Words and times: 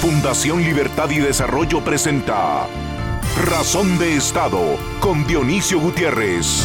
Fundación 0.00 0.62
Libertad 0.62 1.10
y 1.10 1.18
Desarrollo 1.18 1.84
presenta 1.84 2.68
Razón 3.46 3.98
de 3.98 4.14
Estado 4.14 4.76
con 5.00 5.26
Dionisio 5.26 5.80
Gutiérrez. 5.80 6.62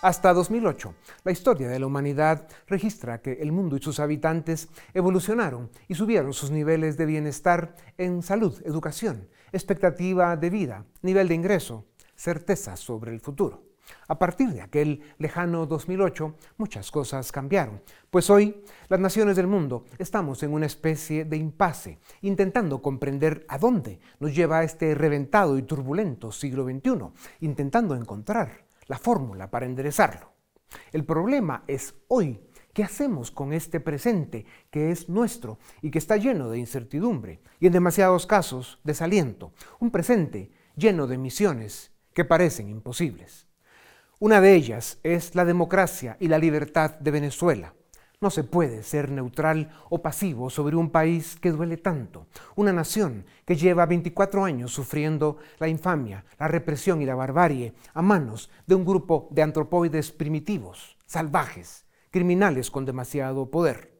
Hasta 0.00 0.32
2008, 0.32 0.94
la 1.24 1.32
historia 1.32 1.66
de 1.68 1.80
la 1.80 1.86
humanidad 1.86 2.46
registra 2.68 3.20
que 3.20 3.32
el 3.32 3.50
mundo 3.50 3.76
y 3.76 3.82
sus 3.82 3.98
habitantes 3.98 4.68
evolucionaron 4.94 5.68
y 5.88 5.96
subieron 5.96 6.32
sus 6.32 6.52
niveles 6.52 6.96
de 6.96 7.06
bienestar 7.06 7.74
en 7.98 8.22
salud, 8.22 8.62
educación, 8.64 9.28
expectativa 9.50 10.36
de 10.36 10.50
vida, 10.50 10.84
nivel 11.02 11.26
de 11.26 11.34
ingreso, 11.34 11.86
certeza 12.14 12.76
sobre 12.76 13.12
el 13.12 13.18
futuro. 13.18 13.73
A 14.08 14.18
partir 14.18 14.50
de 14.50 14.60
aquel 14.60 15.02
lejano 15.18 15.66
2008, 15.66 16.34
muchas 16.58 16.90
cosas 16.90 17.32
cambiaron, 17.32 17.82
pues 18.10 18.28
hoy 18.30 18.62
las 18.88 19.00
naciones 19.00 19.36
del 19.36 19.46
mundo 19.46 19.84
estamos 19.98 20.42
en 20.42 20.52
una 20.52 20.66
especie 20.66 21.24
de 21.24 21.36
impasse, 21.36 21.98
intentando 22.20 22.82
comprender 22.82 23.46
a 23.48 23.58
dónde 23.58 24.00
nos 24.20 24.34
lleva 24.34 24.62
este 24.62 24.94
reventado 24.94 25.58
y 25.58 25.62
turbulento 25.62 26.32
siglo 26.32 26.64
XXI, 26.64 27.10
intentando 27.40 27.94
encontrar 27.94 28.66
la 28.86 28.98
fórmula 28.98 29.50
para 29.50 29.66
enderezarlo. 29.66 30.32
El 30.92 31.04
problema 31.04 31.64
es 31.66 31.94
hoy, 32.08 32.40
¿qué 32.72 32.84
hacemos 32.84 33.30
con 33.30 33.52
este 33.52 33.80
presente 33.80 34.44
que 34.70 34.90
es 34.90 35.08
nuestro 35.08 35.58
y 35.82 35.90
que 35.90 35.98
está 35.98 36.16
lleno 36.16 36.50
de 36.50 36.58
incertidumbre 36.58 37.40
y 37.60 37.66
en 37.66 37.72
demasiados 37.72 38.26
casos 38.26 38.80
desaliento? 38.84 39.52
Un 39.80 39.90
presente 39.90 40.50
lleno 40.76 41.06
de 41.06 41.18
misiones 41.18 41.92
que 42.12 42.24
parecen 42.24 42.68
imposibles. 42.68 43.43
Una 44.24 44.40
de 44.40 44.54
ellas 44.54 44.98
es 45.02 45.34
la 45.34 45.44
democracia 45.44 46.16
y 46.18 46.28
la 46.28 46.38
libertad 46.38 46.92
de 46.92 47.10
Venezuela. 47.10 47.74
No 48.22 48.30
se 48.30 48.42
puede 48.42 48.82
ser 48.82 49.10
neutral 49.10 49.70
o 49.90 50.00
pasivo 50.00 50.48
sobre 50.48 50.76
un 50.76 50.88
país 50.88 51.36
que 51.38 51.50
duele 51.50 51.76
tanto, 51.76 52.26
una 52.56 52.72
nación 52.72 53.26
que 53.44 53.54
lleva 53.54 53.84
24 53.84 54.42
años 54.42 54.72
sufriendo 54.72 55.36
la 55.58 55.68
infamia, 55.68 56.24
la 56.38 56.48
represión 56.48 57.02
y 57.02 57.04
la 57.04 57.14
barbarie 57.14 57.74
a 57.92 58.00
manos 58.00 58.48
de 58.66 58.74
un 58.74 58.86
grupo 58.86 59.28
de 59.30 59.42
antropoides 59.42 60.10
primitivos, 60.10 60.96
salvajes, 61.04 61.84
criminales 62.10 62.70
con 62.70 62.86
demasiado 62.86 63.50
poder 63.50 63.93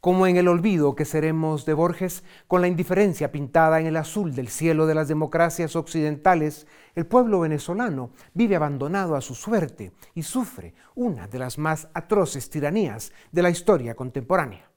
como 0.00 0.26
en 0.26 0.36
el 0.36 0.48
olvido 0.48 0.94
que 0.94 1.04
seremos 1.04 1.66
de 1.66 1.74
Borges, 1.74 2.24
con 2.48 2.62
la 2.62 2.68
indiferencia 2.68 3.30
pintada 3.30 3.80
en 3.80 3.86
el 3.86 3.96
azul 3.96 4.34
del 4.34 4.48
cielo 4.48 4.86
de 4.86 4.94
las 4.94 5.08
democracias 5.08 5.76
occidentales, 5.76 6.66
el 6.94 7.06
pueblo 7.06 7.40
venezolano 7.40 8.10
vive 8.32 8.56
abandonado 8.56 9.14
a 9.14 9.20
su 9.20 9.34
suerte 9.34 9.92
y 10.14 10.22
sufre 10.22 10.74
una 10.94 11.28
de 11.28 11.38
las 11.38 11.58
más 11.58 11.88
atroces 11.92 12.48
tiranías 12.48 13.12
de 13.30 13.42
la 13.42 13.50
historia 13.50 13.94
contemporánea. 13.94 14.70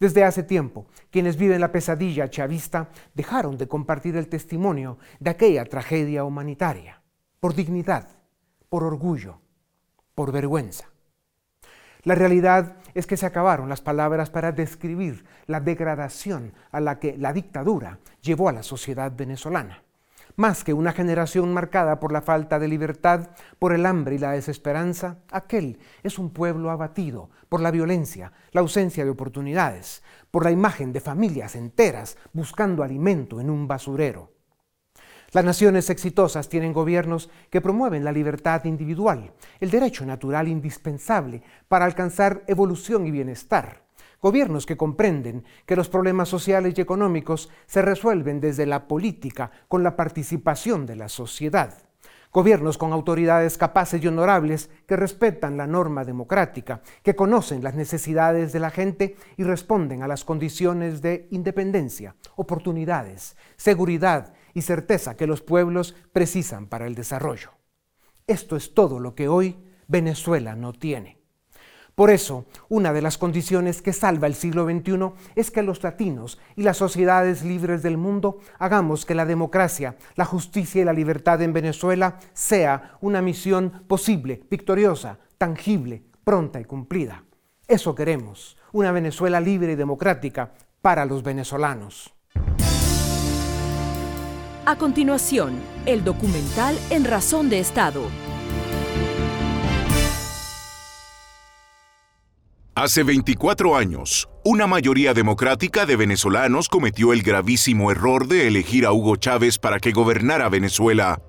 Desde 0.00 0.24
hace 0.24 0.42
tiempo, 0.42 0.86
quienes 1.10 1.36
viven 1.36 1.60
la 1.60 1.70
pesadilla 1.70 2.28
chavista 2.28 2.90
dejaron 3.14 3.56
de 3.56 3.68
compartir 3.68 4.16
el 4.16 4.28
testimonio 4.28 4.98
de 5.20 5.30
aquella 5.30 5.64
tragedia 5.64 6.24
humanitaria, 6.24 7.00
por 7.38 7.54
dignidad, 7.54 8.08
por 8.68 8.82
orgullo, 8.82 9.40
por 10.16 10.32
vergüenza. 10.32 10.93
La 12.04 12.14
realidad 12.14 12.76
es 12.92 13.06
que 13.06 13.16
se 13.16 13.24
acabaron 13.24 13.70
las 13.70 13.80
palabras 13.80 14.28
para 14.28 14.52
describir 14.52 15.24
la 15.46 15.60
degradación 15.60 16.52
a 16.70 16.80
la 16.80 17.00
que 17.00 17.16
la 17.16 17.32
dictadura 17.32 17.98
llevó 18.20 18.50
a 18.50 18.52
la 18.52 18.62
sociedad 18.62 19.10
venezolana. 19.16 19.82
Más 20.36 20.64
que 20.64 20.74
una 20.74 20.92
generación 20.92 21.54
marcada 21.54 22.00
por 22.00 22.12
la 22.12 22.20
falta 22.20 22.58
de 22.58 22.68
libertad, 22.68 23.30
por 23.58 23.72
el 23.72 23.86
hambre 23.86 24.16
y 24.16 24.18
la 24.18 24.32
desesperanza, 24.32 25.18
aquel 25.30 25.78
es 26.02 26.18
un 26.18 26.30
pueblo 26.30 26.70
abatido 26.70 27.30
por 27.48 27.62
la 27.62 27.70
violencia, 27.70 28.32
la 28.52 28.60
ausencia 28.60 29.04
de 29.04 29.10
oportunidades, 29.10 30.02
por 30.30 30.44
la 30.44 30.50
imagen 30.50 30.92
de 30.92 31.00
familias 31.00 31.56
enteras 31.56 32.18
buscando 32.34 32.82
alimento 32.82 33.40
en 33.40 33.48
un 33.48 33.66
basurero. 33.66 34.33
Las 35.34 35.44
naciones 35.44 35.90
exitosas 35.90 36.48
tienen 36.48 36.72
gobiernos 36.72 37.28
que 37.50 37.60
promueven 37.60 38.04
la 38.04 38.12
libertad 38.12 38.64
individual, 38.66 39.32
el 39.58 39.68
derecho 39.68 40.06
natural 40.06 40.46
indispensable 40.46 41.42
para 41.66 41.86
alcanzar 41.86 42.44
evolución 42.46 43.04
y 43.04 43.10
bienestar. 43.10 43.82
Gobiernos 44.22 44.64
que 44.64 44.76
comprenden 44.76 45.42
que 45.66 45.74
los 45.74 45.88
problemas 45.88 46.28
sociales 46.28 46.74
y 46.76 46.80
económicos 46.80 47.50
se 47.66 47.82
resuelven 47.82 48.40
desde 48.40 48.64
la 48.64 48.86
política 48.86 49.50
con 49.66 49.82
la 49.82 49.96
participación 49.96 50.86
de 50.86 50.94
la 50.94 51.08
sociedad. 51.08 51.82
Gobiernos 52.32 52.78
con 52.78 52.92
autoridades 52.92 53.58
capaces 53.58 54.02
y 54.04 54.06
honorables 54.06 54.70
que 54.86 54.96
respetan 54.96 55.56
la 55.56 55.66
norma 55.66 56.04
democrática, 56.04 56.80
que 57.02 57.16
conocen 57.16 57.64
las 57.64 57.74
necesidades 57.74 58.52
de 58.52 58.60
la 58.60 58.70
gente 58.70 59.16
y 59.36 59.42
responden 59.42 60.04
a 60.04 60.08
las 60.08 60.24
condiciones 60.24 61.02
de 61.02 61.26
independencia, 61.32 62.14
oportunidades, 62.36 63.36
seguridad 63.56 64.32
y 64.54 64.62
certeza 64.62 65.16
que 65.16 65.26
los 65.26 65.42
pueblos 65.42 65.94
precisan 66.12 66.66
para 66.66 66.86
el 66.86 66.94
desarrollo. 66.94 67.50
Esto 68.26 68.56
es 68.56 68.72
todo 68.72 69.00
lo 69.00 69.14
que 69.14 69.28
hoy 69.28 69.58
Venezuela 69.86 70.56
no 70.56 70.72
tiene. 70.72 71.18
Por 71.94 72.10
eso, 72.10 72.46
una 72.68 72.92
de 72.92 73.02
las 73.02 73.18
condiciones 73.18 73.80
que 73.80 73.92
salva 73.92 74.26
el 74.26 74.34
siglo 74.34 74.64
XXI 74.64 75.12
es 75.36 75.52
que 75.52 75.62
los 75.62 75.80
latinos 75.82 76.40
y 76.56 76.62
las 76.62 76.78
sociedades 76.78 77.44
libres 77.44 77.82
del 77.82 77.98
mundo 77.98 78.40
hagamos 78.58 79.06
que 79.06 79.14
la 79.14 79.26
democracia, 79.26 79.96
la 80.16 80.24
justicia 80.24 80.82
y 80.82 80.84
la 80.84 80.92
libertad 80.92 81.40
en 81.42 81.52
Venezuela 81.52 82.18
sea 82.32 82.98
una 83.00 83.22
misión 83.22 83.84
posible, 83.86 84.42
victoriosa, 84.50 85.18
tangible, 85.38 86.02
pronta 86.24 86.60
y 86.60 86.64
cumplida. 86.64 87.24
Eso 87.68 87.94
queremos, 87.94 88.56
una 88.72 88.90
Venezuela 88.90 89.40
libre 89.40 89.72
y 89.72 89.76
democrática 89.76 90.52
para 90.82 91.04
los 91.04 91.22
venezolanos. 91.22 92.12
A 94.66 94.76
continuación, 94.76 95.60
el 95.84 96.04
documental 96.04 96.78
En 96.88 97.04
Razón 97.04 97.50
de 97.50 97.58
Estado. 97.58 98.00
Hace 102.74 103.02
24 103.02 103.76
años, 103.76 104.26
una 104.42 104.66
mayoría 104.66 105.12
democrática 105.12 105.84
de 105.84 105.96
venezolanos 105.96 106.70
cometió 106.70 107.12
el 107.12 107.22
gravísimo 107.22 107.90
error 107.90 108.26
de 108.26 108.48
elegir 108.48 108.86
a 108.86 108.92
Hugo 108.92 109.16
Chávez 109.16 109.58
para 109.58 109.78
que 109.80 109.92
gobernara 109.92 110.48
Venezuela. 110.48 111.20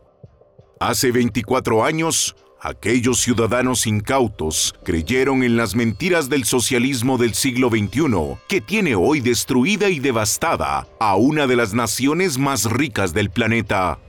Hace 0.79 1.12
24 1.12 1.84
años, 1.84 2.38
Aquellos 2.66 3.20
ciudadanos 3.20 3.86
incautos 3.86 4.74
creyeron 4.84 5.44
en 5.44 5.56
las 5.56 5.76
mentiras 5.76 6.30
del 6.30 6.46
socialismo 6.46 7.20
del 7.20 7.36
siglo 7.36 7.70
XXI, 7.70 8.40
que 8.48 8.59
tiene 8.59 8.96
hoy 8.96 9.20
destruida 9.20 9.90
y 9.90 10.00
devastada 10.00 10.88
a 11.00 11.16
una 11.16 11.46
de 11.46 11.58
las 11.58 11.75
naciones 11.75 12.40
más 12.40 12.66
ricas 12.66 13.14
del 13.14 13.30
planeta. 13.30 14.00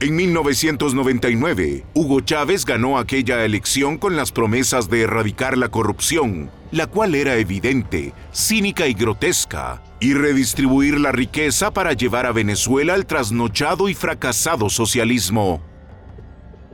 En 0.00 0.16
1999, 0.16 1.84
Hugo 1.94 2.22
Chávez 2.22 2.64
ganó 2.64 2.98
aquella 2.98 3.44
elección 3.44 3.98
con 3.98 4.16
las 4.16 4.32
promesas 4.32 4.90
de 4.90 5.02
erradicar 5.02 5.56
la 5.56 5.68
corrupción, 5.68 6.50
la 6.72 6.88
cual 6.88 7.14
era 7.14 7.36
evidente, 7.36 8.12
cínica 8.32 8.88
y 8.88 8.94
grotesca, 8.94 9.80
y 10.00 10.14
redistribuir 10.14 10.98
la 10.98 11.12
riqueza 11.12 11.72
para 11.72 11.92
llevar 11.92 12.26
a 12.26 12.32
Venezuela 12.32 12.94
al 12.94 13.06
trasnochado 13.06 13.88
y 13.88 13.94
fracasado 13.94 14.68
socialismo 14.70 15.62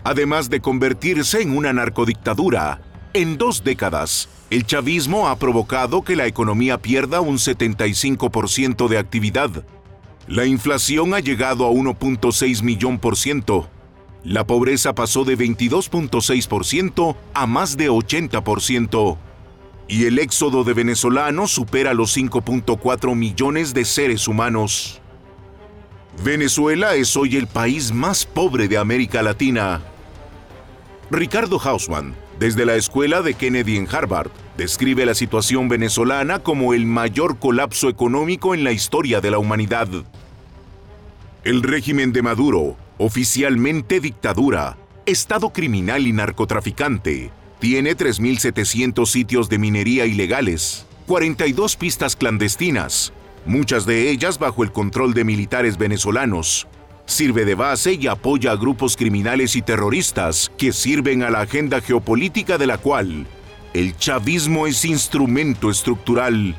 además 0.05 0.51
de 0.51 0.61
convertirse 0.61 1.43
en 1.43 1.57
una 1.57 1.73
narcodictadura. 1.73 2.81
En 3.13 3.39
dos 3.39 3.65
décadas, 3.65 4.29
el 4.51 4.67
chavismo 4.67 5.29
ha 5.29 5.37
provocado 5.37 6.03
que 6.03 6.17
la 6.17 6.27
economía 6.27 6.79
pierda 6.79 7.21
un 7.21 7.39
75% 7.39 8.89
de 8.89 8.99
actividad. 8.99 9.65
La 10.29 10.47
inflación 10.47 11.15
ha 11.15 11.21
llegado 11.21 11.67
a 11.67 11.71
1.6 11.71 12.63
millón 12.63 12.99
por 12.99 13.17
ciento. 13.17 13.69
La 14.23 14.47
pobreza 14.47 14.95
pasó 14.95 15.25
de 15.25 15.37
22.6% 15.37 17.17
a 17.35 17.47
más 17.47 17.77
de 17.77 17.91
80%. 17.91 19.17
Y 19.89 20.05
el 20.05 20.19
éxodo 20.19 20.63
de 20.63 20.75
venezolanos 20.75 21.51
supera 21.51 21.95
los 21.95 22.17
5.4 22.17 23.17
millones 23.17 23.75
de 23.75 23.85
seres 23.85 24.29
humanos. 24.29 25.01
Venezuela 26.23 26.97
es 26.97 27.17
hoy 27.17 27.37
el 27.37 27.47
país 27.47 27.93
más 27.93 28.27
pobre 28.27 28.69
de 28.69 28.77
América 28.77 29.23
Latina. 29.23 29.81
Ricardo 31.11 31.59
Hausmann, 31.59 32.15
desde 32.39 32.67
la 32.67 32.75
escuela 32.75 33.23
de 33.23 33.33
Kennedy 33.33 33.79
en 33.79 33.89
Harvard, 33.91 34.31
describe 34.59 35.07
la 35.07 35.15
situación 35.15 35.71
venezolana 35.71 36.41
como 36.41 36.75
el 36.75 36.85
mayor 36.85 37.39
colapso 37.39 37.89
económico 37.89 38.55
en 38.55 38.65
la 38.65 38.73
historia 38.73 39.23
de 39.23 39.31
la 39.31 39.39
humanidad. 39.39 39.89
El 41.43 41.63
régimen 41.63 42.13
de 42.13 42.21
Maduro, 42.21 42.77
oficialmente 42.99 43.99
dictadura, 44.01 44.77
Estado 45.07 45.55
criminal 45.55 46.07
y 46.07 46.13
narcotraficante, 46.13 47.31
tiene 47.61 47.97
3.700 47.97 49.07
sitios 49.07 49.49
de 49.49 49.59
minería 49.59 50.05
ilegales, 50.05 50.87
42 51.07 51.77
pistas 51.77 52.15
clandestinas, 52.15 53.15
muchas 53.51 53.85
de 53.85 54.11
ellas 54.11 54.39
bajo 54.39 54.63
el 54.63 54.71
control 54.71 55.13
de 55.13 55.25
militares 55.25 55.77
venezolanos, 55.77 56.69
sirve 57.05 57.45
de 57.45 57.57
base 57.57 57.95
y 57.95 58.07
apoya 58.07 58.53
a 58.53 58.57
grupos 58.57 58.97
criminales 58.97 59.57
y 59.57 59.63
terroristas 59.63 60.53
que 60.57 60.73
sirven 60.73 61.25
a 61.25 61.31
la 61.31 61.41
agenda 61.41 61.81
geopolítica 61.81 62.57
de 62.59 62.69
la 62.69 62.79
cual 62.79 63.27
el 63.75 63.97
chavismo 63.97 64.67
es 64.67 64.85
instrumento 64.85 65.69
estructural. 65.69 66.55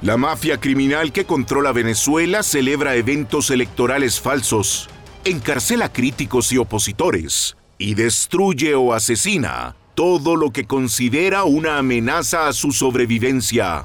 La 0.00 0.16
mafia 0.16 0.58
criminal 0.58 1.12
que 1.12 1.26
controla 1.26 1.72
Venezuela 1.72 2.42
celebra 2.42 2.96
eventos 2.96 3.50
electorales 3.50 4.18
falsos, 4.18 4.88
encarcela 5.24 5.92
críticos 5.92 6.52
y 6.52 6.56
opositores 6.58 7.56
y 7.76 7.94
destruye 7.94 8.74
o 8.74 8.94
asesina 8.94 9.76
todo 9.94 10.36
lo 10.36 10.52
que 10.52 10.64
considera 10.64 11.44
una 11.44 11.76
amenaza 11.76 12.48
a 12.48 12.54
su 12.54 12.72
sobrevivencia. 12.72 13.84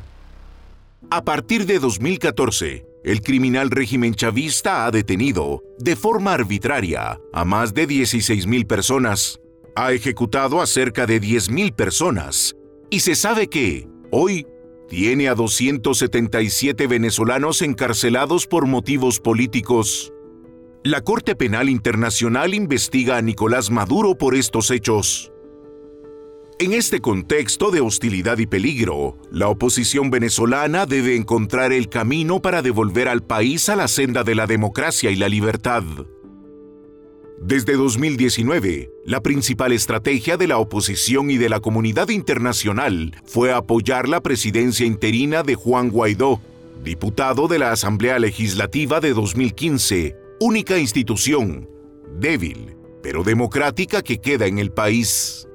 A 1.12 1.24
partir 1.24 1.68
de 1.68 1.78
2014, 1.78 2.84
el 3.04 3.22
criminal 3.22 3.70
régimen 3.70 4.16
chavista 4.16 4.86
ha 4.86 4.92
detenido, 4.92 5.62
de 5.78 5.96
forma 5.96 6.34
arbitraria, 6.34 7.20
a 7.32 7.46
más 7.46 7.76
de 7.76 7.88
16.000 7.88 8.66
personas. 8.66 9.40
Ha 9.76 9.92
ejecutado 9.92 10.62
a 10.62 10.66
cerca 10.66 11.06
de 11.06 11.22
10.000 11.22 11.76
personas. 11.76 12.56
Y 12.90 13.02
se 13.02 13.14
sabe 13.14 13.48
que, 13.48 13.88
hoy, 14.10 14.48
tiene 14.88 15.30
a 15.30 15.36
277 15.36 16.88
venezolanos 16.88 17.62
encarcelados 17.62 18.48
por 18.48 18.66
motivos 18.66 19.20
políticos. 19.20 20.12
La 20.84 21.02
Corte 21.02 21.36
Penal 21.36 21.70
Internacional 21.70 22.56
investiga 22.56 23.18
a 23.18 23.22
Nicolás 23.22 23.70
Maduro 23.70 24.18
por 24.18 24.36
estos 24.36 24.72
hechos. 24.72 25.32
En 26.58 26.72
este 26.72 27.02
contexto 27.02 27.70
de 27.70 27.82
hostilidad 27.82 28.38
y 28.38 28.46
peligro, 28.46 29.18
la 29.30 29.50
oposición 29.50 30.10
venezolana 30.10 30.86
debe 30.86 31.18
encontrar 31.18 31.74
el 31.74 31.90
camino 31.90 32.42
para 32.42 32.62
devolver 32.62 33.10
al 33.10 33.24
país 33.24 33.68
a 33.68 33.76
la 33.76 33.90
senda 33.90 34.24
de 34.24 34.36
la 34.36 34.48
democracia 34.48 35.12
y 35.12 35.18
la 35.18 35.28
libertad. 35.28 35.84
Desde 37.42 37.74
2019, 37.74 38.90
la 39.04 39.20
principal 39.20 39.74
estrategia 39.74 40.38
de 40.38 40.48
la 40.48 40.58
oposición 40.58 41.30
y 41.30 41.36
de 41.36 41.50
la 41.50 41.60
comunidad 41.60 42.08
internacional 42.08 43.14
fue 43.26 43.52
apoyar 43.52 44.08
la 44.08 44.22
presidencia 44.22 44.86
interina 44.86 45.44
de 45.44 45.56
Juan 45.56 45.90
Guaidó, 45.90 46.40
diputado 46.86 47.50
de 47.50 47.60
la 47.60 47.74
Asamblea 47.74 48.18
Legislativa 48.18 49.02
de 49.02 49.14
2015, 49.14 50.16
única 50.40 50.78
institución, 50.78 51.70
débil, 52.18 52.78
pero 53.04 53.24
democrática 53.24 54.02
que 54.02 54.22
queda 54.22 54.46
en 54.46 54.58
el 54.58 54.72
país. 54.72 55.50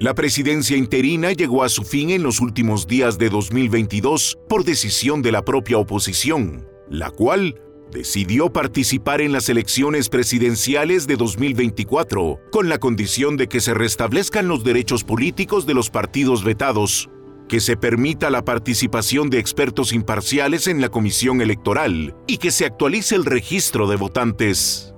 La 0.00 0.14
presidencia 0.14 0.76
interina 0.76 1.32
llegó 1.32 1.64
a 1.64 1.68
su 1.68 1.82
fin 1.82 2.10
en 2.10 2.22
los 2.22 2.40
últimos 2.40 2.86
días 2.86 3.18
de 3.18 3.30
2022 3.30 4.38
por 4.48 4.64
decisión 4.64 5.22
de 5.22 5.32
la 5.32 5.44
propia 5.44 5.76
oposición, 5.78 6.68
la 6.88 7.10
cual 7.10 7.60
decidió 7.90 8.52
participar 8.52 9.20
en 9.20 9.32
las 9.32 9.48
elecciones 9.48 10.08
presidenciales 10.08 11.08
de 11.08 11.16
2024 11.16 12.38
con 12.52 12.68
la 12.68 12.78
condición 12.78 13.36
de 13.36 13.48
que 13.48 13.58
se 13.58 13.74
restablezcan 13.74 14.46
los 14.46 14.62
derechos 14.62 15.02
políticos 15.02 15.66
de 15.66 15.74
los 15.74 15.90
partidos 15.90 16.44
vetados, 16.44 17.10
que 17.48 17.58
se 17.58 17.76
permita 17.76 18.30
la 18.30 18.44
participación 18.44 19.30
de 19.30 19.40
expertos 19.40 19.92
imparciales 19.92 20.68
en 20.68 20.80
la 20.80 20.90
comisión 20.90 21.40
electoral 21.40 22.14
y 22.28 22.36
que 22.36 22.52
se 22.52 22.66
actualice 22.66 23.16
el 23.16 23.24
registro 23.24 23.88
de 23.88 23.96
votantes. 23.96 24.94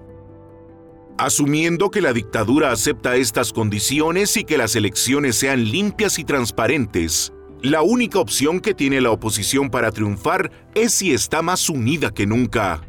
Asumiendo 1.20 1.90
que 1.90 2.00
la 2.00 2.14
dictadura 2.14 2.72
acepta 2.72 3.14
estas 3.16 3.52
condiciones 3.52 4.38
y 4.38 4.44
que 4.44 4.56
las 4.56 4.74
elecciones 4.74 5.36
sean 5.36 5.70
limpias 5.70 6.18
y 6.18 6.24
transparentes, 6.24 7.34
la 7.60 7.82
única 7.82 8.18
opción 8.20 8.58
que 8.58 8.72
tiene 8.72 9.02
la 9.02 9.10
oposición 9.10 9.68
para 9.68 9.90
triunfar 9.90 10.50
es 10.74 10.94
si 10.94 11.12
está 11.12 11.42
más 11.42 11.68
unida 11.68 12.10
que 12.10 12.26
nunca. 12.26 12.88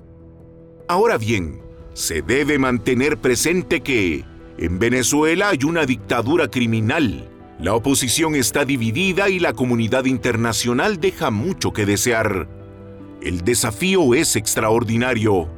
Ahora 0.87 1.17
bien, 1.17 1.61
se 1.91 2.21
debe 2.21 2.57
mantener 2.57 3.17
presente 3.17 3.81
que 3.81 4.23
en 4.57 4.79
Venezuela 4.79 5.49
hay 5.49 5.65
una 5.65 5.85
dictadura 5.85 6.47
criminal, 6.49 7.29
la 7.59 7.75
oposición 7.75 8.35
está 8.35 8.63
dividida 8.63 9.27
y 9.27 9.39
la 9.39 9.51
comunidad 9.51 10.05
internacional 10.05 11.01
deja 11.01 11.31
mucho 11.31 11.73
que 11.73 11.85
desear. 11.85 12.47
El 13.21 13.41
desafío 13.41 14.15
es 14.15 14.37
extraordinario. 14.37 15.49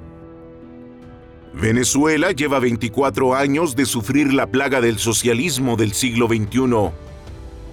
Venezuela 1.54 2.32
lleva 2.32 2.60
24 2.60 3.36
años 3.36 3.76
de 3.76 3.86
sufrir 3.86 4.34
la 4.34 4.48
plaga 4.48 4.82
del 4.82 5.00
socialismo 5.00 5.76
del 5.76 5.94
siglo 5.94 6.28
XXI 6.28 6.92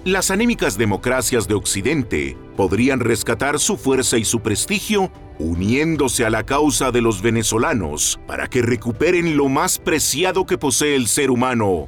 las 0.03 0.31
anémicas 0.31 0.79
democracias 0.79 1.47
de 1.47 1.53
Occidente 1.53 2.35
podrían 2.57 2.99
rescatar 2.99 3.59
su 3.59 3.77
fuerza 3.77 4.17
y 4.17 4.25
su 4.25 4.39
prestigio 4.39 5.11
uniéndose 5.37 6.25
a 6.25 6.31
la 6.31 6.43
causa 6.43 6.89
de 6.89 7.01
los 7.01 7.21
venezolanos 7.21 8.19
para 8.25 8.47
que 8.47 8.63
recuperen 8.63 9.37
lo 9.37 9.47
más 9.47 9.77
preciado 9.77 10.47
que 10.47 10.57
posee 10.57 10.95
el 10.95 11.07
ser 11.07 11.29
humano, 11.29 11.87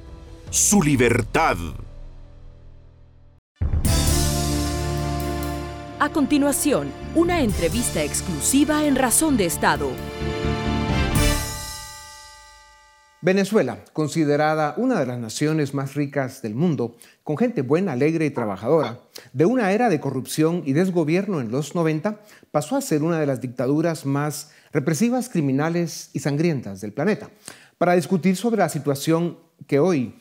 su 0.51 0.83
libertad. 0.83 1.57
A 5.99 6.09
continuación, 6.09 6.91
una 7.15 7.41
entrevista 7.41 8.03
exclusiva 8.03 8.85
en 8.85 8.95
Razón 8.95 9.37
de 9.37 9.45
Estado. 9.45 9.89
Venezuela, 13.23 13.85
considerada 13.93 14.73
una 14.75 14.99
de 14.99 15.05
las 15.05 15.17
naciones 15.17 15.73
más 15.73 15.95
ricas 15.95 16.41
del 16.41 16.55
mundo, 16.55 16.97
con 17.23 17.37
gente 17.37 17.61
buena, 17.61 17.93
alegre 17.93 18.25
y 18.25 18.31
trabajadora, 18.31 18.99
de 19.31 19.45
una 19.45 19.71
era 19.71 19.87
de 19.87 20.01
corrupción 20.01 20.61
y 20.65 20.73
desgobierno 20.73 21.39
en 21.39 21.49
los 21.49 21.73
90, 21.73 22.19
pasó 22.51 22.75
a 22.75 22.81
ser 22.81 23.01
una 23.01 23.21
de 23.21 23.25
las 23.25 23.39
dictaduras 23.39 24.05
más 24.05 24.51
represivas, 24.73 25.29
criminales 25.29 26.09
y 26.11 26.19
sangrientas 26.19 26.81
del 26.81 26.91
planeta. 26.91 27.29
Para 27.77 27.93
discutir 27.93 28.35
sobre 28.35 28.57
la 28.57 28.67
situación 28.67 29.37
que 29.67 29.79
hoy 29.79 30.15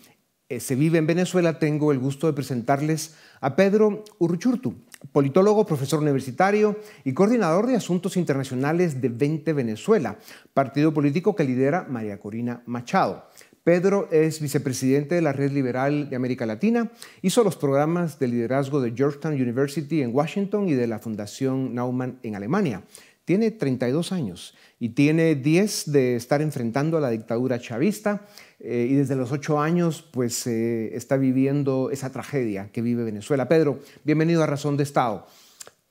eh, 0.48 0.60
se 0.60 0.76
vive 0.76 0.98
en 0.98 1.08
Venezuela, 1.08 1.58
tengo 1.58 1.90
el 1.90 1.98
gusto 1.98 2.28
de 2.28 2.34
presentarles 2.34 3.16
a 3.40 3.56
Pedro 3.56 4.04
Urruchurtu, 4.20 4.76
politólogo, 5.10 5.66
profesor 5.66 6.00
universitario 6.00 6.78
y 7.04 7.12
coordinador 7.12 7.66
de 7.66 7.76
asuntos 7.76 8.16
internacionales 8.16 9.00
de 9.00 9.08
20 9.08 9.52
Venezuela, 9.52 10.18
partido 10.54 10.94
político 10.94 11.34
que 11.34 11.44
lidera 11.44 11.86
María 11.88 12.20
Corina 12.20 12.62
Machado. 12.66 13.24
Pedro 13.64 14.08
es 14.10 14.40
vicepresidente 14.40 15.14
de 15.14 15.22
la 15.22 15.32
Red 15.32 15.52
Liberal 15.52 16.10
de 16.10 16.16
América 16.16 16.46
Latina, 16.46 16.90
hizo 17.22 17.44
los 17.44 17.56
programas 17.56 18.18
de 18.18 18.26
liderazgo 18.28 18.80
de 18.80 18.92
Georgetown 18.92 19.34
University 19.34 20.02
en 20.02 20.14
Washington 20.14 20.68
y 20.68 20.74
de 20.74 20.88
la 20.88 20.98
Fundación 20.98 21.74
Naumann 21.74 22.18
en 22.24 22.34
Alemania. 22.34 22.82
Tiene 23.24 23.52
32 23.52 24.10
años 24.10 24.54
y 24.82 24.88
tiene 24.88 25.36
10 25.36 25.92
de 25.92 26.16
estar 26.16 26.42
enfrentando 26.42 26.96
a 26.96 27.00
la 27.00 27.10
dictadura 27.10 27.60
chavista 27.60 28.26
eh, 28.58 28.88
y 28.90 28.94
desde 28.96 29.14
los 29.14 29.30
8 29.30 29.60
años 29.60 30.02
pues 30.10 30.44
eh, 30.48 30.96
está 30.96 31.16
viviendo 31.16 31.90
esa 31.92 32.10
tragedia 32.10 32.68
que 32.72 32.82
vive 32.82 33.04
Venezuela. 33.04 33.46
Pedro, 33.46 33.78
bienvenido 34.02 34.42
a 34.42 34.46
Razón 34.46 34.76
de 34.76 34.82
Estado. 34.82 35.28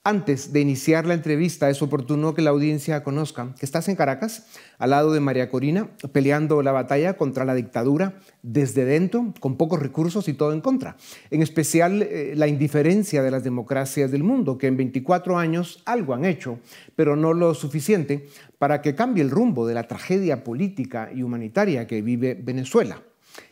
Antes 0.04 0.52
de 0.52 0.62
iniciar 0.62 1.06
la 1.06 1.14
entrevista, 1.14 1.70
es 1.70 1.84
oportuno 1.84 2.34
que 2.34 2.42
la 2.42 2.50
audiencia 2.50 3.04
conozca 3.04 3.54
que 3.60 3.68
estás 3.68 3.88
en 3.88 3.96
Caracas, 3.96 4.48
al 4.80 4.90
lado 4.90 5.14
de 5.14 5.20
María 5.20 5.48
Corina, 5.52 5.92
peleando 6.12 6.64
la 6.64 6.72
batalla 6.72 7.18
contra 7.18 7.46
la 7.46 7.54
dictadura 7.54 8.18
desde 8.42 8.84
dentro, 8.84 9.32
con 9.40 9.58
pocos 9.58 9.80
recursos 9.80 10.28
y 10.28 10.34
todo 10.34 10.54
en 10.54 10.62
contra. 10.62 10.98
En 11.30 11.44
especial 11.44 12.02
eh, 12.02 12.34
la 12.36 12.48
indiferencia 12.48 13.22
de 13.22 13.30
las 13.30 13.44
democracias 13.44 14.10
del 14.10 14.24
mundo, 14.24 14.58
que 14.58 14.66
en 14.66 14.78
24 14.78 15.38
años 15.38 15.84
algo 15.86 16.16
han 16.16 16.26
hecho, 16.26 16.58
pero 16.96 17.16
no 17.16 17.34
lo 17.34 17.54
suficiente 17.54 18.28
para 18.58 18.82
que 18.82 18.96
cambie 18.96 19.24
el 19.24 19.30
rumbo 19.30 19.68
de 19.68 19.76
la 19.76 19.88
tragedia 19.88 20.44
política 20.44 21.12
y 21.14 21.22
humanitaria 21.22 21.86
que 21.86 22.02
vive 22.02 22.34
Venezuela. 22.34 23.04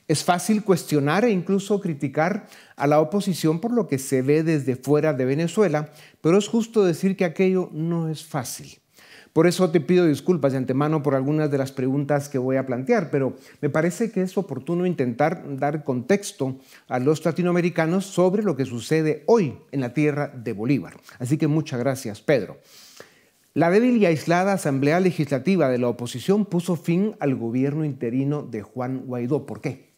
Es 0.08 0.24
fácil 0.24 0.64
cuestionar 0.64 1.24
e 1.26 1.32
incluso 1.32 1.80
criticar 1.80 2.48
a 2.76 2.88
la 2.88 3.00
oposición 3.00 3.60
por 3.60 3.72
lo 3.72 3.88
que 3.88 4.00
se 4.00 4.22
ve 4.22 4.44
desde 4.44 4.76
fuera 4.76 5.14
de 5.14 5.26
Venezuela, 5.26 5.92
pero 6.22 6.38
es 6.38 6.48
justo 6.48 6.84
decir 6.84 7.16
que 7.16 7.26
aquello 7.26 7.70
no 7.72 8.10
es 8.10 8.26
fácil. 8.26 8.80
Por 9.34 9.46
eso 9.46 9.70
te 9.70 9.80
pido 9.80 10.08
disculpas 10.08 10.54
de 10.54 10.58
antemano 10.58 11.04
por 11.04 11.14
algunas 11.14 11.52
de 11.52 11.58
las 11.60 11.72
preguntas 11.72 12.30
que 12.30 12.40
voy 12.40 12.58
a 12.58 12.66
plantear, 12.66 13.12
pero 13.12 13.36
me 13.62 13.70
parece 13.70 14.12
que 14.12 14.24
es 14.24 14.38
oportuno 14.38 14.86
intentar 14.86 15.44
dar 15.58 15.84
contexto 15.84 16.58
a 16.88 17.00
los 17.00 17.24
latinoamericanos 17.24 18.06
sobre 18.06 18.42
lo 18.42 18.56
que 18.56 18.66
sucede 18.66 19.24
hoy 19.28 19.56
en 19.72 19.82
la 19.82 19.94
tierra 19.94 20.28
de 20.36 20.54
Bolívar. 20.54 20.98
Así 21.20 21.38
que 21.38 21.48
muchas 21.48 21.80
gracias, 21.80 22.22
Pedro. 22.22 22.58
La 23.60 23.70
débil 23.70 23.98
y 23.98 24.06
aislada 24.06 24.54
Asamblea 24.54 25.02
Legislativa 25.02 25.68
de 25.68 25.80
la 25.80 25.90
oposición 25.90 26.46
puso 26.46 26.78
fin 26.78 27.18
al 27.20 27.36
gobierno 27.36 27.84
interino 27.84 28.42
de 28.42 28.62
Juan 28.62 29.04
Guaidó. 29.06 29.46
¿Por 29.46 29.60
qué? 29.60 29.96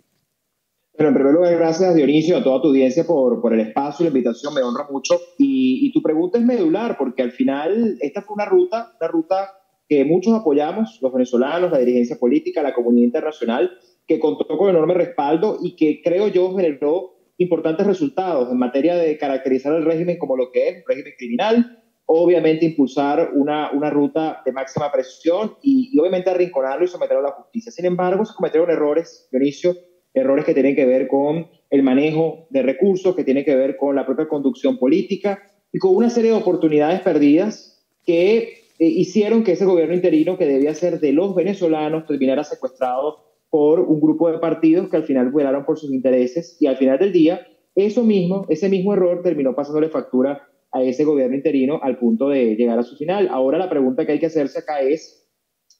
Bueno, 0.97 1.09
en 1.09 1.13
primer 1.13 1.33
lugar, 1.35 1.55
gracias 1.57 1.93
Dionisio, 1.93 2.37
a 2.37 2.43
toda 2.43 2.59
tu 2.59 2.69
audiencia 2.69 3.05
por, 3.05 3.39
por 3.39 3.53
el 3.53 3.59
espacio 3.59 4.03
y 4.03 4.09
la 4.09 4.17
invitación, 4.17 4.55
me 4.55 4.63
honra 4.63 4.87
mucho. 4.89 5.13
Y, 5.37 5.85
y, 5.85 5.91
tu 5.91 6.01
pregunta 6.01 6.39
es 6.39 6.43
medular, 6.43 6.97
porque 6.97 7.21
al 7.21 7.33
final 7.33 7.99
esta 8.01 8.23
fue 8.23 8.33
una 8.33 8.45
ruta, 8.45 8.93
una 8.99 9.07
ruta 9.11 9.51
que 9.87 10.05
muchos 10.05 10.33
apoyamos, 10.33 10.97
los 10.99 11.13
venezolanos, 11.13 11.69
la 11.69 11.77
dirigencia 11.77 12.17
política, 12.17 12.63
la 12.63 12.73
comunidad 12.73 13.05
internacional, 13.05 13.69
que 14.07 14.19
contó 14.19 14.57
con 14.57 14.71
enorme 14.71 14.95
respaldo 14.95 15.59
y 15.61 15.75
que 15.75 16.01
creo 16.03 16.29
yo 16.29 16.55
generó 16.55 17.11
importantes 17.37 17.85
resultados 17.85 18.51
en 18.51 18.57
materia 18.57 18.95
de 18.95 19.19
caracterizar 19.19 19.75
el 19.75 19.85
régimen 19.85 20.17
como 20.17 20.35
lo 20.35 20.51
que 20.51 20.67
es, 20.67 20.77
un 20.77 20.83
régimen 20.87 21.13
criminal, 21.15 21.80
obviamente 22.19 22.65
impulsar 22.65 23.31
una, 23.33 23.71
una 23.71 23.89
ruta 23.89 24.41
de 24.45 24.51
máxima 24.51 24.91
presión 24.91 25.55
y, 25.61 25.91
y 25.93 25.99
obviamente 25.99 26.29
arrinconarlo 26.29 26.83
y 26.83 26.87
someterlo 26.87 27.19
a 27.19 27.29
la 27.29 27.35
justicia. 27.35 27.71
Sin 27.71 27.85
embargo, 27.85 28.25
se 28.25 28.33
cometieron 28.33 28.69
errores, 28.69 29.27
Dionisio, 29.31 29.75
errores 30.13 30.45
que 30.45 30.53
tienen 30.53 30.75
que 30.75 30.85
ver 30.85 31.07
con 31.07 31.47
el 31.69 31.83
manejo 31.83 32.47
de 32.49 32.63
recursos, 32.63 33.15
que 33.15 33.23
tienen 33.23 33.45
que 33.45 33.55
ver 33.55 33.77
con 33.77 33.95
la 33.95 34.05
propia 34.05 34.27
conducción 34.27 34.77
política 34.77 35.41
y 35.71 35.79
con 35.79 35.95
una 35.95 36.09
serie 36.09 36.31
de 36.31 36.37
oportunidades 36.37 37.01
perdidas 37.01 37.81
que 38.05 38.37
eh, 38.37 38.55
hicieron 38.79 39.43
que 39.43 39.53
ese 39.53 39.65
gobierno 39.65 39.95
interino, 39.95 40.37
que 40.37 40.45
debía 40.45 40.73
ser 40.75 40.99
de 40.99 41.13
los 41.13 41.33
venezolanos, 41.33 42.05
terminara 42.05 42.43
secuestrado 42.43 43.19
por 43.49 43.79
un 43.79 44.01
grupo 44.01 44.29
de 44.29 44.39
partidos 44.39 44.89
que 44.89 44.97
al 44.97 45.03
final 45.03 45.31
vuelaron 45.31 45.65
por 45.65 45.77
sus 45.77 45.93
intereses 45.93 46.57
y 46.59 46.67
al 46.67 46.77
final 46.77 46.99
del 46.99 47.13
día, 47.13 47.47
eso 47.75 48.03
mismo, 48.03 48.45
ese 48.49 48.67
mismo 48.67 48.93
error 48.93 49.21
terminó 49.23 49.55
pasándole 49.55 49.89
factura 49.89 50.47
a 50.71 50.83
ese 50.83 51.03
gobierno 51.03 51.35
interino 51.35 51.79
al 51.81 51.97
punto 51.97 52.29
de 52.29 52.55
llegar 52.55 52.79
a 52.79 52.83
su 52.83 52.95
final. 52.95 53.27
Ahora 53.29 53.57
la 53.57 53.69
pregunta 53.69 54.05
que 54.05 54.13
hay 54.13 54.19
que 54.19 54.27
hacerse 54.27 54.59
acá 54.59 54.81
es, 54.81 55.27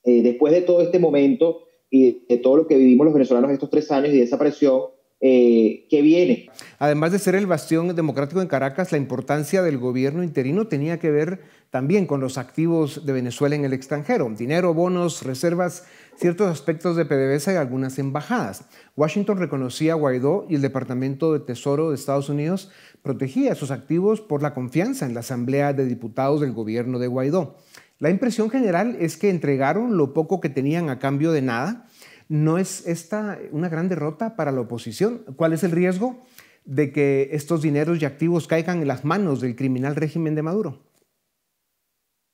eh, 0.03 0.21
después 0.21 0.53
de 0.53 0.61
todo 0.61 0.81
este 0.81 0.99
momento 0.99 1.63
y 1.89 2.25
de 2.27 2.37
todo 2.37 2.57
lo 2.57 2.67
que 2.67 2.77
vivimos 2.77 3.05
los 3.05 3.13
venezolanos 3.13 3.51
estos 3.51 3.69
tres 3.69 3.91
años 3.91 4.13
y 4.13 4.17
de 4.17 4.23
esa 4.23 4.39
presión, 4.39 4.81
eh, 5.23 5.85
que 5.87 6.01
viene. 6.01 6.49
Además 6.79 7.11
de 7.11 7.19
ser 7.19 7.35
el 7.35 7.45
bastión 7.45 7.95
democrático 7.95 8.41
en 8.41 8.47
Caracas, 8.47 8.91
la 8.91 8.97
importancia 8.97 9.61
del 9.61 9.77
gobierno 9.77 10.23
interino 10.23 10.67
tenía 10.67 10.97
que 10.97 11.11
ver 11.11 11.41
también 11.69 12.07
con 12.07 12.21
los 12.21 12.39
activos 12.39 13.05
de 13.05 13.13
Venezuela 13.13 13.55
en 13.55 13.63
el 13.63 13.73
extranjero, 13.73 14.27
dinero, 14.35 14.73
bonos, 14.73 15.21
reservas, 15.21 15.85
ciertos 16.15 16.49
aspectos 16.49 16.95
de 16.97 17.05
PDVSA 17.05 17.53
y 17.53 17.57
algunas 17.57 17.99
embajadas. 17.99 18.65
Washington 18.97 19.37
reconocía 19.37 19.93
a 19.93 19.95
Guaidó 19.95 20.47
y 20.49 20.55
el 20.55 20.61
Departamento 20.61 21.33
de 21.33 21.39
Tesoro 21.39 21.89
de 21.89 21.95
Estados 21.97 22.29
Unidos 22.29 22.71
protegía 23.03 23.53
sus 23.53 23.69
activos 23.69 24.21
por 24.21 24.41
la 24.41 24.55
confianza 24.55 25.05
en 25.05 25.13
la 25.13 25.19
Asamblea 25.19 25.73
de 25.73 25.85
Diputados 25.85 26.41
del 26.41 26.51
gobierno 26.51 26.97
de 26.97 27.05
Guaidó. 27.05 27.57
La 27.99 28.09
impresión 28.09 28.49
general 28.49 28.97
es 28.99 29.15
que 29.15 29.29
entregaron 29.29 29.97
lo 29.97 30.13
poco 30.13 30.41
que 30.41 30.49
tenían 30.49 30.89
a 30.89 30.97
cambio 30.97 31.31
de 31.31 31.43
nada 31.43 31.85
¿No 32.31 32.57
es 32.57 32.87
esta 32.87 33.39
una 33.51 33.67
gran 33.67 33.89
derrota 33.89 34.37
para 34.37 34.53
la 34.53 34.61
oposición? 34.61 35.25
¿Cuál 35.35 35.51
es 35.51 35.65
el 35.65 35.71
riesgo 35.71 36.15
de 36.63 36.93
que 36.93 37.27
estos 37.33 37.61
dineros 37.61 38.01
y 38.01 38.05
activos 38.05 38.47
caigan 38.47 38.81
en 38.81 38.87
las 38.87 39.03
manos 39.03 39.41
del 39.41 39.57
criminal 39.57 39.97
régimen 39.97 40.33
de 40.33 40.41
Maduro? 40.41 40.79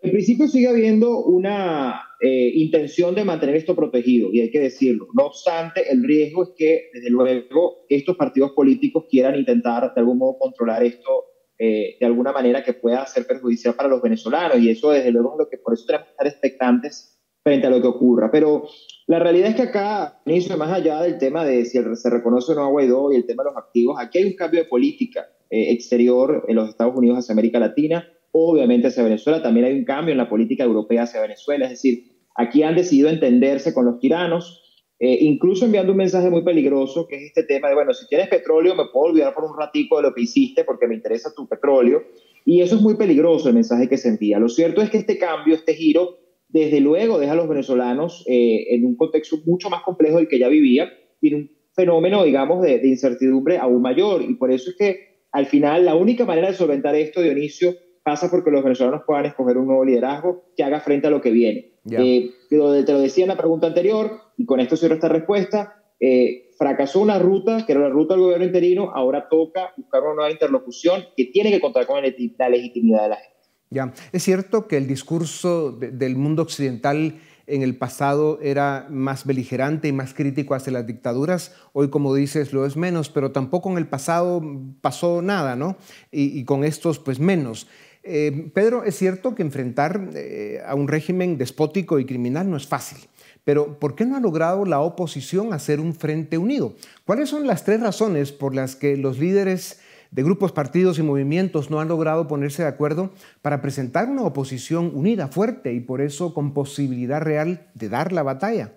En 0.04 0.12
principio 0.12 0.48
sigue 0.50 0.68
habiendo 0.68 1.26
una 1.26 2.00
eh, 2.22 2.52
intención 2.54 3.16
de 3.16 3.24
mantener 3.24 3.56
esto 3.56 3.76
protegido, 3.76 4.30
y 4.32 4.42
hay 4.42 4.52
que 4.52 4.60
decirlo. 4.60 5.08
No 5.16 5.26
obstante, 5.26 5.92
el 5.92 6.04
riesgo 6.04 6.44
es 6.44 6.50
que, 6.56 6.92
desde 6.94 7.10
luego, 7.10 7.88
estos 7.90 8.16
partidos 8.18 8.52
políticos 8.52 9.06
quieran 9.10 9.34
intentar 9.34 9.96
de 9.96 10.00
algún 10.00 10.20
modo 10.20 10.38
controlar 10.38 10.84
esto 10.84 11.10
eh, 11.58 11.98
de 12.00 12.06
alguna 12.06 12.32
manera 12.32 12.64
que 12.64 12.74
pueda 12.74 13.04
ser 13.08 13.26
perjudicial 13.26 13.74
para 13.74 13.90
los 13.90 14.04
venezolanos, 14.04 14.60
y 14.60 14.70
eso, 14.70 14.92
desde 14.92 15.10
luego, 15.10 15.34
es 15.34 15.40
lo 15.40 15.50
que 15.50 15.58
por 15.58 15.74
eso 15.74 15.86
tenemos 15.88 16.06
que 16.06 16.12
estar 16.12 16.28
expectantes 16.28 17.17
frente 17.48 17.68
a 17.68 17.70
lo 17.70 17.82
que 17.82 17.88
ocurra. 17.88 18.30
Pero 18.30 18.68
la 19.08 19.20
realidad 19.20 19.50
es 19.50 19.56
que 19.56 19.62
acá, 19.62 20.20
inicio 20.26 20.58
más 20.58 20.70
allá 20.70 21.02
del 21.02 21.18
tema 21.18 21.46
de 21.46 21.64
si 21.64 21.80
se 21.96 22.10
reconoce 22.10 22.52
o 22.52 22.56
no 22.56 22.66
a 22.66 22.68
Guaidó 22.68 23.14
y 23.14 23.16
el 23.16 23.26
tema 23.26 23.44
de 23.44 23.52
los 23.52 23.58
activos, 23.58 23.98
aquí 24.00 24.18
hay 24.18 24.26
un 24.26 24.36
cambio 24.36 24.62
de 24.62 24.68
política 24.68 25.28
eh, 25.50 25.72
exterior 25.72 26.44
en 26.50 26.58
los 26.58 26.68
Estados 26.68 26.94
Unidos 26.94 27.20
hacia 27.20 27.32
América 27.32 27.58
Latina, 27.58 28.06
obviamente 28.34 28.88
hacia 28.88 29.04
Venezuela, 29.04 29.42
también 29.42 29.66
hay 29.66 29.74
un 29.80 29.86
cambio 29.86 30.12
en 30.12 30.18
la 30.18 30.28
política 30.28 30.66
europea 30.66 31.04
hacia 31.04 31.22
Venezuela, 31.22 31.66
es 31.66 31.72
decir, 31.72 32.04
aquí 32.36 32.64
han 32.64 32.76
decidido 32.76 33.08
entenderse 33.08 33.74
con 33.74 33.86
los 33.86 34.00
tiranos, 34.00 34.64
eh, 35.00 35.18
incluso 35.22 35.64
enviando 35.64 35.94
un 35.94 36.00
mensaje 36.00 36.30
muy 36.30 36.44
peligroso, 36.44 37.08
que 37.08 37.16
es 37.16 37.24
este 37.28 37.44
tema 37.44 37.70
de, 37.70 37.76
bueno, 37.76 37.94
si 37.94 38.08
tienes 38.08 38.28
petróleo, 38.28 38.76
me 38.76 38.90
puedo 38.92 39.12
olvidar 39.12 39.34
por 39.34 39.46
un 39.46 39.58
ratico 39.58 39.98
de 39.98 40.04
lo 40.04 40.14
que 40.14 40.24
hiciste 40.24 40.66
porque 40.66 40.86
me 40.86 40.96
interesa 40.96 41.34
tu 41.34 41.48
petróleo, 41.48 42.04
y 42.44 42.62
eso 42.62 42.76
es 42.76 42.82
muy 42.82 42.96
peligroso 42.96 43.48
el 43.48 43.56
mensaje 43.56 43.88
que 43.88 43.98
se 43.98 44.10
envía. 44.10 44.38
Lo 44.38 44.50
cierto 44.50 44.82
es 44.82 44.90
que 44.90 44.98
este 44.98 45.18
cambio, 45.18 45.56
este 45.56 45.74
giro, 45.76 46.27
desde 46.50 46.80
luego 46.80 47.20
deja 47.20 47.34
a 47.34 47.36
los 47.36 47.48
venezolanos 47.48 48.24
eh, 48.28 48.74
en 48.76 48.86
un 48.86 48.96
contexto 48.96 49.38
mucho 49.46 49.70
más 49.70 49.84
complejo 49.84 50.18
del 50.18 50.28
que 50.28 50.40
ya 50.40 50.48
vivían 50.48 50.90
y 51.22 51.30
en 51.30 51.36
un 51.36 51.52
fenómeno, 51.74 52.24
digamos, 52.24 52.62
de, 52.62 52.82
incertidumbre 52.84 53.58
aún 53.58 53.82
mayor. 53.82 54.22
Y 54.22 54.36
por 54.36 54.52
eso 54.52 54.72
es 54.72 54.78
que 54.78 55.22
al 55.32 55.46
final 55.46 55.86
la 55.86 55.96
única 55.96 56.26
manera 56.26 56.48
de 56.48 56.54
solventar 56.54 56.96
esto, 56.96 57.22
Dionisio, 57.22 57.76
pasa 58.04 58.32
porque 58.32 58.52
los 58.52 58.64
venezolanos 58.64 59.02
puedan 59.06 59.26
escoger 59.26 59.58
un 59.58 59.68
nuevo 59.68 59.84
liderazgo 59.86 60.46
que 60.56 60.64
haga 60.64 60.80
frente 60.80 61.08
a 61.08 61.10
lo 61.10 61.22
que 61.22 61.32
viene. 61.32 61.74
Eh, 61.92 62.32
te 62.50 62.58
lo 62.58 62.72
decía 62.72 63.26
en 63.26 63.30
la 63.30 63.38
pregunta 63.38 63.68
anterior, 63.68 64.12
y 64.38 64.46
con 64.46 64.60
esto 64.60 64.76
cierro 64.78 64.96
esta 64.96 65.10
respuesta, 65.10 65.84
eh, 66.00 66.50
fracasó 66.58 67.02
una 67.02 67.20
ruta, 67.20 67.66
que 67.66 67.74
era 67.74 67.82
la 67.82 67.90
ruta 67.90 68.14
del 68.14 68.24
gobierno 68.24 68.46
interino, 68.46 68.92
ahora 68.94 69.28
toca 69.30 69.74
buscar 69.78 70.04
una 70.04 70.14
nueva 70.16 70.32
interlocución 70.32 71.04
que 71.16 71.26
tiene 71.26 71.52
que 71.52 71.60
contar 71.60 71.86
con 71.86 72.02
la 72.02 72.50
legitimidad 72.50 73.04
de 73.04 73.10
la 73.10 73.16
gente. 73.16 73.37
Ya, 73.70 73.94
es 74.12 74.24
cierto 74.24 74.68
que 74.68 74.78
el 74.78 74.88
discurso 74.88 75.72
del 75.72 76.16
mundo 76.16 76.42
occidental 76.42 77.20
en 77.48 77.62
el 77.62 77.78
pasado 77.78 78.40
era 78.42 78.88
más 78.90 79.26
beligerante 79.26 79.88
y 79.88 79.94
más 79.94 80.14
crítico 80.14 80.54
hacia 80.54 80.74
las 80.74 80.86
dictaduras. 80.86 81.54
Hoy, 81.74 81.90
como 81.90 82.14
dices, 82.14 82.54
lo 82.54 82.66
es 82.66 82.76
menos, 82.76 83.10
pero 83.10 83.32
tampoco 83.32 83.72
en 83.72 83.78
el 83.78 83.88
pasado 83.88 84.42
pasó 84.82 85.22
nada, 85.22 85.56
¿no? 85.56 85.78
Y, 86.12 86.44
con 86.44 86.64
estos, 86.64 87.00
pues 87.00 87.20
menos. 87.20 87.68
Eh, 88.04 88.52
Pedro, 88.54 88.84
es 88.84 88.98
cierto 88.98 89.36
que 89.36 89.44
enfrentar 89.44 90.10
eh, 90.14 90.62
a 90.66 90.76
un 90.76 90.88
régimen 90.88 91.38
despótico 91.38 92.00
y 92.00 92.06
criminal 92.06 92.50
no 92.50 92.58
es 92.58 92.68
fácil. 92.68 93.00
Pero 93.44 93.80
¿por 93.80 93.96
qué 93.96 94.06
no 94.06 94.18
ha 94.18 94.20
logrado 94.20 94.66
la 94.66 94.82
oposición 94.82 95.54
hacer 95.54 95.80
un 95.80 95.94
frente 95.94 96.38
unido? 96.38 96.76
¿Cuáles 97.06 97.30
son 97.30 97.48
las 97.48 97.64
tres 97.64 97.80
razones 97.80 98.34
por 98.34 98.54
las 98.54 98.76
que 98.76 98.98
los 98.98 99.20
líderes 99.20 99.80
de 100.12 100.24
grupos, 100.24 100.52
partidos 100.52 101.00
y 101.00 101.04
movimientos 101.04 101.70
no 101.70 101.80
han 101.80 101.88
logrado 101.88 102.28
ponerse 102.28 102.64
de 102.64 102.70
acuerdo 102.70 103.12
para 103.42 103.62
presentar 103.62 104.10
una 104.10 104.24
oposición 104.24 104.92
unida, 104.94 105.28
fuerte 105.28 105.74
y 105.74 105.80
por 105.80 106.02
eso 106.02 106.34
con 106.34 106.54
posibilidad 106.54 107.22
real 107.22 107.68
de 107.74 107.90
dar 107.90 108.12
la 108.12 108.24
batalla? 108.24 108.74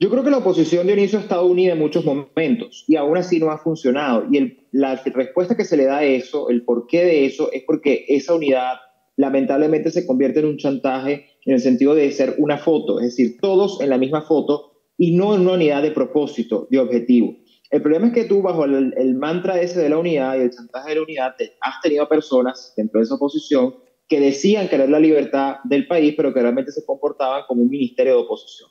Yo 0.00 0.10
creo 0.10 0.24
que 0.24 0.30
la 0.30 0.38
oposición 0.38 0.88
de 0.88 0.94
inicio 0.94 1.18
ha 1.18 1.22
estado 1.22 1.46
unida 1.46 1.74
en 1.74 1.78
muchos 1.78 2.04
momentos 2.04 2.84
y 2.88 2.96
aún 2.96 3.16
así 3.16 3.38
no 3.38 3.52
ha 3.52 3.58
funcionado. 3.58 4.26
Y 4.32 4.58
la 4.72 4.96
respuesta 4.96 5.56
que 5.56 5.64
se 5.64 5.76
le 5.76 5.84
da 5.84 5.98
a 5.98 6.04
eso, 6.04 6.48
el 6.48 6.64
porqué 6.64 7.04
de 7.04 7.26
eso, 7.26 7.52
es 7.52 7.62
porque 7.64 8.04
esa 8.08 8.34
unidad 8.34 8.78
lamentablemente 9.16 9.92
se 9.92 10.04
convierte 10.04 10.40
en 10.40 10.46
un 10.46 10.56
chantaje 10.56 11.26
en 11.44 11.54
el 11.54 11.60
sentido 11.60 11.94
de 11.94 12.10
ser 12.10 12.34
una 12.38 12.58
foto, 12.58 12.98
es 12.98 13.06
decir, 13.06 13.36
todos 13.40 13.80
en 13.80 13.90
la 13.90 13.98
misma 13.98 14.22
foto 14.22 14.72
y 14.98 15.14
no 15.14 15.34
en 15.34 15.42
una 15.42 15.52
unidad 15.52 15.82
de 15.82 15.92
propósito, 15.92 16.66
de 16.70 16.78
objetivo. 16.78 17.36
El 17.72 17.80
problema 17.80 18.08
es 18.08 18.12
que 18.12 18.24
tú, 18.24 18.42
bajo 18.42 18.66
el, 18.66 19.14
mantra 19.14 19.58
ese 19.58 19.80
de 19.80 19.88
la 19.88 19.96
unidad 19.96 20.36
y 20.36 20.42
el 20.42 20.50
chantaje 20.50 20.90
de 20.90 20.96
la 20.96 21.02
unidad, 21.02 21.34
has 21.62 21.80
tenido 21.82 22.06
personas 22.06 22.74
dentro 22.76 23.00
de 23.00 23.04
esa 23.04 23.14
oposición 23.14 23.74
que 24.06 24.20
decían 24.20 24.68
querer 24.68 24.90
la 24.90 25.00
libertad 25.00 25.56
del 25.64 25.86
país, 25.86 26.12
pero 26.14 26.34
que 26.34 26.42
realmente 26.42 26.70
se 26.70 26.84
comportaban 26.84 27.44
como 27.48 27.62
un 27.62 27.70
ministerio 27.70 28.12
de 28.12 28.22
oposición. 28.24 28.68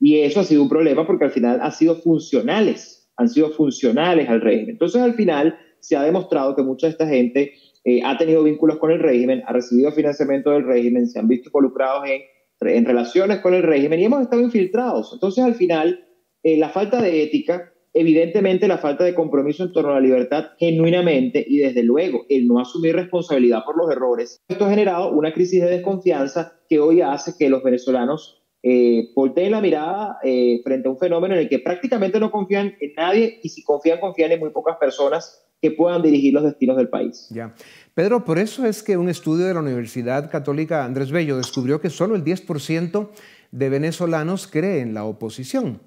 Y 0.00 0.18
eso 0.18 0.40
ha 0.40 0.44
sido 0.44 0.64
un 0.64 0.68
problema 0.68 1.06
porque 1.06 1.26
al 1.26 1.30
final 1.30 1.60
han 1.62 1.70
sido 1.70 1.94
funcionales, 1.94 3.08
han 3.16 3.28
sido 3.28 3.50
funcionales 3.50 4.28
al 4.28 4.40
régimen. 4.40 4.70
Entonces, 4.70 5.00
al 5.00 5.14
final 5.14 5.56
se 5.78 5.94
ha 5.94 6.02
demostrado 6.02 6.56
que 6.56 6.64
mucha 6.64 6.88
de 6.88 6.90
esta 6.90 7.06
gente 7.06 7.52
eh, 7.84 8.02
ha 8.04 8.18
tenido 8.18 8.42
vínculos 8.42 8.78
con 8.78 8.90
el 8.90 8.98
régimen, 8.98 9.44
ha 9.46 9.52
recibido 9.52 9.92
financiamiento 9.92 10.50
del 10.50 10.66
régimen, 10.66 11.06
se 11.06 11.20
han 11.20 11.28
visto 11.28 11.50
involucrados 11.50 12.02
en, 12.08 12.22
en 12.68 12.84
relaciones 12.84 13.38
con 13.38 13.54
el 13.54 13.62
régimen 13.62 14.00
y 14.00 14.06
hemos 14.06 14.22
estado 14.22 14.42
infiltrados. 14.42 15.12
Entonces, 15.12 15.44
al 15.44 15.54
final, 15.54 16.04
eh, 16.42 16.56
la 16.56 16.70
falta 16.70 17.00
de 17.00 17.22
ética 17.22 17.72
evidentemente 17.92 18.68
la 18.68 18.78
falta 18.78 19.04
de 19.04 19.14
compromiso 19.14 19.64
en 19.64 19.72
torno 19.72 19.90
a 19.90 19.94
la 19.94 20.00
libertad 20.00 20.50
genuinamente 20.58 21.44
y 21.46 21.58
desde 21.58 21.82
luego 21.82 22.24
el 22.28 22.46
no 22.46 22.60
asumir 22.60 22.94
responsabilidad 22.94 23.64
por 23.64 23.76
los 23.76 23.90
errores. 23.90 24.40
Esto 24.48 24.66
ha 24.66 24.70
generado 24.70 25.10
una 25.12 25.32
crisis 25.32 25.62
de 25.62 25.70
desconfianza 25.70 26.60
que 26.68 26.78
hoy 26.78 27.00
hace 27.00 27.32
que 27.38 27.48
los 27.48 27.62
venezolanos 27.62 28.42
eh, 28.62 29.08
volteen 29.14 29.52
la 29.52 29.60
mirada 29.60 30.18
eh, 30.22 30.60
frente 30.62 30.88
a 30.88 30.92
un 30.92 30.98
fenómeno 30.98 31.34
en 31.34 31.40
el 31.40 31.48
que 31.48 31.60
prácticamente 31.60 32.20
no 32.20 32.30
confían 32.30 32.74
en 32.80 32.92
nadie 32.94 33.40
y 33.42 33.48
si 33.48 33.64
confían, 33.64 34.00
confían 34.00 34.32
en 34.32 34.40
muy 34.40 34.50
pocas 34.50 34.76
personas 34.76 35.46
que 35.62 35.70
puedan 35.70 36.02
dirigir 36.02 36.32
los 36.32 36.44
destinos 36.44 36.76
del 36.76 36.88
país. 36.88 37.28
Ya. 37.30 37.54
Pedro, 37.94 38.24
por 38.24 38.38
eso 38.38 38.64
es 38.64 38.82
que 38.82 38.96
un 38.96 39.08
estudio 39.08 39.46
de 39.46 39.54
la 39.54 39.60
Universidad 39.60 40.30
Católica 40.30 40.84
Andrés 40.84 41.10
Bello 41.10 41.36
descubrió 41.36 41.80
que 41.80 41.90
solo 41.90 42.16
el 42.16 42.24
10% 42.24 43.10
de 43.50 43.68
venezolanos 43.68 44.46
cree 44.46 44.80
en 44.80 44.94
la 44.94 45.04
oposición. 45.04 45.80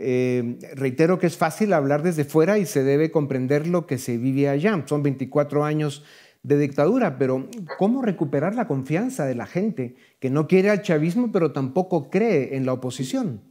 Eh, 0.00 0.58
reitero 0.74 1.18
que 1.18 1.26
es 1.26 1.36
fácil 1.36 1.72
hablar 1.72 2.02
desde 2.02 2.24
fuera 2.24 2.58
y 2.58 2.66
se 2.66 2.84
debe 2.84 3.10
comprender 3.10 3.66
lo 3.66 3.86
que 3.86 3.98
se 3.98 4.16
vive 4.16 4.48
allá. 4.48 4.84
Son 4.86 5.02
24 5.02 5.64
años 5.64 6.04
de 6.42 6.58
dictadura, 6.58 7.18
pero 7.18 7.48
¿cómo 7.78 8.02
recuperar 8.02 8.54
la 8.54 8.68
confianza 8.68 9.26
de 9.26 9.34
la 9.34 9.46
gente 9.46 9.96
que 10.20 10.30
no 10.30 10.46
quiere 10.46 10.70
al 10.70 10.82
chavismo, 10.82 11.32
pero 11.32 11.52
tampoco 11.52 12.10
cree 12.10 12.56
en 12.56 12.64
la 12.64 12.72
oposición? 12.72 13.42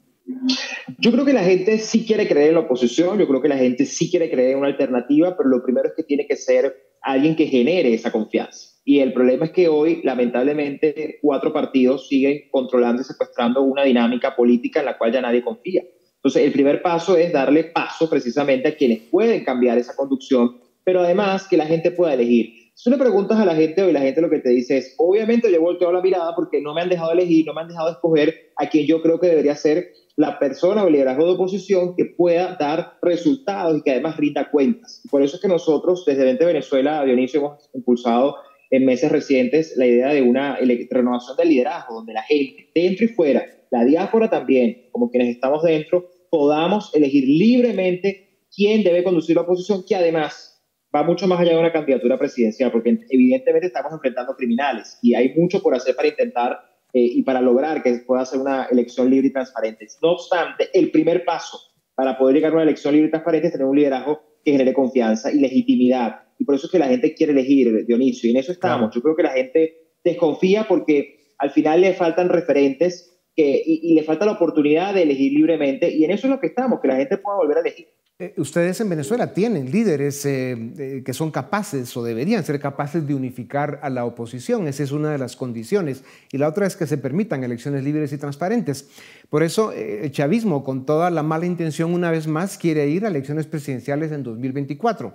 Yo 0.97 1.11
creo 1.11 1.25
que 1.25 1.33
la 1.33 1.43
gente 1.43 1.77
sí 1.79 2.05
quiere 2.05 2.27
creer 2.27 2.49
en 2.49 2.55
la 2.55 2.61
oposición, 2.61 3.19
yo 3.19 3.27
creo 3.27 3.41
que 3.41 3.49
la 3.49 3.57
gente 3.57 3.85
sí 3.85 4.09
quiere 4.09 4.29
creer 4.29 4.51
en 4.51 4.59
una 4.59 4.67
alternativa, 4.67 5.35
pero 5.37 5.49
lo 5.49 5.63
primero 5.63 5.89
es 5.89 5.93
que 5.95 6.03
tiene 6.03 6.25
que 6.25 6.35
ser 6.35 6.75
alguien 7.01 7.35
que 7.35 7.47
genere 7.47 7.93
esa 7.93 8.11
confianza. 8.11 8.77
Y 8.83 8.99
el 8.99 9.13
problema 9.13 9.45
es 9.45 9.51
que 9.51 9.67
hoy, 9.67 10.01
lamentablemente, 10.03 11.19
cuatro 11.21 11.51
partidos 11.51 12.07
siguen 12.07 12.43
controlando 12.51 13.01
y 13.01 13.05
secuestrando 13.05 13.61
una 13.61 13.83
dinámica 13.83 14.35
política 14.35 14.79
en 14.79 14.85
la 14.85 14.97
cual 14.97 15.11
ya 15.11 15.21
nadie 15.21 15.43
confía. 15.43 15.83
Entonces, 16.17 16.43
el 16.45 16.51
primer 16.51 16.81
paso 16.81 17.15
es 17.15 17.31
darle 17.31 17.65
paso 17.65 18.09
precisamente 18.09 18.67
a 18.67 18.75
quienes 18.75 18.99
pueden 19.09 19.43
cambiar 19.43 19.77
esa 19.77 19.95
conducción, 19.95 20.57
pero 20.83 21.01
además 21.01 21.47
que 21.47 21.57
la 21.57 21.65
gente 21.65 21.91
pueda 21.91 22.13
elegir. 22.13 22.53
Si 22.73 22.83
tú 22.83 22.91
le 22.91 22.97
preguntas 22.97 23.39
a 23.39 23.45
la 23.45 23.55
gente 23.55 23.81
hoy, 23.81 23.91
la 23.91 24.01
gente 24.01 24.21
lo 24.21 24.29
que 24.29 24.39
te 24.39 24.49
dice 24.49 24.77
es, 24.77 24.93
obviamente 24.97 25.49
yo 25.49 25.55
he 25.55 25.59
volteado 25.59 25.93
la 25.93 26.01
mirada 26.01 26.35
porque 26.35 26.61
no 26.61 26.73
me 26.75 26.81
han 26.81 26.89
dejado 26.89 27.11
elegir, 27.11 27.45
no 27.45 27.53
me 27.53 27.61
han 27.61 27.67
dejado 27.67 27.89
escoger 27.89 28.51
a 28.55 28.69
quien 28.69 28.85
yo 28.85 29.01
creo 29.01 29.19
que 29.19 29.27
debería 29.27 29.55
ser 29.55 29.93
la 30.15 30.37
persona 30.37 30.83
o 30.83 30.87
el 30.87 30.93
liderazgo 30.93 31.25
de 31.25 31.31
oposición 31.31 31.95
que 31.95 32.05
pueda 32.05 32.55
dar 32.59 32.97
resultados 33.01 33.77
y 33.77 33.81
que 33.81 33.91
además 33.91 34.17
rinda 34.17 34.49
cuentas. 34.51 35.01
Por 35.09 35.23
eso 35.23 35.37
es 35.37 35.41
que 35.41 35.47
nosotros, 35.47 36.05
desde 36.05 36.23
20 36.23 36.45
Venezuela, 36.45 37.03
Dionisio, 37.03 37.39
hemos 37.39 37.69
impulsado 37.73 38.35
en 38.69 38.85
meses 38.85 39.11
recientes 39.11 39.73
la 39.75 39.85
idea 39.85 40.09
de 40.09 40.21
una 40.21 40.57
renovación 40.89 41.37
del 41.37 41.49
liderazgo, 41.49 41.95
donde 41.95 42.13
la 42.13 42.23
gente, 42.23 42.69
dentro 42.75 43.05
y 43.05 43.09
fuera, 43.09 43.45
la 43.71 43.85
diáspora 43.85 44.29
también, 44.29 44.89
como 44.91 45.09
quienes 45.09 45.29
estamos 45.29 45.63
dentro, 45.63 46.09
podamos 46.29 46.93
elegir 46.93 47.23
libremente 47.25 48.45
quién 48.55 48.83
debe 48.83 49.03
conducir 49.03 49.35
la 49.35 49.43
oposición, 49.43 49.83
que 49.87 49.95
además 49.95 50.57
va 50.95 51.03
mucho 51.03 51.27
más 51.27 51.39
allá 51.39 51.53
de 51.53 51.59
una 51.59 51.71
candidatura 51.71 52.17
presidencial, 52.17 52.71
porque 52.71 52.97
evidentemente 53.09 53.67
estamos 53.67 53.91
enfrentando 53.91 54.35
criminales 54.35 54.97
y 55.01 55.13
hay 55.15 55.33
mucho 55.35 55.61
por 55.61 55.75
hacer 55.75 55.95
para 55.95 56.07
intentar 56.07 56.59
eh, 56.93 57.01
y 57.01 57.23
para 57.23 57.41
lograr 57.41 57.83
que 57.83 57.93
pueda 58.05 58.25
ser 58.25 58.39
una 58.39 58.65
elección 58.71 59.09
libre 59.09 59.27
y 59.27 59.33
transparente. 59.33 59.87
No 60.01 60.13
obstante, 60.13 60.69
el 60.73 60.91
primer 60.91 61.25
paso 61.25 61.59
para 61.95 62.17
poder 62.17 62.35
llegar 62.35 62.51
a 62.51 62.55
una 62.55 62.63
elección 62.63 62.93
libre 62.93 63.07
y 63.07 63.11
transparente 63.11 63.47
es 63.47 63.53
tener 63.53 63.67
un 63.67 63.75
liderazgo 63.75 64.21
que 64.43 64.51
genere 64.51 64.73
confianza 64.73 65.31
y 65.31 65.39
legitimidad. 65.39 66.21
Y 66.39 66.45
por 66.45 66.55
eso 66.55 66.67
es 66.67 66.71
que 66.71 66.79
la 66.79 66.87
gente 66.87 67.13
quiere 67.13 67.33
elegir, 67.33 67.85
Dionisio, 67.85 68.29
y 68.29 68.33
en 68.33 68.37
eso 68.37 68.51
estamos. 68.51 68.93
Yo 68.93 69.01
creo 69.01 69.15
que 69.15 69.23
la 69.23 69.31
gente 69.31 69.95
desconfía 70.03 70.67
porque 70.67 71.33
al 71.39 71.49
final 71.51 71.81
le 71.81 71.93
faltan 71.93 72.29
referentes 72.29 73.16
y, 73.37 73.93
le 73.93 74.03
falta 74.03 74.25
la 74.25 74.33
oportunidad 74.33 74.93
de 74.93 75.03
elegir 75.03 75.31
libremente, 75.31 75.89
y 75.89 76.03
en 76.03 76.11
eso 76.11 76.27
es 76.27 76.31
lo 76.31 76.39
que 76.39 76.47
estamos, 76.47 76.79
que 76.81 76.87
la 76.87 76.95
gente 76.95 77.17
pueda 77.17 77.37
volver 77.37 77.57
a 77.57 77.61
elegir. 77.61 77.87
Eh, 78.19 78.33
ustedes 78.37 78.81
en 78.81 78.89
Venezuela 78.89 79.31
tienen 79.31 79.69
líderes 79.69 80.25
eh, 80.25 81.03
que 81.05 81.13
son 81.13 81.29
capaces 81.29 81.95
o 81.95 82.03
deberían 82.03 82.43
ser 82.43 82.59
capaces 82.59 83.05
de 83.05 83.13
unificar 83.13 83.79
a 83.83 83.91
la 83.91 84.05
oposición. 84.05 84.67
Esa 84.67 84.81
es 84.81 84.91
una 84.91 85.11
de 85.11 85.19
las 85.19 85.35
condiciones. 85.35 86.03
Y 86.31 86.39
la 86.39 86.47
otra 86.47 86.65
es 86.65 86.75
que 86.75 86.87
se 86.87 86.97
permitan 86.97 87.43
elecciones 87.43 87.83
libres 87.83 88.11
y 88.13 88.17
transparentes. 88.17 88.89
Por 89.29 89.43
eso 89.43 89.71
eh, 89.71 90.05
el 90.05 90.11
chavismo, 90.11 90.63
con 90.63 90.83
toda 90.83 91.11
la 91.11 91.21
mala 91.21 91.45
intención, 91.45 91.93
una 91.93 92.09
vez 92.09 92.25
más 92.25 92.57
quiere 92.57 92.89
ir 92.89 93.05
a 93.05 93.09
elecciones 93.09 93.45
presidenciales 93.45 94.11
en 94.11 94.23
2024. 94.23 95.13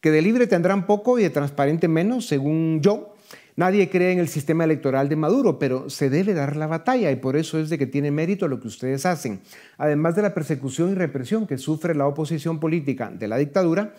Que 0.00 0.12
de 0.12 0.22
libre 0.22 0.46
tendrán 0.46 0.86
poco 0.86 1.18
y 1.18 1.24
de 1.24 1.30
transparente 1.30 1.88
menos, 1.88 2.26
según 2.26 2.80
yo, 2.80 3.13
Nadie 3.56 3.88
cree 3.88 4.10
en 4.10 4.18
el 4.18 4.26
sistema 4.26 4.64
electoral 4.64 5.08
de 5.08 5.14
Maduro, 5.14 5.60
pero 5.60 5.88
se 5.88 6.10
debe 6.10 6.34
dar 6.34 6.56
la 6.56 6.66
batalla 6.66 7.12
y 7.12 7.16
por 7.16 7.36
eso 7.36 7.60
es 7.60 7.70
de 7.70 7.78
que 7.78 7.86
tiene 7.86 8.10
mérito 8.10 8.48
lo 8.48 8.58
que 8.58 8.66
ustedes 8.66 9.06
hacen. 9.06 9.42
Además 9.78 10.16
de 10.16 10.22
la 10.22 10.34
persecución 10.34 10.90
y 10.90 10.94
represión 10.94 11.46
que 11.46 11.56
sufre 11.56 11.94
la 11.94 12.08
oposición 12.08 12.58
política 12.58 13.12
de 13.14 13.28
la 13.28 13.36
dictadura, 13.36 13.94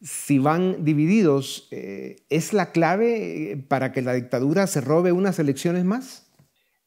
si 0.00 0.38
van 0.38 0.84
divididos, 0.84 1.68
eh, 1.70 2.16
¿es 2.30 2.54
la 2.54 2.72
clave 2.72 3.52
eh, 3.52 3.56
para 3.56 3.92
que 3.92 4.00
la 4.00 4.14
dictadura 4.14 4.66
se 4.66 4.80
robe 4.80 5.12
unas 5.12 5.38
elecciones 5.38 5.84
más? 5.84 6.30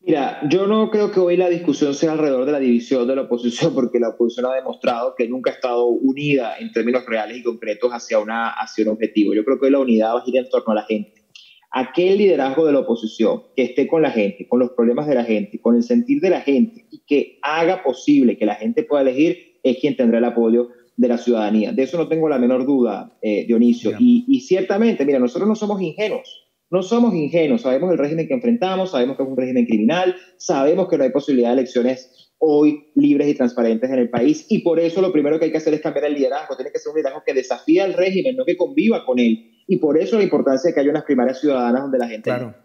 Mira, 0.02 0.40
yo 0.50 0.66
no 0.66 0.90
creo 0.90 1.12
que 1.12 1.20
hoy 1.20 1.38
la 1.38 1.50
discusión 1.50 1.94
sea 1.94 2.14
alrededor 2.14 2.46
de 2.46 2.52
la 2.52 2.60
división 2.60 3.08
de 3.08 3.16
la 3.16 3.24
oposición, 3.24 3.74
porque 3.76 4.00
la 4.00 4.10
oposición 4.10 4.48
ha 4.48 4.56
demostrado 4.56 5.14
que 5.16 5.28
nunca 5.28 5.52
ha 5.52 5.54
estado 5.54 5.86
unida 5.86 6.58
en 6.58 6.72
términos 6.72 7.06
reales 7.06 7.38
y 7.38 7.44
concretos 7.44 7.92
hacia, 7.92 8.18
una, 8.18 8.50
hacia 8.50 8.86
un 8.86 8.92
objetivo. 8.92 9.36
Yo 9.36 9.46
creo 9.46 9.60
que 9.60 9.68
hoy 9.68 9.72
la 9.72 9.80
unidad 9.80 10.16
va 10.16 10.22
a 10.22 10.24
ir 10.26 10.38
en 10.38 10.50
torno 10.50 10.72
a 10.72 10.76
la 10.76 10.84
gente 10.84 11.17
aquel 11.78 12.18
liderazgo 12.18 12.66
de 12.66 12.74
la 12.74 12.80
oposición 12.80 13.44
que 13.56 13.62
esté 13.62 13.88
con 13.88 14.02
la 14.02 14.10
gente, 14.10 14.48
con 14.48 14.60
los 14.60 14.72
problemas 14.72 15.08
de 15.08 15.14
la 15.14 15.24
gente, 15.24 15.62
con 15.62 15.76
el 15.76 15.84
sentir 15.84 16.20
de 16.22 16.32
la 16.32 16.42
gente 16.42 16.88
y 16.90 17.04
que 17.06 17.38
haga 17.44 17.84
posible 17.84 18.36
que 18.36 18.48
la 18.48 18.56
gente 18.56 18.82
pueda 18.82 19.04
elegir, 19.04 19.60
es 19.62 19.78
quien 19.78 19.96
tendrá 19.96 20.18
el 20.18 20.26
apoyo 20.26 20.70
de 20.96 21.08
la 21.08 21.20
ciudadanía. 21.20 21.74
De 21.74 21.84
eso 21.84 21.98
no 21.98 22.08
tengo 22.08 22.28
la 22.30 22.40
menor 22.40 22.66
duda, 22.66 23.16
eh, 23.22 23.46
Dionisio. 23.46 23.92
Y, 24.00 24.26
y, 24.28 24.42
ciertamente, 24.42 25.06
mira, 25.06 25.20
nosotros 25.20 25.48
no 25.48 25.56
somos 25.56 25.80
ingenuos. 25.80 26.48
No 26.72 26.82
somos 26.82 27.14
ingenuos, 27.14 27.62
sabemos 27.62 27.92
el 27.92 28.00
régimen 28.00 28.28
que 28.28 28.34
enfrentamos, 28.34 28.92
sabemos 28.92 29.16
que 29.16 29.24
es 29.24 29.30
un 29.30 29.38
régimen 29.38 29.68
criminal, 29.68 30.16
sabemos 30.38 30.90
que 30.90 30.98
no 30.98 31.04
hay 31.04 31.12
posibilidad 31.12 31.50
de 31.50 31.62
elecciones 31.62 32.34
hoy 32.40 32.88
libres 32.96 33.28
y 33.30 33.36
transparentes 33.36 33.90
en 33.90 34.00
el 34.00 34.10
país 34.10 34.46
y 34.50 34.60
por 34.60 34.80
eso 34.80 35.02
lo 35.02 35.14
primero 35.14 35.40
que 35.40 35.46
hay 35.46 35.52
que 35.52 35.58
hacer 35.58 35.74
es 35.74 35.82
cambiar 35.82 36.06
el 36.06 36.16
liderazgo, 36.16 36.56
tiene 36.58 36.72
que 36.72 36.80
ser 36.80 36.90
un 36.92 36.98
liderazgo 36.98 37.24
que 37.26 37.34
desafía 37.34 37.86
al 37.86 37.94
régimen, 37.94 38.36
no 38.36 38.44
que 38.44 38.58
conviva 38.58 39.06
con 39.06 39.18
él 39.18 39.57
y 39.68 39.78
por 39.78 39.98
eso 39.98 40.18
la 40.18 40.24
importancia 40.24 40.70
de 40.70 40.74
que 40.74 40.80
haya 40.80 40.90
unas 40.90 41.04
primarias 41.04 41.40
ciudadanas 41.40 41.82
donde 41.82 41.98
la 41.98 42.08
gente... 42.08 42.30
Claro. 42.30 42.56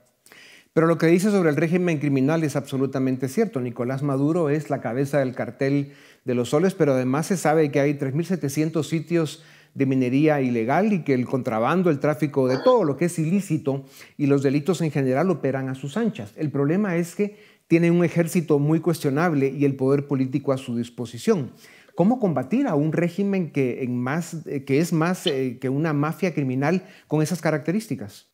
Pero 0.73 0.87
lo 0.87 0.97
que 0.97 1.07
dice 1.07 1.31
sobre 1.31 1.51
el 1.51 1.57
régimen 1.57 1.99
criminal 1.99 2.45
es 2.45 2.57
absolutamente 2.57 3.29
cierto. 3.29 3.61
Nicolás 3.61 4.03
Maduro 4.03 4.49
es 4.49 4.71
la 4.71 4.81
cabeza 4.81 5.19
del 5.19 5.35
cartel 5.35 5.93
de 6.25 6.35
los 6.35 6.49
soles, 6.49 6.73
pero 6.73 6.93
además 6.95 7.27
se 7.27 7.37
sabe 7.37 7.71
que 7.71 7.81
hay 7.81 7.93
3.700 7.95 8.83
sitios 8.83 9.43
de 9.75 9.87
minería 9.87 10.41
ilegal 10.41 10.93
y 10.93 11.05
que 11.05 11.13
el 11.13 11.27
contrabando, 11.27 11.91
el 11.91 11.99
tráfico 11.99 12.49
de 12.49 12.59
todo 12.59 12.85
lo 12.85 12.97
que 12.97 13.07
es 13.07 13.19
ilícito 13.19 13.85
y 14.17 14.27
los 14.27 14.43
delitos 14.43 14.81
en 14.81 14.91
general 14.91 15.31
operan 15.31 15.69
a 15.69 15.75
sus 15.75 15.99
anchas. 15.99 16.33
El 16.37 16.51
problema 16.51 16.97
es 16.97 17.15
que 17.15 17.37
tiene 17.69 17.91
un 17.91 18.05
ejército 18.05 18.59
muy 18.59 18.81
cuestionable 18.81 19.49
y 19.49 19.65
el 19.65 19.77
poder 19.77 20.07
político 20.07 20.53
a 20.53 20.59
su 20.59 20.77
disposición. 20.77 21.53
¿Cómo 21.95 22.19
combatir 22.19 22.67
a 22.67 22.75
un 22.75 22.93
régimen 22.93 23.53
que, 23.53 23.83
en 23.83 23.99
más, 23.99 24.47
eh, 24.47 24.65
que 24.65 24.79
es 24.79 24.93
más 24.93 25.27
eh, 25.27 25.59
que 25.61 25.69
una 25.69 25.93
mafia 25.93 26.33
criminal 26.33 26.83
con 27.07 27.23
esas 27.23 27.43
características? 27.43 28.31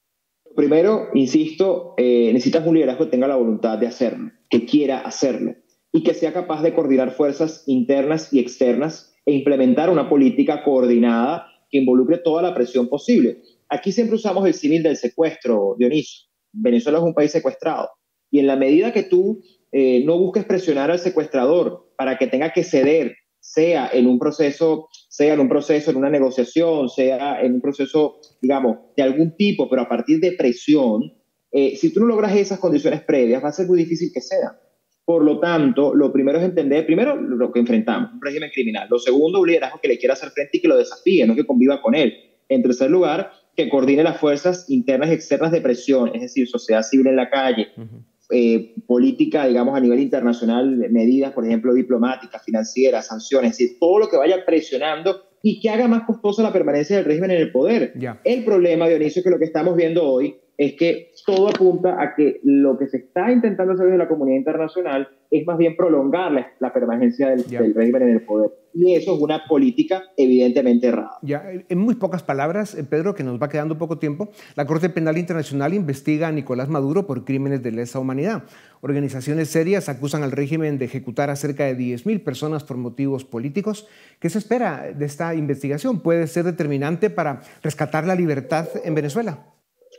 Primero, 0.55 1.09
insisto, 1.14 1.94
eh, 1.97 2.31
necesitas 2.33 2.66
un 2.66 2.75
liderazgo 2.75 3.07
que 3.07 3.11
tenga 3.11 3.27
la 3.27 3.37
voluntad 3.37 3.79
de 3.79 3.88
hacerlo, 3.88 4.31
que 4.49 4.64
quiera 4.64 5.01
hacerlo 5.01 5.55
y 5.92 6.03
que 6.05 6.14
sea 6.14 6.33
capaz 6.33 6.62
de 6.62 6.73
coordinar 6.73 7.12
fuerzas 7.12 7.64
internas 7.66 8.33
y 8.33 8.38
externas 8.38 9.14
e 9.27 9.33
implementar 9.33 9.90
una 9.90 10.09
política 10.09 10.62
coordinada 10.62 11.47
que 11.71 11.79
involucre 11.79 12.18
toda 12.18 12.42
la 12.42 12.55
presión 12.55 12.88
posible. 12.88 13.42
Aquí 13.68 13.90
siempre 13.90 14.16
usamos 14.16 14.47
el 14.47 14.55
símil 14.55 14.83
del 14.83 14.97
secuestro, 14.97 15.75
Dionisio. 15.79 16.29
Venezuela 16.53 16.99
es 16.99 17.05
un 17.05 17.14
país 17.14 17.33
secuestrado. 17.33 17.90
Y 18.31 18.38
en 18.38 18.47
la 18.47 18.57
medida 18.57 18.92
que 18.92 19.03
tú 19.03 19.42
no 19.73 20.18
busques 20.18 20.44
presionar 20.47 20.90
al 20.90 20.99
secuestrador 20.99 21.92
para 21.97 22.16
que 22.16 22.27
tenga 22.27 22.53
que 22.55 22.64
ceder 22.64 23.16
sea 23.53 23.89
en 23.93 24.07
un 24.07 24.19
proceso, 24.19 24.89
sea 25.09 25.33
en 25.33 25.41
un 25.41 25.49
proceso, 25.49 25.91
en 25.91 25.97
una 25.97 26.11
negociación, 26.11 26.89
sea 26.89 27.41
en 27.41 27.55
un 27.55 27.61
proceso, 27.63 28.21
digamos, 28.43 28.79
de 28.97 29.03
algún 29.03 29.37
tipo, 29.37 29.69
pero 29.71 29.83
a 29.83 29.89
partir 29.89 30.21
de 30.21 30.33
presión, 30.33 31.15
eh, 31.51 31.75
si 31.77 31.93
tú 31.93 32.01
no 32.01 32.07
logras 32.07 32.37
esas 32.37 32.59
condiciones 32.59 33.03
previas, 33.03 33.43
va 33.43 33.49
a 33.49 33.53
ser 33.53 33.67
muy 33.67 33.79
difícil 33.79 34.11
que 34.13 34.21
sea. 34.21 34.61
Por 35.05 35.25
lo 35.25 35.41
tanto, 35.41 35.95
lo 35.95 36.13
primero 36.13 36.39
es 36.39 36.45
entender, 36.45 36.85
primero, 36.85 37.17
lo 37.17 37.51
que 37.51 37.61
enfrentamos, 37.61 38.13
un 38.13 38.21
régimen 38.21 38.51
criminal. 38.53 38.87
Lo 38.91 38.99
segundo, 38.99 39.41
un 39.41 39.49
liderazgo 39.49 39.81
que 39.81 39.89
le 39.89 39.99
quiera 39.99 40.13
hacer 40.13 40.29
frente 40.29 40.59
y 40.59 40.61
que 40.61 40.69
lo 40.69 40.77
desafíe, 40.77 41.27
no 41.27 41.35
que 41.35 41.47
conviva 41.47 41.81
con 41.81 41.95
él. 41.95 42.13
En 42.51 42.63
tercer 42.63 42.91
lugar, 42.91 43.33
que 43.57 43.71
coordine 43.71 44.03
las 44.03 44.21
fuerzas 44.21 44.69
internas 44.69 45.09
y 45.09 45.15
externas 45.15 45.53
de 45.53 45.63
presión, 45.63 46.15
es 46.15 46.21
decir, 46.21 46.47
sociedad 46.47 46.83
civil 46.83 47.07
en 47.07 47.17
la 47.17 47.31
calle, 47.31 47.69
eh, 48.31 48.75
política, 48.87 49.47
digamos, 49.47 49.77
a 49.77 49.81
nivel 49.81 50.01
internacional, 50.01 50.77
medidas, 50.91 51.33
por 51.33 51.47
ejemplo, 51.47 51.73
diplomáticas, 51.73 52.45
financieras, 52.45 53.07
sanciones, 53.07 53.53
es 53.53 53.59
decir, 53.59 53.79
todo 53.81 53.99
lo 53.99 54.09
que 54.09 54.17
vaya 54.17 54.45
presionando 54.45 55.23
y 55.43 55.61
que 55.61 55.71
haga 55.71 55.88
más 55.88 56.03
costosa 56.05 56.43
la 56.43 56.53
permanencia 56.53 56.97
del 56.97 57.05
régimen 57.05 57.31
en 57.31 57.38
el 57.38 57.53
poder. 57.53 57.95
El 58.25 58.45
problema, 58.45 58.88
Dionisio, 58.88 59.21
es 59.21 59.25
que 59.25 59.31
lo 59.31 59.38
que 59.38 59.45
estamos 59.45 59.77
viendo 59.77 60.05
hoy 60.05 60.37
es 60.59 60.75
que 60.75 61.12
todo 61.25 61.49
apunta 61.49 62.03
a 62.03 62.14
que 62.17 62.41
lo 62.43 62.77
que 62.77 62.88
se 62.88 62.97
está 62.99 63.31
intentando 63.31 63.75
hacer 63.75 63.87
desde 63.87 63.99
la 63.99 64.09
comunidad 64.09 64.38
internacional 64.38 65.09
es 65.31 65.47
más 65.47 65.57
bien 65.57 65.77
prolongar 65.77 66.33
la, 66.59 66.73
permanencia 66.73 67.29
del, 67.29 67.75
régimen 67.75 68.03
en 68.03 68.09
el 68.09 68.23
poder. 68.23 68.51
Y 68.81 68.95
eso 68.95 69.17
es 69.17 69.21
una 69.21 69.45
política 69.49 70.05
evidentemente 70.17 70.87
errada. 70.87 71.19
Ya, 71.23 71.43
en 71.69 71.79
muy 71.79 71.97
pocas 71.97 72.23
palabras, 72.23 72.77
eh, 72.77 72.85
Pedro, 72.85 73.12
que 73.12 73.25
nos 73.25 73.43
va 73.43 73.49
quedando 73.49 73.77
poco 73.77 73.99
tiempo, 73.99 74.31
la 74.55 74.67
Corte 74.67 74.88
Penal 74.88 75.19
Internacional 75.19 75.75
investiga 75.75 76.29
a 76.29 76.33
Nicolás 76.33 76.69
Maduro 76.69 77.05
por 77.05 77.25
crímenes 77.25 77.61
de 77.64 77.73
lesa 77.73 77.99
humanidad. 77.99 78.45
Organizaciones 78.81 79.49
serias 79.49 79.88
acusan 79.88 80.23
al 80.23 80.31
régimen 80.31 80.79
de 80.79 80.85
ejecutar 80.85 81.29
a 81.29 81.35
cerca 81.35 81.64
de 81.64 81.77
10.000 81.77 82.23
personas 82.23 82.62
por 82.62 82.77
motivos 82.77 83.25
políticos. 83.25 83.88
¿Qué 84.21 84.31
se 84.31 84.38
espera 84.38 84.93
de 84.97 85.07
esta 85.07 85.35
investigación? 85.35 85.99
¿Puede 85.99 86.29
ser 86.29 86.45
determinante 86.45 87.11
para 87.11 87.41
rescatar 87.64 88.07
la 88.07 88.14
libertad 88.14 88.69
en 88.85 88.95
Venezuela? 88.95 89.45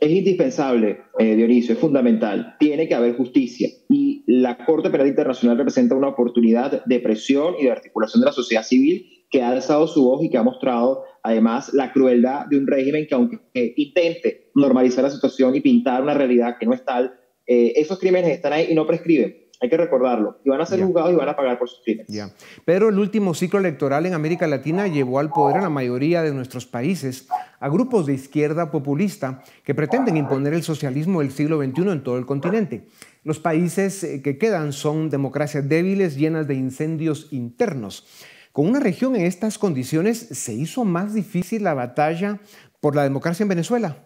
Es 0.00 0.10
indispensable, 0.10 1.00
eh, 1.18 1.36
Dionisio, 1.36 1.74
es 1.74 1.78
fundamental. 1.78 2.56
Tiene 2.58 2.88
que 2.88 2.94
haber 2.94 3.14
justicia. 3.16 3.68
Y 3.90 4.09
la 4.32 4.64
Corte 4.64 4.90
Penal 4.90 5.08
Internacional 5.08 5.58
representa 5.58 5.96
una 5.96 6.06
oportunidad 6.06 6.84
de 6.84 7.00
presión 7.00 7.56
y 7.58 7.64
de 7.64 7.72
articulación 7.72 8.20
de 8.20 8.26
la 8.26 8.32
sociedad 8.32 8.62
civil 8.62 9.26
que 9.28 9.42
ha 9.42 9.50
alzado 9.50 9.88
su 9.88 10.04
voz 10.04 10.22
y 10.22 10.30
que 10.30 10.38
ha 10.38 10.44
mostrado 10.44 11.02
además 11.24 11.74
la 11.74 11.92
crueldad 11.92 12.46
de 12.46 12.56
un 12.56 12.68
régimen 12.68 13.08
que 13.08 13.14
aunque 13.16 13.40
intente 13.74 14.52
normalizar 14.54 15.02
la 15.02 15.10
situación 15.10 15.56
y 15.56 15.60
pintar 15.60 16.00
una 16.02 16.14
realidad 16.14 16.58
que 16.60 16.66
no 16.66 16.74
es 16.74 16.84
tal, 16.84 17.12
eh, 17.44 17.72
esos 17.74 17.98
crímenes 17.98 18.30
están 18.30 18.52
ahí 18.52 18.68
y 18.70 18.74
no 18.74 18.86
prescriben. 18.86 19.49
Hay 19.62 19.68
que 19.68 19.76
recordarlo. 19.76 20.40
Y 20.42 20.48
van 20.48 20.60
a 20.60 20.66
ser 20.66 20.82
juzgados 20.82 21.12
y 21.12 21.16
van 21.16 21.28
a 21.28 21.36
pagar 21.36 21.58
por 21.58 21.68
sus 21.68 21.82
crímenes. 21.84 22.08
Ya. 22.08 22.30
Pero 22.64 22.88
el 22.88 22.98
último 22.98 23.34
ciclo 23.34 23.58
electoral 23.58 24.06
en 24.06 24.14
América 24.14 24.46
Latina 24.46 24.86
llevó 24.86 25.18
al 25.18 25.30
poder 25.30 25.58
a 25.58 25.62
la 25.62 25.68
mayoría 25.68 26.22
de 26.22 26.32
nuestros 26.32 26.64
países 26.64 27.28
a 27.58 27.68
grupos 27.68 28.06
de 28.06 28.14
izquierda 28.14 28.70
populista 28.70 29.42
que 29.62 29.74
pretenden 29.74 30.16
imponer 30.16 30.54
el 30.54 30.62
socialismo 30.62 31.20
del 31.20 31.30
siglo 31.30 31.62
XXI 31.62 31.90
en 31.90 32.02
todo 32.02 32.16
el 32.16 32.24
continente. 32.24 32.86
Los 33.22 33.38
países 33.38 34.02
eh, 34.02 34.22
que 34.22 34.38
quedan 34.38 34.72
son 34.72 35.10
democracias 35.10 35.68
débiles 35.68 36.16
llenas 36.16 36.48
de 36.48 36.54
incendios 36.54 37.28
internos. 37.30 38.06
Con 38.52 38.66
una 38.66 38.80
región 38.80 39.14
en 39.14 39.26
estas 39.26 39.58
condiciones, 39.58 40.18
¿se 40.18 40.54
hizo 40.54 40.84
más 40.84 41.12
difícil 41.12 41.64
la 41.64 41.74
batalla 41.74 42.40
por 42.80 42.96
la 42.96 43.02
democracia 43.02 43.44
en 43.44 43.50
Venezuela? 43.50 43.98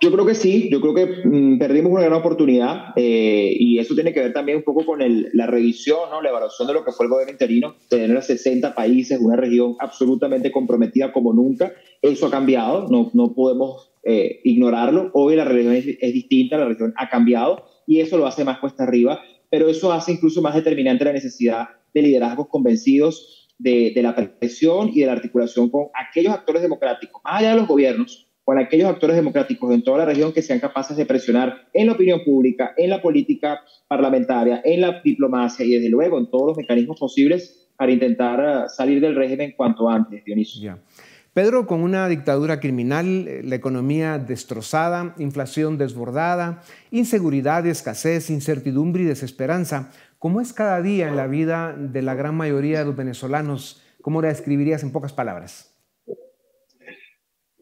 Yo 0.00 0.12
creo 0.12 0.24
que 0.24 0.34
sí, 0.34 0.68
yo 0.70 0.80
creo 0.80 0.94
que 0.94 1.28
mm, 1.28 1.58
perdimos 1.58 1.90
una 1.90 2.02
gran 2.02 2.12
oportunidad 2.14 2.92
eh, 2.94 3.52
y 3.58 3.78
eso 3.78 3.94
tiene 3.94 4.12
que 4.12 4.20
ver 4.20 4.32
también 4.32 4.58
un 4.58 4.64
poco 4.64 4.86
con 4.86 5.00
la 5.00 5.46
revisión, 5.46 6.10
¿no? 6.10 6.22
la 6.22 6.28
evaluación 6.28 6.68
de 6.68 6.74
lo 6.74 6.84
que 6.84 6.92
fue 6.92 7.06
el 7.06 7.10
gobierno 7.10 7.32
interino, 7.32 7.74
tener 7.88 8.16
a 8.16 8.22
60 8.22 8.74
países, 8.74 9.18
una 9.20 9.36
región 9.36 9.74
absolutamente 9.80 10.52
comprometida 10.52 11.12
como 11.12 11.32
nunca. 11.32 11.72
Eso 12.00 12.26
ha 12.26 12.30
cambiado, 12.30 12.86
no, 12.88 13.10
no 13.12 13.34
podemos 13.34 13.90
eh, 14.04 14.40
ignorarlo. 14.44 15.10
Hoy 15.14 15.34
la 15.34 15.44
religión 15.44 15.74
es, 15.74 16.12
distinta, 16.12 16.58
la 16.58 16.66
religión 16.66 16.94
ha 16.96 17.08
cambiado 17.08 17.64
y 17.86 18.00
eso 18.00 18.18
lo 18.18 18.26
hace 18.26 18.44
más 18.44 18.60
cuesta 18.60 18.84
arriba, 18.84 19.20
pero 19.50 19.68
eso 19.68 19.92
hace 19.92 20.12
incluso 20.12 20.42
más 20.42 20.54
determinante 20.54 21.04
la 21.04 21.12
necesidad 21.12 21.68
de 21.92 22.02
liderazgos 22.02 22.46
convencidos 22.48 23.48
de, 23.58 23.90
de 23.92 24.02
la 24.02 24.14
presión 24.14 24.90
y 24.94 25.00
de 25.00 25.06
la 25.06 25.12
articulación 25.12 25.70
con 25.70 25.86
aquellos 25.94 26.32
actores 26.32 26.62
democráticos, 26.62 27.20
más 27.24 27.40
allá 27.40 27.50
de 27.50 27.56
los 27.56 27.66
gobiernos, 27.66 28.27
con 28.48 28.58
aquellos 28.58 28.88
actores 28.88 29.14
democráticos 29.14 29.74
en 29.74 29.82
toda 29.82 29.98
la 29.98 30.04
región 30.06 30.32
que 30.32 30.40
sean 30.40 30.58
capaces 30.58 30.96
de 30.96 31.04
presionar 31.04 31.68
en 31.74 31.86
la 31.86 31.92
opinión 31.92 32.24
pública, 32.24 32.72
en 32.78 32.88
la 32.88 33.02
política 33.02 33.60
parlamentaria, 33.86 34.62
en 34.64 34.80
la 34.80 35.02
diplomacia 35.04 35.66
y 35.66 35.72
desde 35.72 35.90
luego 35.90 36.18
en 36.18 36.30
todos 36.30 36.46
los 36.46 36.56
mecanismos 36.56 36.98
posibles 36.98 37.68
para 37.76 37.92
intentar 37.92 38.40
eh, 38.40 38.68
salir 38.70 39.02
del 39.02 39.16
régimen 39.16 39.52
cuanto 39.54 39.90
antes, 39.90 40.24
Dionisio. 40.24 40.78
Pedro, 41.34 41.66
con 41.66 41.82
una 41.82 42.08
dictadura 42.08 42.58
criminal, 42.58 43.28
eh, 43.28 43.42
la 43.44 43.54
economía 43.54 44.16
destrozada, 44.16 45.14
inflación 45.18 45.76
desbordada, 45.76 46.62
inseguridad, 46.90 47.66
escasez, 47.66 48.30
incertidumbre 48.30 49.02
y 49.02 49.06
desesperanza, 49.06 49.90
¿cómo 50.18 50.40
es 50.40 50.54
cada 50.54 50.80
día 50.80 51.08
en 51.08 51.16
la 51.16 51.26
vida 51.26 51.76
de 51.76 52.00
la 52.00 52.14
gran 52.14 52.34
mayoría 52.34 52.78
de 52.78 52.86
los 52.86 52.96
venezolanos? 52.96 53.82
¿Cómo 54.00 54.22
la 54.22 54.28
describirías 54.28 54.82
en 54.82 54.90
pocas 54.90 55.12
palabras? 55.12 55.67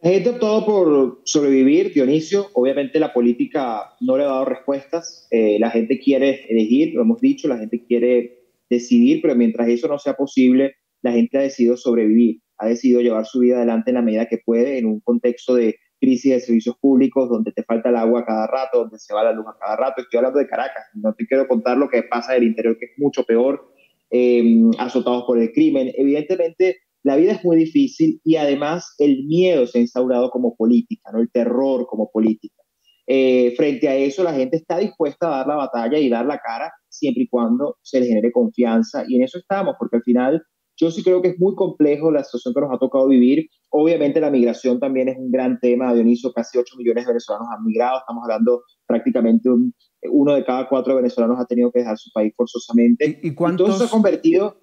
Gente 0.06 0.30
optado 0.30 0.64
por 0.64 1.20
sobrevivir, 1.24 1.92
Dionisio. 1.92 2.46
Obviamente 2.52 3.00
la 3.00 3.12
política 3.12 3.96
no 4.00 4.16
le 4.16 4.22
ha 4.22 4.28
dado 4.28 4.44
respuestas. 4.44 5.26
Eh, 5.32 5.58
la 5.58 5.68
gente 5.70 5.98
quiere 5.98 6.46
elegir, 6.48 6.94
lo 6.94 7.02
hemos 7.02 7.20
dicho, 7.20 7.48
la 7.48 7.58
gente 7.58 7.84
quiere 7.84 8.38
decidir, 8.70 9.20
pero 9.20 9.34
mientras 9.34 9.66
eso 9.66 9.88
no 9.88 9.98
sea 9.98 10.14
posible, 10.14 10.76
la 11.02 11.10
gente 11.10 11.38
ha 11.38 11.40
decidido 11.40 11.76
sobrevivir, 11.76 12.40
ha 12.56 12.68
decidido 12.68 13.00
llevar 13.00 13.26
su 13.26 13.40
vida 13.40 13.56
adelante 13.56 13.90
en 13.90 13.96
la 13.96 14.02
medida 14.02 14.26
que 14.26 14.38
puede, 14.38 14.78
en 14.78 14.86
un 14.86 15.00
contexto 15.00 15.56
de 15.56 15.74
crisis 15.98 16.34
de 16.34 16.38
servicios 16.38 16.76
públicos, 16.78 17.28
donde 17.28 17.50
te 17.50 17.64
falta 17.64 17.88
el 17.88 17.96
agua 17.96 18.24
cada 18.24 18.46
rato, 18.46 18.82
donde 18.82 19.00
se 19.00 19.12
va 19.12 19.24
la 19.24 19.32
luz 19.32 19.46
a 19.48 19.58
cada 19.58 19.74
rato. 19.74 20.02
Estoy 20.02 20.18
hablando 20.18 20.38
de 20.38 20.46
Caracas, 20.46 20.84
no 20.94 21.14
te 21.14 21.26
quiero 21.26 21.48
contar 21.48 21.78
lo 21.78 21.88
que 21.88 22.04
pasa 22.04 22.34
del 22.34 22.44
interior, 22.44 22.78
que 22.78 22.84
es 22.84 22.92
mucho 22.96 23.24
peor, 23.24 23.72
eh, 24.12 24.60
azotados 24.78 25.24
por 25.24 25.40
el 25.40 25.50
crimen. 25.50 25.90
Evidentemente, 25.96 26.76
la 27.06 27.14
vida 27.14 27.34
es 27.34 27.44
muy 27.44 27.56
difícil 27.56 28.20
y 28.24 28.34
además 28.34 28.96
el 28.98 29.26
miedo 29.28 29.64
se 29.68 29.78
ha 29.78 29.80
instaurado 29.80 30.28
como 30.30 30.56
política, 30.56 31.12
¿no? 31.12 31.20
el 31.20 31.30
terror 31.30 31.86
como 31.86 32.10
política. 32.10 32.60
Eh, 33.06 33.54
frente 33.56 33.86
a 33.88 33.94
eso, 33.94 34.24
la 34.24 34.32
gente 34.32 34.56
está 34.56 34.78
dispuesta 34.78 35.28
a 35.28 35.36
dar 35.36 35.46
la 35.46 35.54
batalla 35.54 36.00
y 36.00 36.08
dar 36.08 36.26
la 36.26 36.40
cara 36.40 36.72
siempre 36.88 37.22
y 37.22 37.28
cuando 37.28 37.76
se 37.80 38.00
le 38.00 38.06
genere 38.06 38.32
confianza. 38.32 39.04
Y 39.06 39.14
en 39.14 39.22
eso 39.22 39.38
estamos, 39.38 39.76
porque 39.78 39.98
al 39.98 40.02
final 40.02 40.42
yo 40.76 40.90
sí 40.90 41.04
creo 41.04 41.22
que 41.22 41.28
es 41.28 41.38
muy 41.38 41.54
complejo 41.54 42.10
la 42.10 42.24
situación 42.24 42.52
que 42.54 42.60
nos 42.62 42.74
ha 42.74 42.78
tocado 42.78 43.06
vivir. 43.06 43.46
Obviamente 43.70 44.20
la 44.20 44.32
migración 44.32 44.80
también 44.80 45.08
es 45.08 45.16
un 45.16 45.30
gran 45.30 45.60
tema, 45.60 45.94
Dionisio, 45.94 46.32
casi 46.32 46.58
8 46.58 46.74
millones 46.76 47.04
de 47.04 47.12
venezolanos 47.12 47.46
han 47.56 47.64
migrado, 47.64 48.00
estamos 48.00 48.24
hablando 48.24 48.62
prácticamente 48.84 49.48
uno 50.10 50.34
de 50.34 50.44
cada 50.44 50.68
cuatro 50.68 50.96
venezolanos 50.96 51.38
ha 51.38 51.46
tenido 51.46 51.70
que 51.70 51.80
dejar 51.80 51.98
su 51.98 52.10
país 52.12 52.32
forzosamente. 52.36 53.20
¿Y, 53.22 53.32
cuántos, 53.36 53.76
y 53.76 53.78
se 53.78 53.84
ha 53.84 53.88
convertido 53.88 54.56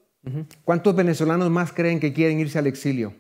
¿Cuántos 0.64 0.96
venezolanos 0.96 1.50
más 1.50 1.74
creen 1.74 2.00
que 2.00 2.14
quieren 2.14 2.40
irse 2.40 2.58
al 2.58 2.68
exilio? 2.68 3.14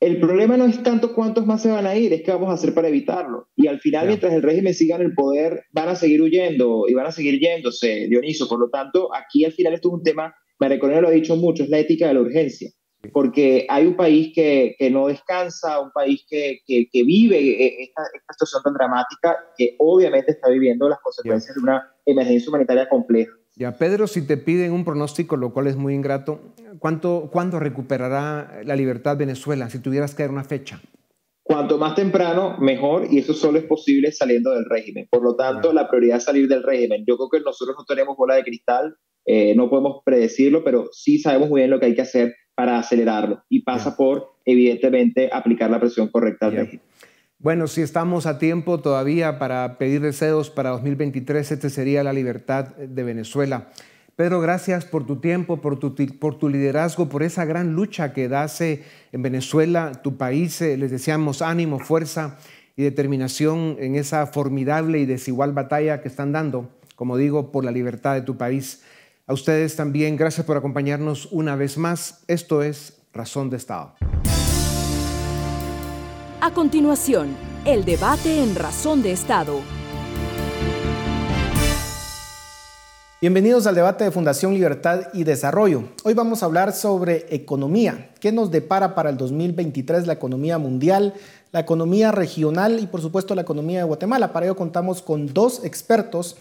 El 0.00 0.20
problema 0.20 0.56
no 0.56 0.66
es 0.66 0.82
tanto 0.82 1.14
cuántos 1.14 1.46
más 1.46 1.62
se 1.62 1.70
van 1.70 1.86
a 1.86 1.96
ir, 1.96 2.12
es 2.12 2.22
qué 2.22 2.32
vamos 2.32 2.50
a 2.50 2.54
hacer 2.54 2.74
para 2.74 2.88
evitarlo. 2.88 3.48
Y 3.56 3.68
al 3.68 3.80
final, 3.80 4.08
mientras 4.08 4.34
el 4.34 4.42
régimen 4.42 4.74
siga 4.74 4.96
en 4.96 5.02
el 5.02 5.14
poder, 5.14 5.64
van 5.72 5.88
a 5.88 5.96
seguir 5.96 6.20
huyendo 6.20 6.84
y 6.88 6.94
van 6.94 7.06
a 7.06 7.12
seguir 7.12 7.40
yéndose, 7.40 8.06
Dioniso. 8.08 8.48
Por 8.48 8.60
lo 8.60 8.68
tanto, 8.68 9.14
aquí 9.14 9.44
al 9.44 9.52
final 9.52 9.72
esto 9.72 9.88
es 9.88 9.94
un 9.94 10.02
tema, 10.02 10.34
María 10.58 11.00
lo 11.00 11.08
ha 11.08 11.10
dicho 11.10 11.36
mucho, 11.36 11.62
es 11.62 11.70
la 11.70 11.78
ética 11.78 12.08
de 12.08 12.14
la 12.14 12.20
urgencia. 12.20 12.70
Porque 13.12 13.66
hay 13.68 13.86
un 13.86 13.96
país 13.96 14.32
que, 14.34 14.76
que 14.78 14.90
no 14.90 15.08
descansa, 15.08 15.80
un 15.80 15.90
país 15.92 16.24
que, 16.28 16.58
que, 16.66 16.88
que 16.90 17.02
vive 17.02 17.82
esta, 17.82 18.02
esta, 18.14 18.32
situación 18.32 18.62
tan 18.62 18.74
dramática, 18.74 19.38
que 19.56 19.76
obviamente 19.78 20.32
está 20.32 20.50
viviendo 20.50 20.88
las 20.88 20.98
consecuencias 21.00 21.54
de 21.54 21.62
una 21.62 21.82
emergencia 22.04 22.50
humanitaria 22.50 22.88
compleja. 22.88 23.32
Ya, 23.56 23.78
Pedro, 23.78 24.08
si 24.08 24.26
te 24.26 24.36
piden 24.36 24.72
un 24.72 24.84
pronóstico, 24.84 25.36
lo 25.36 25.52
cual 25.52 25.68
es 25.68 25.76
muy 25.76 25.94
ingrato, 25.94 26.40
¿cuánto, 26.80 27.28
¿cuándo 27.32 27.60
recuperará 27.60 28.62
la 28.64 28.74
libertad 28.74 29.16
Venezuela 29.16 29.70
si 29.70 29.78
tuvieras 29.78 30.14
que 30.14 30.24
dar 30.24 30.32
una 30.32 30.42
fecha? 30.42 30.80
Cuanto 31.44 31.78
más 31.78 31.94
temprano, 31.94 32.56
mejor, 32.58 33.06
y 33.10 33.18
eso 33.18 33.34
solo 33.34 33.58
es 33.58 33.64
posible 33.64 34.10
saliendo 34.10 34.50
del 34.50 34.64
régimen. 34.64 35.06
Por 35.10 35.22
lo 35.22 35.36
tanto, 35.36 35.72
la 35.72 35.88
prioridad 35.88 36.16
es 36.16 36.24
salir 36.24 36.48
del 36.48 36.62
régimen. 36.62 37.04
Yo 37.06 37.16
creo 37.16 37.28
que 37.28 37.40
nosotros 37.40 37.76
no 37.78 37.84
tenemos 37.84 38.16
bola 38.16 38.34
de 38.36 38.44
cristal, 38.44 38.96
eh, 39.26 39.54
no 39.54 39.68
podemos 39.68 40.02
predecirlo, 40.04 40.64
pero 40.64 40.88
sí 40.90 41.18
sabemos 41.18 41.50
muy 41.50 41.60
bien 41.60 41.70
lo 41.70 41.78
que 41.78 41.86
hay 41.86 41.94
que 41.94 42.02
hacer 42.02 42.34
para 42.54 42.78
acelerarlo. 42.78 43.42
Y 43.50 43.62
pasa 43.62 43.94
por, 43.94 44.32
evidentemente, 44.46 45.28
aplicar 45.30 45.70
la 45.70 45.80
presión 45.80 46.08
correcta 46.08 46.46
al 46.46 46.56
régimen. 46.56 46.80
Bueno, 47.44 47.66
si 47.66 47.82
estamos 47.82 48.24
a 48.24 48.38
tiempo 48.38 48.80
todavía 48.80 49.38
para 49.38 49.76
pedir 49.76 50.00
deseos 50.00 50.48
para 50.48 50.70
2023, 50.70 51.52
este 51.52 51.68
sería 51.68 52.02
la 52.02 52.14
libertad 52.14 52.68
de 52.68 53.02
Venezuela. 53.02 53.68
Pedro, 54.16 54.40
gracias 54.40 54.86
por 54.86 55.04
tu 55.04 55.16
tiempo, 55.16 55.60
por 55.60 55.78
tu, 55.78 55.94
por 56.18 56.38
tu 56.38 56.48
liderazgo, 56.48 57.10
por 57.10 57.22
esa 57.22 57.44
gran 57.44 57.74
lucha 57.74 58.14
que 58.14 58.30
das 58.30 58.62
en 58.62 58.80
Venezuela, 59.12 59.92
tu 60.02 60.16
país. 60.16 60.58
Eh, 60.62 60.78
les 60.78 60.90
deseamos 60.90 61.42
ánimo, 61.42 61.80
fuerza 61.80 62.38
y 62.76 62.82
determinación 62.82 63.76
en 63.78 63.96
esa 63.96 64.26
formidable 64.26 65.00
y 65.00 65.04
desigual 65.04 65.52
batalla 65.52 66.00
que 66.00 66.08
están 66.08 66.32
dando, 66.32 66.70
como 66.96 67.18
digo, 67.18 67.52
por 67.52 67.62
la 67.62 67.72
libertad 67.72 68.14
de 68.14 68.22
tu 68.22 68.38
país. 68.38 68.84
A 69.26 69.34
ustedes 69.34 69.76
también, 69.76 70.16
gracias 70.16 70.46
por 70.46 70.56
acompañarnos 70.56 71.28
una 71.30 71.56
vez 71.56 71.76
más. 71.76 72.24
Esto 72.26 72.62
es 72.62 73.02
Razón 73.12 73.50
de 73.50 73.58
Estado. 73.58 73.96
A 76.44 76.52
continuación, 76.52 77.34
el 77.64 77.86
debate 77.86 78.42
en 78.42 78.54
Razón 78.54 79.02
de 79.02 79.12
Estado. 79.12 79.62
Bienvenidos 83.18 83.66
al 83.66 83.74
debate 83.74 84.04
de 84.04 84.10
Fundación 84.10 84.52
Libertad 84.52 85.04
y 85.14 85.24
Desarrollo. 85.24 85.84
Hoy 86.02 86.12
vamos 86.12 86.42
a 86.42 86.44
hablar 86.44 86.74
sobre 86.74 87.34
economía. 87.34 88.10
¿Qué 88.20 88.30
nos 88.30 88.50
depara 88.50 88.94
para 88.94 89.08
el 89.08 89.16
2023 89.16 90.06
la 90.06 90.12
economía 90.12 90.58
mundial, 90.58 91.14
la 91.50 91.60
economía 91.60 92.12
regional 92.12 92.78
y 92.78 92.88
por 92.88 93.00
supuesto 93.00 93.34
la 93.34 93.40
economía 93.40 93.78
de 93.78 93.84
Guatemala? 93.84 94.34
Para 94.34 94.44
ello 94.44 94.54
contamos 94.54 95.00
con 95.00 95.32
dos 95.32 95.64
expertos. 95.64 96.36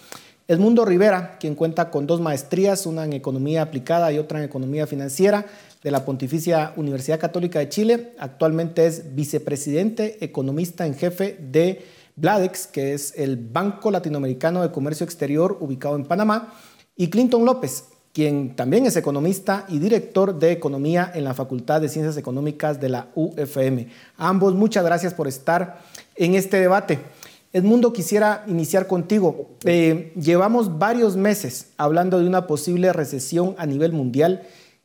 Edmundo 0.50 0.84
Rivera, 0.84 1.38
quien 1.40 1.56
cuenta 1.56 1.90
con 1.90 2.06
dos 2.06 2.20
maestrías, 2.20 2.86
una 2.86 3.06
en 3.06 3.14
economía 3.14 3.62
aplicada 3.62 4.12
y 4.12 4.20
otra 4.20 4.40
en 4.40 4.44
economía 4.44 4.86
financiera 4.86 5.46
de 5.84 5.92
la 5.92 6.06
Pontificia 6.06 6.74
Universidad 6.78 7.20
Católica 7.20 7.60
de 7.60 7.70
Chile. 7.70 8.14
Actualmente 8.18 8.86
es 8.86 9.14
vicepresidente 9.16 10.24
economista 10.24 10.88
en 10.88 10.96
jefe 10.96 11.38
de 11.40 11.84
Bladex, 12.16 12.68
que 12.68 12.94
es 12.94 13.14
el 13.18 13.38
Banco 13.38 13.92
Latinoamericano 13.92 14.62
de 14.62 14.72
Comercio 14.72 15.04
Exterior 15.04 15.58
ubicado 15.60 15.96
en 15.96 16.06
Panamá. 16.06 16.54
Y 16.96 17.10
Clinton 17.10 17.44
López, 17.44 17.86
quien 18.14 18.56
también 18.56 18.86
es 18.86 18.96
economista 18.96 19.66
y 19.68 19.80
director 19.80 20.38
de 20.38 20.52
Economía 20.52 21.12
en 21.14 21.24
la 21.24 21.34
Facultad 21.34 21.82
de 21.82 21.90
Ciencias 21.90 22.16
Económicas 22.18 22.80
de 22.80 22.90
la 22.90 23.08
UFM. 23.16 23.88
Ambos, 24.18 24.54
muchas 24.54 24.86
gracias 24.86 25.14
por 25.14 25.28
estar 25.28 25.82
en 26.16 26.36
este 26.36 26.60
debate. 26.60 27.00
Edmundo, 27.52 27.92
quisiera 27.92 28.44
iniciar 28.48 28.88
contigo. 28.88 29.50
Eh, 29.66 30.14
llevamos 30.16 30.80
varios 30.80 31.18
meses 31.18 31.68
hablando 31.78 32.20
de 32.20 32.28
una 32.28 32.48
posible 32.48 32.94
recesión 32.94 33.56
a 33.58 33.66
nivel 33.66 33.92
mundial 33.92 34.44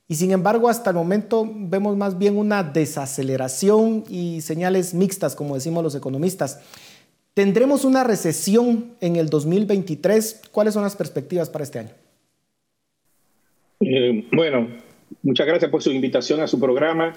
y 0.08 0.14
sin 0.14 0.30
embargo, 0.30 0.70
hasta 0.70 0.88
el 0.88 0.96
momento 0.96 1.46
vemos 1.54 1.94
más 1.94 2.16
bien 2.16 2.38
una 2.38 2.62
desaceleración 2.62 4.04
y 4.08 4.40
señales 4.40 4.94
mixtas, 4.94 5.36
como 5.36 5.54
decimos 5.54 5.84
los 5.84 5.94
economistas. 5.94 6.62
¿Tendremos 7.34 7.84
una 7.84 8.04
recesión 8.04 8.94
en 9.02 9.16
el 9.16 9.28
2023? 9.28 10.44
¿Cuáles 10.50 10.72
son 10.72 10.82
las 10.82 10.96
perspectivas 10.96 11.50
para 11.50 11.62
este 11.62 11.80
año? 11.80 11.90
Eh, 13.80 14.24
bueno, 14.32 14.68
muchas 15.22 15.46
gracias 15.46 15.70
por 15.70 15.82
su 15.82 15.92
invitación 15.92 16.40
a 16.40 16.46
su 16.46 16.58
programa. 16.58 17.12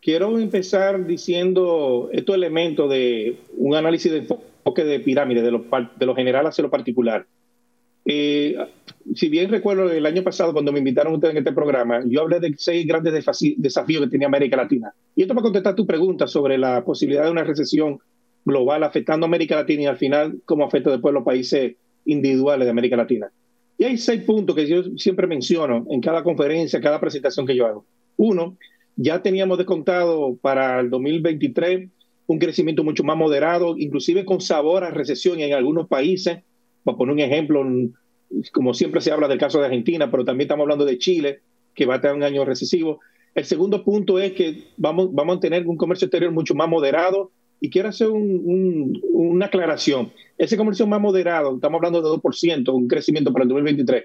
Quiero 0.00 0.38
empezar 0.38 1.04
diciendo 1.04 2.08
estos 2.12 2.36
elementos 2.36 2.88
de 2.88 3.36
un 3.56 3.74
análisis 3.74 4.12
de 4.12 4.18
enfoque 4.18 4.84
de 4.84 5.00
pirámide, 5.00 5.42
de 5.42 5.50
lo, 5.50 5.64
de 5.96 6.06
lo 6.06 6.14
general 6.14 6.46
hacia 6.46 6.62
lo 6.62 6.70
particular. 6.70 7.26
Eh, 8.04 8.56
si 9.14 9.28
bien 9.28 9.50
recuerdo 9.50 9.90
el 9.90 10.06
año 10.06 10.22
pasado 10.22 10.52
cuando 10.52 10.72
me 10.72 10.78
invitaron 10.78 11.14
ustedes 11.14 11.32
en 11.32 11.38
este 11.38 11.52
programa, 11.52 12.02
yo 12.06 12.22
hablé 12.22 12.40
de 12.40 12.54
seis 12.56 12.86
grandes 12.86 13.12
desafíos 13.56 14.04
que 14.04 14.10
tenía 14.10 14.26
América 14.26 14.56
Latina. 14.56 14.92
Y 15.14 15.22
esto 15.22 15.34
para 15.34 15.44
contestar 15.44 15.74
tu 15.74 15.86
pregunta 15.86 16.26
sobre 16.26 16.58
la 16.58 16.84
posibilidad 16.84 17.24
de 17.24 17.30
una 17.30 17.44
recesión 17.44 17.98
global 18.44 18.82
afectando 18.82 19.24
a 19.26 19.28
América 19.28 19.56
Latina 19.56 19.82
y 19.82 19.86
al 19.86 19.96
final 19.96 20.40
cómo 20.44 20.64
afecta 20.64 20.90
después 20.90 21.14
los 21.14 21.24
países 21.24 21.76
individuales 22.04 22.66
de 22.66 22.70
América 22.70 22.96
Latina. 22.96 23.30
Y 23.78 23.84
hay 23.84 23.96
seis 23.98 24.22
puntos 24.22 24.54
que 24.54 24.66
yo 24.66 24.82
siempre 24.96 25.26
menciono 25.26 25.86
en 25.90 26.00
cada 26.00 26.22
conferencia, 26.22 26.80
cada 26.80 27.00
presentación 27.00 27.46
que 27.46 27.56
yo 27.56 27.66
hago. 27.66 27.84
Uno, 28.16 28.56
ya 28.96 29.22
teníamos 29.22 29.58
descontado 29.58 30.36
para 30.40 30.80
el 30.80 30.90
2023 30.90 31.88
un 32.26 32.38
crecimiento 32.38 32.84
mucho 32.84 33.04
más 33.04 33.16
moderado, 33.16 33.76
inclusive 33.76 34.24
con 34.24 34.40
sabor 34.40 34.84
a 34.84 34.90
recesión 34.90 35.40
en 35.40 35.54
algunos 35.54 35.88
países 35.88 36.38
para 36.84 36.96
poner 36.96 37.14
un 37.14 37.20
ejemplo, 37.20 37.64
como 38.52 38.74
siempre 38.74 39.00
se 39.00 39.12
habla 39.12 39.28
del 39.28 39.38
caso 39.38 39.58
de 39.58 39.66
Argentina, 39.66 40.10
pero 40.10 40.24
también 40.24 40.46
estamos 40.46 40.64
hablando 40.64 40.84
de 40.84 40.98
Chile, 40.98 41.40
que 41.74 41.86
va 41.86 41.96
a 41.96 42.00
tener 42.00 42.16
un 42.16 42.22
año 42.22 42.44
recesivo. 42.44 43.00
El 43.34 43.44
segundo 43.44 43.84
punto 43.84 44.18
es 44.18 44.32
que 44.32 44.64
vamos, 44.76 45.10
a 45.16 45.40
tener 45.40 45.66
un 45.66 45.76
comercio 45.76 46.06
exterior 46.06 46.32
mucho 46.32 46.54
más 46.54 46.68
moderado, 46.68 47.30
Y 47.60 47.70
quiero 47.70 47.88
hacer 47.90 48.08
una 48.10 49.46
aclaración. 49.46 50.10
Ese 50.36 50.56
comercio 50.56 50.86
más 50.86 51.00
moderado, 51.00 51.54
estamos 51.54 51.78
hablando 51.78 52.02
de 52.02 52.08
2%, 52.08 52.74
un 52.74 52.88
crecimiento 52.88 53.32
para 53.32 53.44
el 53.44 53.48
2023. 53.48 54.04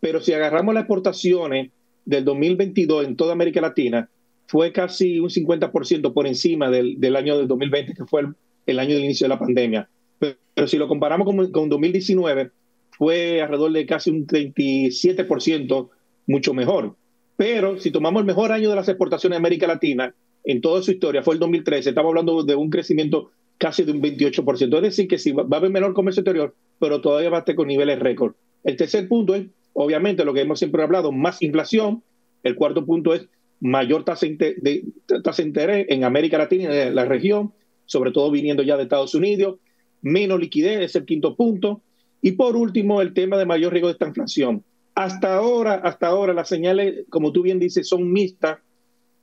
Pero 0.00 0.20
si 0.20 0.32
agarramos 0.32 0.74
las 0.74 0.82
exportaciones 0.82 1.70
del 2.04 2.24
2022 2.24 3.06
en 3.06 3.16
toda 3.16 3.32
América 3.32 3.60
Latina, 3.60 4.08
fue 4.48 4.72
casi 4.72 5.20
un 5.20 5.28
50% 5.28 6.12
por 6.12 6.26
encima 6.26 6.70
del, 6.70 6.98
del, 6.98 7.16
año 7.16 7.36
del 7.36 7.46
2020, 7.46 7.94
que 7.94 8.04
fue 8.06 8.22
el, 8.66 8.78
año 8.78 8.94
del 8.94 9.04
inicio 9.04 9.26
de 9.26 9.28
la 9.28 9.38
pandemia. 9.38 9.88
Pero, 10.18 10.66
si 10.66 10.76
lo 10.76 10.88
comparamos 10.88 11.26
con, 11.26 11.52
con 11.52 11.68
2019, 11.68 12.50
fue 12.90 13.40
alrededor 13.40 13.72
de 13.72 13.86
casi 13.86 14.10
un 14.10 14.26
37% 14.26 15.88
mucho 16.26 16.54
mejor. 16.54 16.96
Pero 17.36 17.78
si 17.78 17.90
tomamos 17.90 18.20
el 18.20 18.26
mejor 18.26 18.50
año 18.50 18.70
de 18.70 18.76
las 18.76 18.88
exportaciones 18.88 19.36
de 19.36 19.38
América 19.38 19.66
Latina 19.68 20.14
en 20.44 20.60
toda 20.60 20.82
su 20.82 20.90
historia, 20.90 21.22
fue 21.22 21.34
el 21.34 21.40
2013, 21.40 21.90
estamos 21.90 22.10
hablando 22.10 22.42
de 22.42 22.56
un 22.56 22.70
crecimiento 22.70 23.30
casi 23.58 23.84
de 23.84 23.92
un 23.92 24.00
28%. 24.00 24.76
Es 24.76 24.82
decir, 24.82 25.08
que 25.08 25.18
sí, 25.18 25.32
va 25.32 25.44
a 25.50 25.56
haber 25.56 25.70
menor 25.70 25.92
comercio 25.92 26.20
exterior, 26.20 26.54
pero 26.78 27.00
todavía 27.00 27.30
va 27.30 27.38
a 27.38 27.40
estar 27.40 27.54
con 27.54 27.68
niveles 27.68 27.98
récord. 27.98 28.34
El 28.64 28.76
tercer 28.76 29.08
punto 29.08 29.34
es, 29.34 29.46
obviamente, 29.72 30.24
lo 30.24 30.32
que 30.32 30.40
hemos 30.40 30.58
siempre 30.58 30.82
hablado, 30.82 31.12
más 31.12 31.42
inflación. 31.42 32.02
El 32.42 32.54
cuarto 32.54 32.84
punto 32.86 33.14
es 33.14 33.28
mayor 33.60 34.04
tasa 34.04 34.26
de, 34.26 34.84
tasa 35.22 35.42
de 35.42 35.48
interés 35.48 35.86
en 35.88 36.04
América 36.04 36.38
Latina 36.38 36.74
y 36.74 36.78
en 36.78 36.94
la 36.94 37.04
región, 37.04 37.52
sobre 37.86 38.12
todo 38.12 38.30
viniendo 38.30 38.62
ya 38.62 38.76
de 38.76 38.84
Estados 38.84 39.14
Unidos. 39.14 39.58
Menos 40.02 40.40
liquidez 40.40 40.80
es 40.80 40.96
el 40.96 41.04
quinto 41.04 41.34
punto. 41.34 41.82
Y 42.20 42.32
por 42.32 42.56
último, 42.56 43.00
el 43.00 43.14
tema 43.14 43.36
de 43.36 43.46
mayor 43.46 43.72
riesgo 43.72 43.88
de 43.88 43.92
esta 43.92 44.08
inflación. 44.08 44.64
Hasta 44.94 45.36
ahora, 45.36 45.74
hasta 45.74 46.08
ahora 46.08 46.32
las 46.32 46.48
señales, 46.48 47.04
como 47.08 47.32
tú 47.32 47.42
bien 47.42 47.58
dices, 47.58 47.88
son 47.88 48.10
mixtas. 48.12 48.58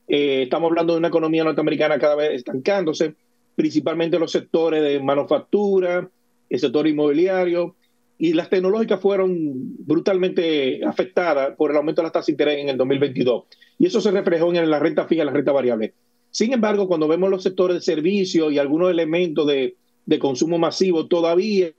Eh, 0.08 0.44
estamos 0.44 0.70
hablando 0.70 0.94
de 0.94 1.00
una 1.00 1.08
economía 1.08 1.44
norteamericana 1.44 1.98
cada 1.98 2.14
vez 2.14 2.30
estancándose, 2.32 3.14
principalmente 3.54 4.18
los 4.18 4.32
sectores 4.32 4.82
de 4.82 5.00
manufactura, 5.00 6.08
el 6.48 6.58
sector 6.58 6.86
inmobiliario, 6.86 7.74
y 8.18 8.32
las 8.32 8.48
tecnológicas 8.48 9.00
fueron 9.00 9.76
brutalmente 9.84 10.82
afectadas 10.84 11.54
por 11.56 11.70
el 11.70 11.76
aumento 11.76 12.00
de 12.00 12.04
las 12.04 12.12
tasas 12.12 12.26
de 12.28 12.32
interés 12.32 12.58
en 12.60 12.70
el 12.70 12.76
2022. 12.78 13.44
Y 13.78 13.86
eso 13.86 14.00
se 14.00 14.10
reflejó 14.10 14.54
en 14.54 14.70
la 14.70 14.78
renta 14.78 15.06
fija 15.06 15.22
y 15.22 15.26
la 15.26 15.32
renta 15.32 15.52
variable. 15.52 15.92
Sin 16.30 16.52
embargo, 16.52 16.88
cuando 16.88 17.08
vemos 17.08 17.28
los 17.28 17.42
sectores 17.42 17.76
de 17.76 17.80
servicio 17.82 18.50
y 18.50 18.58
algunos 18.58 18.90
elementos 18.90 19.46
de, 19.46 19.76
de 20.06 20.18
consumo 20.18 20.58
masivo, 20.58 21.06
todavía 21.06 21.70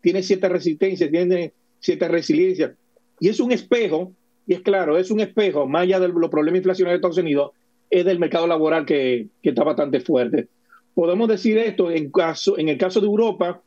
tiene 0.00 0.22
cierta 0.22 0.48
resistencia, 0.48 1.10
tiene 1.10 1.52
cierta 1.80 2.08
resiliencia. 2.08 2.74
Y 3.20 3.28
es 3.28 3.40
un 3.40 3.52
espejo, 3.52 4.12
y 4.46 4.54
es 4.54 4.60
claro, 4.60 4.96
es 4.96 5.10
un 5.10 5.20
espejo, 5.20 5.66
más 5.66 5.82
allá 5.82 6.00
de 6.00 6.08
los 6.08 6.30
problemas 6.30 6.58
inflacionarios 6.58 6.94
de 6.94 7.08
Estados 7.08 7.18
Unidos, 7.18 7.50
es 7.90 8.04
del 8.04 8.18
mercado 8.18 8.46
laboral 8.46 8.86
que, 8.86 9.28
que 9.42 9.50
está 9.50 9.64
bastante 9.64 10.00
fuerte. 10.00 10.48
Podemos 10.94 11.28
decir 11.28 11.58
esto, 11.58 11.90
en, 11.90 12.10
caso, 12.10 12.56
en 12.58 12.68
el 12.68 12.78
caso 12.78 13.00
de 13.00 13.06
Europa, 13.06 13.60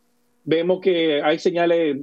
vemos 0.46 0.80
que 0.82 1.22
hay 1.22 1.38
señales, 1.40 1.98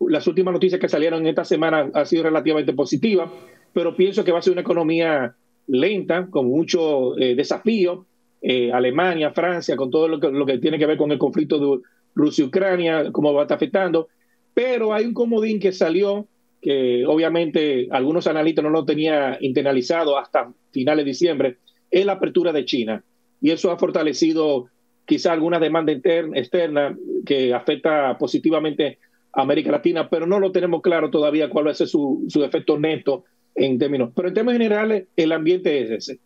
las 0.00 0.26
últimas 0.26 0.52
noticias 0.52 0.80
que 0.80 0.88
salieron 0.88 1.26
esta 1.26 1.44
semana 1.44 1.90
han 1.92 2.06
sido 2.06 2.24
relativamente 2.24 2.72
positivas, 2.72 3.30
pero 3.72 3.94
pienso 3.94 4.24
que 4.24 4.32
va 4.32 4.38
a 4.38 4.42
ser 4.42 4.52
una 4.52 4.62
economía 4.62 5.34
lenta, 5.66 6.26
con 6.30 6.46
mucho 6.46 7.18
eh, 7.18 7.34
desafío. 7.34 8.06
Eh, 8.46 8.70
Alemania, 8.70 9.30
Francia, 9.30 9.74
con 9.74 9.90
todo 9.90 10.06
lo 10.06 10.44
que, 10.44 10.58
tiene 10.58 10.78
que 10.78 10.84
ver 10.84 10.98
con 10.98 11.10
el 11.10 11.16
conflicto 11.16 11.58
de 11.58 11.82
Rusia-Ucrania, 12.14 13.10
cómo 13.10 13.32
va 13.32 13.40
a 13.40 13.44
estar 13.44 13.56
afectando. 13.56 14.08
Pero 14.52 14.92
hay 14.92 15.06
un 15.06 15.14
comodín 15.14 15.58
que 15.58 15.72
salió, 15.72 16.28
que 16.60 17.06
obviamente 17.06 17.88
algunos 17.90 18.26
analistas 18.26 18.62
no 18.62 18.68
lo 18.68 18.84
tenían 18.84 19.38
internalizado 19.40 20.18
hasta 20.18 20.52
finales 20.72 21.06
de 21.06 21.10
diciembre, 21.10 21.56
es 21.90 22.04
la 22.04 22.12
apertura 22.12 22.52
de 22.52 22.66
China. 22.66 23.02
Y 23.40 23.50
eso 23.50 23.70
ha 23.70 23.78
fortalecido 23.78 24.68
quizá 25.06 25.32
alguna 25.32 25.58
demanda 25.58 25.92
interna, 25.92 26.38
externa 26.38 26.94
que 27.24 27.54
afecta 27.54 28.18
positivamente 28.18 28.98
a 29.32 29.40
América 29.40 29.70
Latina, 29.70 30.10
pero 30.10 30.26
no 30.26 30.38
lo 30.38 30.52
tenemos 30.52 30.82
claro 30.82 31.08
todavía 31.08 31.48
cuál 31.48 31.68
va 31.68 31.70
a 31.70 31.74
ser 31.74 31.88
su, 31.88 32.26
su 32.28 32.44
efecto 32.44 32.78
neto 32.78 33.24
en 33.54 33.78
términos. 33.78 34.10
Pero 34.14 34.28
en 34.28 34.34
términos 34.34 34.58
generales, 34.58 35.06
el 35.16 35.32
ambiente 35.32 35.80
es 35.80 35.90
ese. 35.90 36.20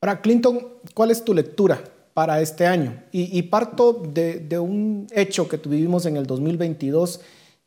Ahora, 0.00 0.20
Clinton, 0.20 0.60
¿cuál 0.94 1.10
es 1.10 1.24
tu 1.24 1.32
lectura 1.32 1.82
para 2.12 2.40
este 2.40 2.66
año? 2.66 3.02
Y, 3.12 3.40
parto 3.42 3.94
de, 3.94 4.58
un 4.58 5.06
hecho 5.10 5.48
que 5.48 5.56
tuvimos 5.58 6.04
en 6.04 6.16
el 6.16 6.26
2022, 6.26 7.20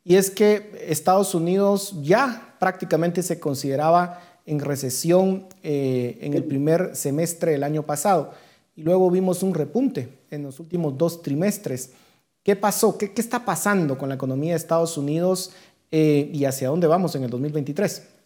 y 0.04 0.16
es 0.16 0.30
que 0.30 0.86
Estados 0.88 1.34
Unidos 1.34 1.96
ya 2.02 2.56
prácticamente 2.60 3.24
se 3.24 3.40
consideraba 3.40 4.22
en 4.46 4.60
recesión 4.60 5.48
eh, 5.64 6.20
en 6.22 6.34
el 6.36 6.44
primer 6.44 6.96
semestre 6.96 7.54
del 7.54 7.64
año 7.64 7.84
pasado, 7.84 8.32
y 8.76 8.84
luego 8.84 9.10
vimos 9.10 9.42
un 9.42 9.56
repunte 9.56 10.20
en 10.30 10.44
los 10.44 10.60
últimos 10.60 10.98
dos 10.98 11.24
trimestres. 11.24 11.92
¿Qué 12.44 12.56
pasó? 12.56 12.98
¿Qué, 12.98 13.12
qué 13.12 13.22
está 13.22 13.44
pasando 13.44 13.98
con 13.98 14.08
la 14.08 14.16
economía 14.16 14.52
de 14.52 14.58
Estados 14.58 14.98
Unidos 14.98 15.52
eh, 15.92 16.30
y 16.32 16.46
hacia 16.46 16.70
dónde 16.70 16.88
vamos 16.88 17.16
en 17.16 17.24
el 17.24 17.30
2023? 17.32 18.19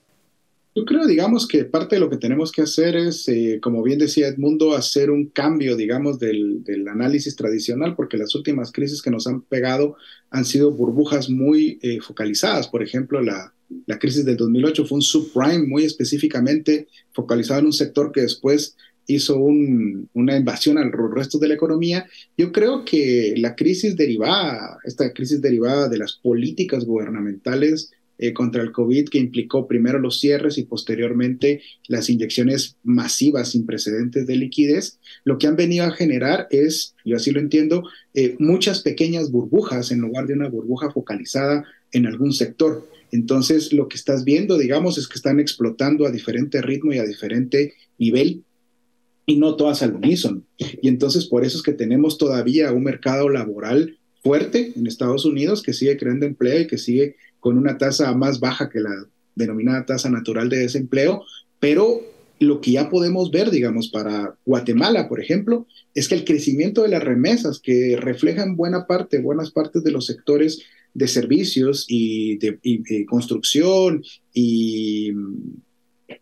Yo 0.76 0.86
creo, 0.86 1.06
digamos, 1.06 1.48
que 1.48 1.66
parte 1.66 1.96
de 1.96 2.00
lo 2.00 2.10
que 2.10 2.18
tenemos 2.18 2.52
que 2.52 2.64
hacer 2.64 2.96
es, 2.96 3.28
eh, 3.28 3.60
como 3.62 3.84
bien 3.84 4.00
decía 4.00 4.28
Edmundo, 4.28 4.76
hacer 4.76 5.12
un 5.12 5.28
cambio, 5.28 5.76
digamos, 5.76 6.18
del, 6.18 6.64
análisis 6.90 7.36
tradicional, 7.36 7.96
porque 7.96 8.18
las 8.18 8.34
últimas 8.34 8.72
crisis 8.72 9.02
que 9.02 9.12
nos 9.12 9.28
han 9.28 9.42
pegado 9.42 9.96
han 10.32 10.46
sido 10.46 10.72
burbujas 10.72 11.30
muy 11.30 11.78
eh, 11.84 12.00
focalizadas. 12.02 12.68
Por 12.68 12.82
ejemplo, 12.82 13.22
la, 13.22 13.54
la 13.86 14.00
crisis 14.00 14.26
del 14.26 14.38
2008 14.38 14.86
fue 14.86 14.96
un 14.96 15.02
subprime 15.04 15.68
muy 15.68 15.84
específicamente 15.84 16.88
focalizado 17.12 17.60
en 17.60 17.68
un 17.68 17.74
sector 17.74 18.12
que 18.12 18.22
después 18.22 18.76
hizo 19.06 19.38
un, 19.38 20.10
una 20.14 20.38
invasión 20.38 20.78
al 20.78 20.92
resto 20.92 21.38
de 21.38 21.50
la 21.50 21.56
economía. 21.56 22.08
Yo 22.38 22.52
creo 22.52 22.86
que 22.86 23.34
la 23.38 23.56
crisis 23.56 23.96
derivada, 23.96 24.78
esta 24.86 25.12
crisis 25.14 25.42
derivada 25.42 25.90
de 25.90 25.98
las 25.98 26.14
políticas 26.14 26.86
gubernamentales 26.86 27.92
eh, 28.24 28.32
contra 28.32 28.62
el 28.62 28.72
COVID, 28.72 29.10
que 29.10 29.18
implicó 29.18 29.68
primero 29.68 30.00
los 30.00 30.22
cierres 30.22 30.58
y 30.58 30.64
posteriormente 30.64 31.62
las 31.90 32.10
inyecciones 32.10 32.78
masivas 32.82 33.52
sin 33.52 33.66
precedentes 33.66 34.26
de 34.26 34.38
liquidez, 34.38 34.98
lo 35.26 35.38
que 35.38 35.48
han 35.48 35.58
venido 35.58 35.84
a 35.84 35.92
generar 35.92 36.48
es, 36.50 36.96
yo 37.04 37.18
así 37.18 37.32
lo 37.32 37.42
entiendo, 37.42 37.84
eh, 38.14 38.38
muchas 38.40 38.82
pequeñas 38.82 39.30
burbujas 39.30 39.92
en 39.92 40.00
lugar 40.00 40.26
de 40.26 40.36
una 40.36 40.48
burbuja 40.48 40.90
focalizada 40.90 41.66
en 41.92 42.08
algún 42.08 42.32
sector. 42.32 42.90
Entonces, 43.12 43.74
lo 43.74 43.90
que 43.90 43.98
estás 43.98 44.24
viendo, 44.24 44.58
digamos, 44.58 44.98
es 44.98 45.10
que 45.10 45.16
están 45.16 45.42
explotando 45.42 46.08
a 46.08 46.12
diferente 46.12 46.62
ritmo 46.62 46.94
y 46.94 47.00
a 47.00 47.06
diferente 47.06 47.74
nivel 47.98 48.46
y 49.26 49.36
no 49.36 49.58
todas 49.58 49.84
al 49.84 49.96
unísono. 49.96 50.44
Y 50.58 50.88
entonces 50.88 51.26
por 51.26 51.44
eso 51.44 51.58
es 51.58 51.64
que 51.64 51.74
tenemos 51.74 52.18
todavía 52.18 52.72
un 52.72 52.84
mercado 52.84 53.28
laboral 53.28 53.98
fuerte 54.22 54.72
en 54.78 54.88
Estados 54.88 55.26
Unidos 55.26 55.62
que 55.62 55.74
sigue 55.74 55.98
creando 55.98 56.26
empleo 56.26 56.62
y 56.62 56.68
que 56.68 56.78
sigue 56.78 57.18
con 57.44 57.58
una 57.58 57.78
tasa 57.78 58.16
más 58.16 58.40
baja 58.40 58.70
que 58.70 58.80
la 58.80 59.06
denominada 59.36 59.86
tasa 59.86 60.10
natural 60.10 60.48
de 60.48 60.60
desempleo, 60.60 61.26
pero 61.60 62.00
lo 62.40 62.62
que 62.62 62.72
ya 62.72 62.90
podemos 62.90 63.32
ver, 63.32 63.52
digamos, 63.52 63.90
para 63.90 64.38
Guatemala, 64.46 65.10
por 65.10 65.20
ejemplo, 65.20 65.68
es 65.94 66.08
que 66.08 66.16
el 66.16 66.24
crecimiento 66.24 66.84
de 66.84 66.88
las 66.88 67.04
remesas, 67.04 67.60
que 67.60 67.98
reflejan 68.00 68.56
buena 68.56 68.88
parte, 68.88 69.20
buenas 69.20 69.52
partes 69.52 69.84
de 69.84 69.92
los 69.92 70.06
sectores 70.06 70.62
de 70.94 71.06
servicios 71.10 71.86
y 71.90 72.38
de, 72.38 73.06
construcción 73.08 74.02
y 74.34 75.12
mm, 75.12 76.14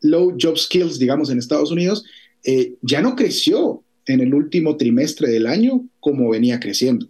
low 0.00 0.34
job 0.40 0.56
skills, 0.56 0.98
digamos, 0.98 1.28
en 1.28 1.38
Estados 1.38 1.70
Unidos, 1.70 2.06
eh, 2.42 2.72
ya 2.80 3.02
no 3.02 3.16
creció 3.16 3.84
en 4.06 4.20
el 4.20 4.32
último 4.32 4.78
trimestre 4.78 5.28
del 5.28 5.46
año 5.46 5.86
como 6.00 6.30
venía 6.30 6.58
creciendo. 6.58 7.06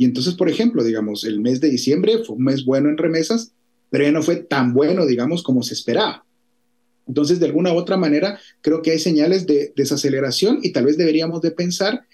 Y 0.00 0.06
entonces, 0.06 0.32
por 0.32 0.48
ejemplo, 0.48 0.82
digamos, 0.82 1.24
el 1.24 1.40
mes 1.40 1.60
de 1.60 1.68
diciembre 1.68 2.24
fue 2.24 2.36
un 2.36 2.44
mes 2.44 2.64
bueno 2.64 2.88
en 2.88 2.96
remesas, 2.96 3.52
pero 3.90 4.04
ya 4.04 4.10
no 4.10 4.22
fue 4.22 4.36
tan 4.36 4.72
bueno, 4.72 5.04
digamos, 5.04 5.42
como 5.42 5.62
se 5.62 5.74
esperaba. 5.74 6.24
Entonces, 7.06 7.38
de 7.38 7.44
alguna 7.44 7.74
u 7.74 7.76
otra 7.76 7.98
manera, 7.98 8.40
creo 8.62 8.80
que 8.80 8.92
hay 8.92 8.98
señales 8.98 9.46
de 9.46 9.74
desaceleración 9.76 10.60
y 10.62 10.72
tal 10.72 10.86
vez 10.86 10.96
deberíamos 10.96 11.42
de 11.42 11.50
pensar 11.50 12.06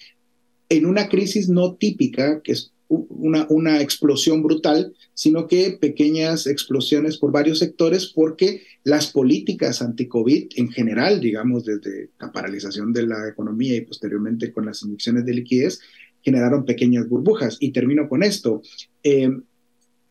en 0.68 0.85
una 0.85 1.09
crisis 1.09 1.49
no 1.49 1.77
típica, 1.77 2.40
que 2.42 2.51
es 2.51 2.72
una, 2.88 3.46
una 3.51 3.81
explosión 3.81 4.42
brutal, 4.42 4.92
sino 5.14 5.46
que 5.46 5.79
pequeñas 5.81 6.49
explosiones 6.49 7.18
por 7.18 7.31
varios 7.31 7.61
sectores, 7.61 8.07
porque 8.07 8.62
las 8.83 9.12
políticas 9.12 9.81
anti-COVID 9.81 10.49
en 10.57 10.72
general, 10.72 11.20
digamos, 11.20 11.64
desde 11.64 12.11
la 12.18 12.33
paralización 12.33 12.92
de 12.92 13.07
la 13.07 13.29
economía 13.29 13.77
y 13.77 13.83
posteriormente 13.83 14.51
con 14.51 14.66
las 14.66 14.83
inyecciones 14.83 15.25
de 15.25 15.35
liquidez, 15.35 15.79
generaron 16.27 16.65
pequeñas 16.65 17.09
burbujas. 17.09 17.57
Y 17.61 17.71
termino 17.71 18.09
con 18.09 18.25
esto. 18.25 18.61
Eh, 19.05 19.31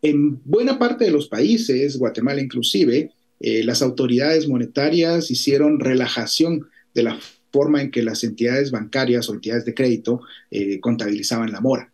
en 0.02 0.40
buena 0.46 0.80
parte 0.80 1.04
de 1.04 1.12
los 1.12 1.28
países, 1.28 1.98
Guatemala 1.98 2.40
inclusive, 2.42 3.12
eh, 3.42 3.66
las 3.66 3.82
autoridades 3.82 4.48
monetarias 4.48 5.30
hicieron 5.30 5.82
relajación 5.82 6.70
de 6.94 7.04
la 7.04 7.20
forma 7.52 7.82
en 7.82 7.92
que 7.92 8.02
las 8.02 8.24
entidades 8.24 8.72
bancarias 8.72 9.28
o 9.28 9.34
entidades 9.34 9.66
de 9.66 9.74
crédito 9.74 10.22
eh, 10.52 10.80
contabilizaban 10.80 11.52
la 11.52 11.60
mora. 11.60 11.92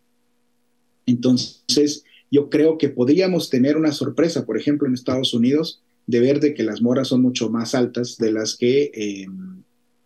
Entonces, 1.04 2.04
yo 2.30 2.48
creo 2.48 2.78
que 2.78 2.90
podríamos 2.90 3.50
tener 3.50 3.76
una 3.76 3.90
sorpresa, 3.90 4.46
por 4.46 4.56
ejemplo, 4.56 4.86
en 4.86 4.94
Estados 4.94 5.34
Unidos, 5.34 5.82
de 6.06 6.20
ver 6.20 6.38
de 6.38 6.54
que 6.54 6.62
las 6.62 6.80
moras 6.80 7.08
son 7.08 7.22
mucho 7.22 7.50
más 7.50 7.74
altas 7.74 8.18
de 8.18 8.30
las 8.30 8.56
que 8.56 9.26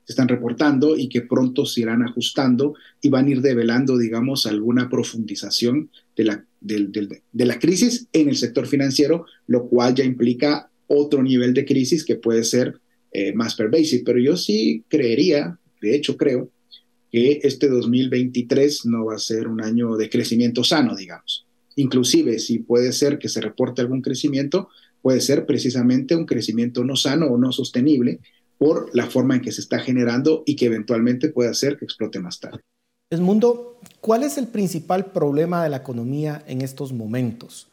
están 0.06 0.28
reportando 0.28 0.96
y 0.96 1.08
que 1.08 1.22
pronto 1.22 1.66
se 1.66 1.80
irán 1.80 2.02
ajustando 2.02 2.74
y 3.02 3.08
van 3.08 3.26
a 3.26 3.30
ir 3.30 3.40
develando, 3.40 3.98
digamos, 3.98 4.46
alguna 4.46 4.88
profundización 4.88 5.90
de 6.16 6.24
la, 6.24 6.44
de, 6.60 7.20
la 7.32 7.58
crisis 7.58 8.06
en 8.12 8.28
el 8.28 8.36
sector 8.36 8.66
financiero, 8.66 9.26
lo 9.46 9.68
cual 9.68 9.94
ya 9.94 10.04
implica 10.04 10.70
otro 10.86 11.22
nivel 11.22 11.54
de 11.54 11.64
crisis 11.64 12.04
que 12.04 12.16
puede 12.16 12.44
ser 12.44 12.80
eh, 13.12 13.32
más 13.32 13.54
pervasive. 13.54 14.02
Pero 14.04 14.18
yo 14.18 14.36
sí 14.36 14.84
creería, 14.88 15.58
de 15.80 15.94
hecho 15.94 16.16
creo, 16.16 16.50
que 17.10 17.40
este 17.42 17.68
2023 17.68 18.86
no 18.86 19.06
va 19.06 19.14
a 19.14 19.18
ser 19.18 19.48
un 19.48 19.62
año 19.62 19.96
de 19.96 20.08
crecimiento 20.08 20.64
sano, 20.64 20.94
digamos. 20.94 21.46
Inclusive 21.76 22.38
si 22.38 22.58
puede 22.58 22.92
ser 22.92 23.18
que 23.18 23.28
se 23.28 23.40
reporte 23.40 23.82
algún 23.82 24.02
crecimiento, 24.02 24.68
puede 25.02 25.20
ser 25.20 25.46
precisamente 25.46 26.16
un 26.16 26.26
crecimiento 26.26 26.84
no 26.84 26.96
sano 26.96 27.26
o 27.26 27.38
no 27.38 27.52
sostenible, 27.52 28.20
por 28.58 28.94
la 28.94 29.06
forma 29.06 29.36
en 29.36 29.42
que 29.42 29.52
se 29.52 29.60
está 29.60 29.78
generando 29.78 30.42
y 30.46 30.56
que 30.56 30.66
eventualmente 30.66 31.28
puede 31.28 31.50
hacer 31.50 31.76
que 31.76 31.84
explote 31.84 32.20
más 32.20 32.40
tarde. 32.40 32.60
Mundo, 33.18 33.78
¿cuál 34.00 34.24
es 34.24 34.36
el 34.36 34.48
principal 34.48 35.06
problema 35.06 35.62
de 35.62 35.70
la 35.70 35.78
economía 35.78 36.42
en 36.46 36.60
estos 36.60 36.92
momentos? 36.92 37.68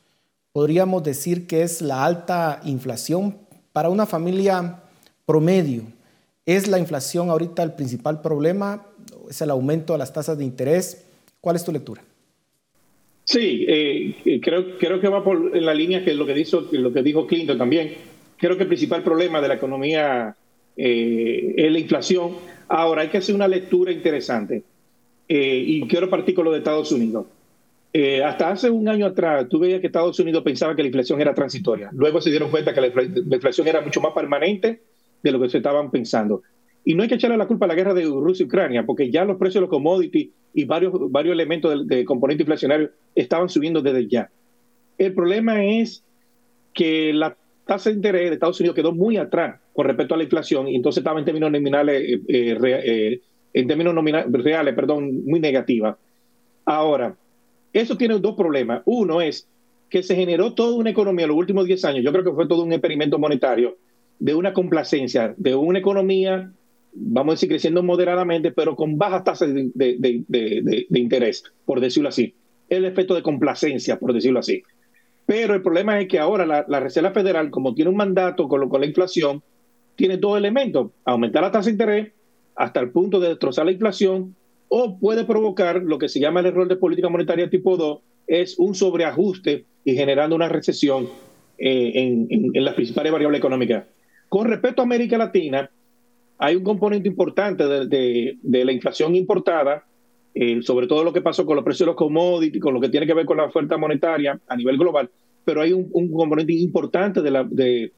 Podríamos 0.51 1.03
decir 1.03 1.47
que 1.47 1.63
es 1.63 1.81
la 1.81 2.05
alta 2.05 2.61
inflación 2.65 3.37
para 3.71 3.89
una 3.89 4.05
familia 4.05 4.83
promedio. 5.25 5.83
¿Es 6.45 6.67
la 6.67 6.77
inflación 6.77 7.29
ahorita 7.29 7.63
el 7.63 7.73
principal 7.73 8.21
problema? 8.21 8.85
¿Es 9.29 9.41
el 9.41 9.49
aumento 9.49 9.93
de 9.93 9.99
las 9.99 10.13
tasas 10.13 10.37
de 10.37 10.43
interés? 10.43 11.05
¿Cuál 11.41 11.55
es 11.55 11.63
tu 11.63 11.71
lectura? 11.71 12.03
Sí, 13.25 13.65
eh, 13.67 14.39
creo, 14.41 14.77
creo 14.77 14.99
que 14.99 15.07
va 15.07 15.23
por 15.23 15.55
en 15.55 15.65
la 15.65 15.73
línea 15.73 16.03
que 16.03 16.13
lo 16.13 16.25
que, 16.25 16.33
dijo, 16.33 16.67
lo 16.71 16.93
que 16.93 17.01
dijo 17.01 17.25
Clinton 17.25 17.57
también. 17.57 17.95
Creo 18.37 18.57
que 18.57 18.63
el 18.63 18.67
principal 18.69 19.03
problema 19.03 19.41
de 19.41 19.47
la 19.47 19.53
economía 19.55 20.35
eh, 20.75 21.67
la 21.69 21.79
inflación. 21.79 22.31
Ahora, 22.67 23.03
hay 23.03 23.09
que 23.09 23.17
hacer 23.17 23.35
una 23.35 23.47
lectura 23.47 23.91
interesante. 23.91 24.63
Eh, 25.27 25.63
y 25.65 25.87
quiero 25.87 26.09
partir 26.09 26.35
con 26.35 26.45
lo 26.45 26.51
de 26.51 26.59
Estados 26.59 26.91
Unidos. 26.91 27.25
Eh, 27.95 28.23
hasta 28.23 28.49
hace 28.49 28.69
un 28.69 28.87
año 28.89 29.05
atrás, 29.05 29.47
tú 29.47 29.59
veías 29.59 29.79
que 29.79 29.87
Estados 29.87 30.19
Unidos 30.19 30.43
pensaba 30.43 30.75
que 30.75 30.81
la 30.81 30.87
inflación 30.87 31.21
era 31.21 31.33
transitoria. 31.33 31.89
Luego 31.93 32.19
se 32.21 32.31
dieron 32.31 32.49
cuenta 32.49 32.73
que 32.73 32.81
la, 32.81 32.87
inflación 32.87 33.67
era 33.67 33.81
mucho 33.81 34.01
más 34.01 34.13
permanente 34.13 34.81
de 35.21 35.31
lo 35.31 35.39
que 35.39 35.49
se 35.49 35.57
estaban 35.57 35.91
pensando. 35.91 36.41
Y 36.83 36.95
no 36.95 37.03
hay 37.03 37.09
que 37.09 37.15
echarle 37.15 37.37
la 37.37 37.47
culpa 37.47 37.65
a 37.65 37.67
la 37.67 37.75
guerra 37.75 37.93
de 37.93 38.03
Rusia 38.03 38.43
y 38.43 38.47
Ucrania, 38.47 38.83
porque 38.85 39.11
ya 39.11 39.23
los 39.23 39.37
precios 39.37 39.55
de 39.55 39.61
los 39.61 39.69
commodities 39.69 40.29
y 40.53 40.65
varios, 40.65 40.91
varios 41.11 41.33
elementos 41.33 41.87
de, 41.87 41.97
de 41.97 42.03
componente 42.03 42.43
inflacionario 42.43 42.89
estaban 43.15 43.47
subiendo 43.47 43.81
desde 43.81 44.07
ya. 44.07 44.29
El 44.97 45.13
problema 45.13 45.63
es 45.63 46.03
que 46.73 47.13
la 47.13 47.37
tasa 47.65 47.89
de 47.89 47.95
interés 47.95 48.29
de 48.29 48.33
Estados 48.33 48.59
Unidos 48.59 48.75
quedó 48.75 48.91
muy 48.91 49.17
atrás 49.17 49.59
con 49.73 49.87
respecto 49.87 50.13
a 50.13 50.17
la 50.17 50.23
inflación 50.23 50.67
y 50.67 50.75
entonces 50.75 50.99
estaba 51.01 51.19
en 51.19 51.25
términos 51.25 51.51
nominales, 51.51 52.01
eh, 52.01 52.21
eh, 52.27 52.57
eh, 52.63 53.21
en 53.53 53.67
términos 53.67 53.93
nominales, 53.93 54.31
reales, 54.31 54.73
perdón, 54.75 55.25
muy 55.25 55.39
negativa. 55.39 55.97
Ahora, 56.65 57.15
eso 57.73 57.97
tiene 57.97 58.19
dos 58.19 58.35
problemas. 58.35 58.83
Uno 58.85 59.21
es 59.21 59.47
que 59.89 60.03
se 60.03 60.15
generó 60.15 60.53
toda 60.53 60.75
una 60.75 60.91
economía 60.91 61.25
en 61.25 61.29
los 61.29 61.37
últimos 61.37 61.65
10 61.65 61.85
años, 61.85 62.03
yo 62.03 62.11
creo 62.11 62.23
que 62.23 62.31
fue 62.31 62.47
todo 62.47 62.63
un 62.63 62.73
experimento 62.73 63.19
monetario 63.19 63.77
de 64.19 64.33
una 64.33 64.53
complacencia, 64.53 65.33
de 65.37 65.55
una 65.55 65.79
economía, 65.79 66.51
vamos 66.93 67.33
a 67.33 67.35
decir, 67.35 67.49
creciendo 67.49 67.83
moderadamente, 67.83 68.51
pero 68.51 68.75
con 68.75 68.97
bajas 68.97 69.23
tasas 69.23 69.53
de, 69.53 69.71
de 69.75 70.99
interés, 70.99 71.43
por 71.65 71.79
decirlo 71.79 72.09
así. 72.09 72.33
El 72.69 72.85
efecto 72.85 73.13
de 73.13 73.21
complacencia, 73.21 73.99
por 73.99 74.13
decirlo 74.13 74.39
así. 74.39 74.63
Pero 75.25 75.53
el 75.53 75.61
problema 75.61 75.99
es 75.99 76.07
que 76.07 76.19
ahora 76.19 76.45
la, 76.45 76.79
Reserva 76.79 77.11
Federal, 77.11 77.49
como 77.49 77.73
tiene 77.73 77.89
un 77.89 77.97
mandato 77.97 78.47
con, 78.47 78.67
con 78.67 78.81
la 78.81 78.87
inflación, 78.87 79.41
tiene 79.95 80.17
dos 80.17 80.37
elementos, 80.37 80.91
aumentar 81.05 81.43
la 81.43 81.51
tasa 81.51 81.65
de 81.65 81.71
interés 81.71 82.11
hasta 82.55 82.79
el 82.79 82.91
punto 82.91 83.19
de 83.19 83.29
destrozar 83.29 83.65
la 83.65 83.71
inflación 83.71 84.35
o 84.67 84.97
puede 84.97 85.25
provocar 85.25 85.81
lo 85.83 85.97
que 85.97 86.09
se 86.09 86.19
llama 86.19 86.39
el 86.39 86.47
error 86.47 86.67
de 86.67 86.75
política 86.75 87.09
monetaria 87.09 87.49
tipo 87.49 87.77
2, 87.77 87.99
es 88.27 88.57
un 88.57 88.73
sobreajuste 88.73 89.65
y 89.85 89.95
generando 89.95 90.35
una 90.35 90.49
recesión 90.49 91.07
eh, 91.57 91.91
en, 91.95 92.51
las 92.53 92.73
principales 92.73 93.11
variables 93.11 93.39
económicas. 93.39 93.85
Con 94.29 94.47
respecto 94.47 94.81
a 94.81 94.85
América 94.85 95.17
Latina, 95.17 95.69
hay 96.39 96.55
un 96.55 96.63
componente 96.63 97.07
importante 97.07 97.63
de 97.67 98.65
la 98.65 98.71
inflación 98.71 99.15
importada 99.15 99.83
eh, 100.35 100.63
sobre 100.63 100.87
todo 100.87 101.03
lo 101.03 101.13
que 101.13 101.21
pasó 101.21 101.45
con 101.45 101.55
los 101.55 101.63
precios 101.63 101.85
de 101.85 101.91
los 101.91 101.95
commodities, 101.95 102.61
con 102.61 102.73
lo 102.73 102.81
que 102.81 102.89
tiene 102.89 103.05
que 103.05 103.13
ver 103.13 103.25
con 103.25 103.37
la 103.37 103.45
oferta 103.45 103.77
monetaria 103.77 104.39
a 104.47 104.55
nivel 104.55 104.77
global, 104.77 105.09
pero 105.45 105.61
hay 105.61 105.73
un, 105.73 105.91
componente 106.11 106.53
importante 106.53 107.21
de 107.21 107.29
la, 107.29 107.43
de, 107.43 107.91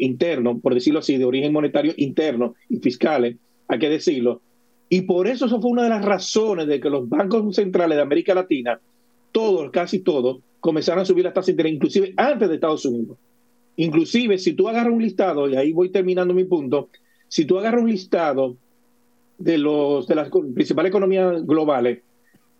interno, 0.00 0.58
por 0.58 0.74
decirlo 0.74 1.00
así, 1.00 1.16
de 1.18 1.24
origen 1.24 1.52
monetario 1.52 1.92
interno 1.96 2.54
y 2.68 2.78
fiscales, 2.78 3.36
hay 3.68 3.78
que 3.78 3.88
decirlo. 3.88 4.40
Y 4.88 5.02
por 5.02 5.28
eso 5.28 5.46
eso 5.46 5.60
fue 5.60 5.70
una 5.70 5.84
de 5.84 5.90
las 5.90 6.04
razones 6.04 6.66
de 6.66 6.80
que 6.80 6.90
los 6.90 7.08
bancos 7.08 7.54
centrales 7.54 7.96
de 7.96 8.02
América 8.02 8.34
Latina, 8.34 8.80
todos, 9.32 9.70
casi 9.70 10.00
todos, 10.00 10.40
comenzaron 10.58 11.02
a 11.02 11.04
subir 11.04 11.24
las 11.24 11.34
tasas 11.34 11.46
de 11.46 11.52
interés, 11.52 11.72
inclusive 11.74 12.14
antes 12.16 12.48
de 12.48 12.54
Estados 12.56 12.84
Unidos. 12.84 13.16
Inclusive, 13.76 14.38
si 14.38 14.52
tú 14.52 14.68
agarras 14.68 14.92
un 14.92 15.02
listado, 15.02 15.48
y 15.48 15.56
ahí 15.56 15.72
voy 15.72 15.90
terminando 15.90 16.34
mi 16.34 16.44
punto, 16.44 16.88
si 17.28 17.44
tú 17.44 17.58
agarras 17.58 17.82
un 17.82 17.90
listado 17.90 18.56
de, 19.38 19.56
los, 19.58 20.06
de 20.06 20.14
las 20.16 20.28
principales 20.28 20.90
economías 20.90 21.46
globales, 21.46 22.00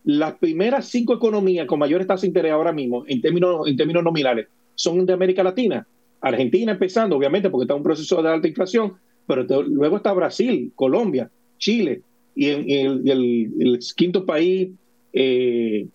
las 0.05 0.35
primeras 0.35 0.87
cinco 0.87 1.15
economías 1.15 1.67
con 1.67 1.79
mayores 1.79 2.07
tasas 2.07 2.23
de 2.23 2.29
interés 2.29 2.53
ahora 2.53 2.73
mismo, 2.73 3.05
en 3.07 3.21
términos, 3.21 3.67
en 3.67 3.77
términos 3.77 4.03
nominales, 4.03 4.47
son 4.75 5.05
de 5.05 5.13
América 5.13 5.43
Latina. 5.43 5.87
Argentina 6.21 6.73
empezando, 6.73 7.17
obviamente, 7.17 7.51
porque 7.51 7.65
está 7.65 7.75
en 7.75 7.79
un 7.79 7.85
proceso 7.85 8.23
de 8.23 8.29
alta 8.29 8.49
inflación, 8.49 8.95
pero 9.27 9.45
luego 9.63 9.97
está 9.97 10.13
Brasil, 10.13 10.73
Colombia, 10.75 11.31
Chile, 11.59 12.03
y, 12.35 12.49
el, 12.49 13.79
quinto 13.97 14.25
país, 14.25 14.71
eh, 15.13 15.87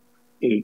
eh, 0.42 0.64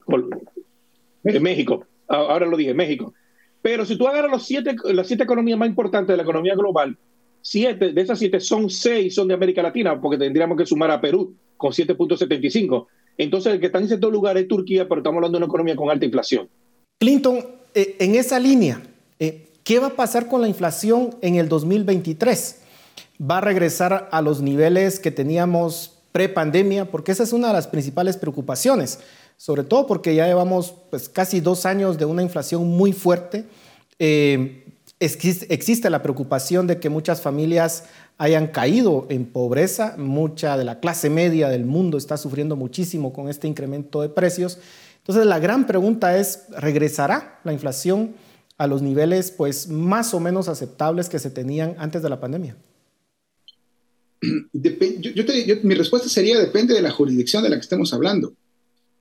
México. 1.39 1.86
Ahora 2.08 2.45
lo 2.45 2.58
dije, 2.58 2.74
México. 2.74 3.13
Pero 3.62 3.86
si 3.86 3.95
tú 3.95 4.08
agarras 4.08 4.32
los 4.32 4.45
siete, 4.45 4.76
las 4.86 5.08
siete 5.08 5.24
economías 5.24 5.58
más 5.58 5.69
importantes 5.69 6.13
de 6.13 6.17
la 6.17 6.24
economía 6.24 6.56
global, 6.56 6.97
siete, 7.41 7.93
de 7.93 8.02
esas 8.02 8.19
siete 8.19 8.39
son 8.39 8.69
seis 8.69 9.15
son 9.15 9.28
de 9.28 9.34
América 9.34 9.62
Latina, 9.62 10.00
porque 10.00 10.17
tendríamos 10.17 10.58
que 10.58 10.65
sumar 10.65 10.91
a 10.91 11.02
Perú 11.02 11.36
con 11.58 11.71
7.75. 11.71 12.88
Entonces, 13.17 13.54
el 13.54 13.60
que 13.60 13.67
está 13.67 13.80
en 13.80 13.88
cierto 13.88 14.10
lugar 14.10 14.38
es 14.38 14.47
Turquía, 14.47 14.88
pero 14.88 15.02
estamos 15.02 15.17
hablando 15.17 15.38
de 15.38 15.43
una 15.43 15.50
economía 15.50 15.76
con 15.76 15.91
alta 15.91 16.06
inflación. 16.06 16.50
Clinton, 17.00 17.39
eh, 17.76 17.97
en 18.00 18.15
esa 18.15 18.39
línea, 18.39 18.82
eh, 19.19 19.47
¿qué 19.63 19.80
va 19.80 19.88
a 19.88 19.95
pasar 19.95 20.28
con 20.28 20.41
la 20.41 20.47
inflación 20.47 21.15
en 21.21 21.36
el 21.36 21.50
2023? 21.50 22.58
¿Va 23.21 23.38
a 23.38 23.41
regresar 23.41 24.10
a 24.12 24.21
los 24.21 24.41
niveles 24.41 25.00
que 25.00 25.12
teníamos 25.12 25.93
pre-pandemia? 26.12 26.89
Porque 26.89 27.12
esa 27.12 27.24
es 27.24 27.34
una 27.34 27.47
de 27.47 27.54
las 27.54 27.67
principales 27.67 28.17
preocupaciones, 28.17 29.00
sobre 29.38 29.63
todo 29.63 29.88
porque 29.88 30.15
ya 30.15 30.28
llevamos 30.28 30.74
pues, 30.89 31.10
casi 31.10 31.39
dos 31.39 31.65
años 31.65 31.97
de 31.97 32.06
una 32.06 32.24
inflación 32.24 32.67
muy 32.67 32.93
fuerte. 32.93 33.45
Eh, 34.00 34.65
existe 35.00 35.89
la 35.89 36.04
preocupación 36.04 36.67
de 36.67 36.80
que 36.80 36.89
muchas 36.89 37.21
familias 37.21 37.86
hayan 38.17 38.47
caído 38.47 39.08
en 39.10 39.26
pobreza, 39.26 39.95
mucha 39.97 40.58
de 40.58 40.63
la 40.63 40.80
clase 40.80 41.10
media 41.10 41.50
del 41.50 41.65
mundo 41.65 41.97
está 41.97 42.17
sufriendo 42.17 42.56
muchísimo 42.56 43.13
con 43.13 43.30
este 43.30 43.47
incremento 43.47 44.02
de 44.02 44.10
precios. 44.10 44.60
Entonces 45.00 45.26
la 45.26 45.39
gran 45.39 45.65
pregunta 45.65 46.15
es, 46.17 46.43
¿regresará 46.56 47.39
la 47.43 47.52
inflación 47.52 48.13
a 48.62 48.67
los 48.67 48.84
niveles 48.84 49.32
pues 49.32 49.69
más 49.69 50.13
o 50.13 50.19
menos 50.19 50.47
aceptables 50.47 51.10
que 51.10 51.17
se 51.17 51.32
tenían 51.32 51.74
antes 51.80 52.04
de 52.04 52.10
la 52.10 52.19
pandemia? 52.19 52.56
mi 54.21 55.74
respuesta 55.74 56.08
sería 56.08 56.39
depende 56.39 56.76
de 56.76 56.84
la 56.84 56.91
jurisdicción 56.91 57.41
de 57.41 57.50
la 57.50 57.56
que 57.56 57.62
estemos 57.62 57.91
hablando. 57.91 58.36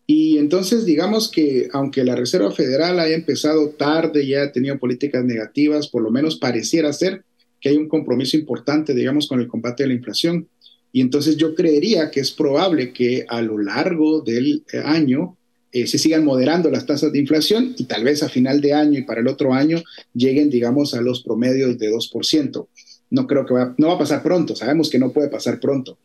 Y 0.06 0.38
entonces, 0.38 0.86
digamos 0.86 1.30
que 1.30 1.68
aunque 1.74 2.04
la 2.04 2.16
Reserva 2.16 2.50
Federal 2.52 2.98
haya 2.98 3.14
empezado 3.14 3.68
tarde 3.68 4.24
y 4.24 4.34
haya 4.34 4.50
tenido 4.50 4.78
políticas 4.78 5.26
negativas, 5.26 5.88
por 5.88 6.02
lo 6.02 6.10
menos 6.10 6.36
pareciera 6.36 6.90
ser 6.94 7.22
que 7.60 7.68
hay 7.68 7.76
un 7.76 7.86
compromiso 7.86 8.38
importante, 8.38 8.94
digamos, 8.94 9.28
con 9.28 9.40
el 9.40 9.46
combate 9.46 9.84
a 9.84 9.88
la 9.88 9.92
inflación. 9.92 10.48
Y 10.90 11.02
entonces 11.02 11.36
yo 11.36 11.54
creería 11.54 12.10
que 12.10 12.20
es 12.20 12.30
probable 12.30 12.94
que 12.94 13.26
a 13.28 13.42
lo 13.42 13.58
largo 13.58 14.22
del 14.22 14.64
eh, 14.72 14.78
año 14.82 15.36
eh, 15.72 15.86
se 15.86 15.98
sigan 15.98 16.24
moderando 16.24 16.70
las 16.70 16.86
tasas 16.86 17.12
de 17.12 17.18
inflación 17.18 17.74
y 17.78 17.84
tal 17.84 18.04
vez 18.04 18.22
a 18.22 18.28
final 18.28 18.60
de 18.60 18.72
año 18.72 18.98
y 18.98 19.02
para 19.02 19.20
el 19.20 19.28
otro 19.28 19.54
año 19.54 19.82
lleguen, 20.14 20.50
digamos, 20.50 20.94
a 20.94 21.00
los 21.00 21.22
promedios 21.22 21.78
de 21.78 21.90
2%. 21.90 22.68
No 23.10 23.26
creo 23.26 23.46
que 23.46 23.54
va, 23.54 23.74
no 23.78 23.88
va 23.88 23.94
a 23.94 23.98
pasar 23.98 24.22
pronto, 24.22 24.56
sabemos 24.56 24.90
que 24.90 24.98
no 24.98 25.12
puede 25.12 25.28
pasar 25.28 25.60
pronto. 25.60 25.98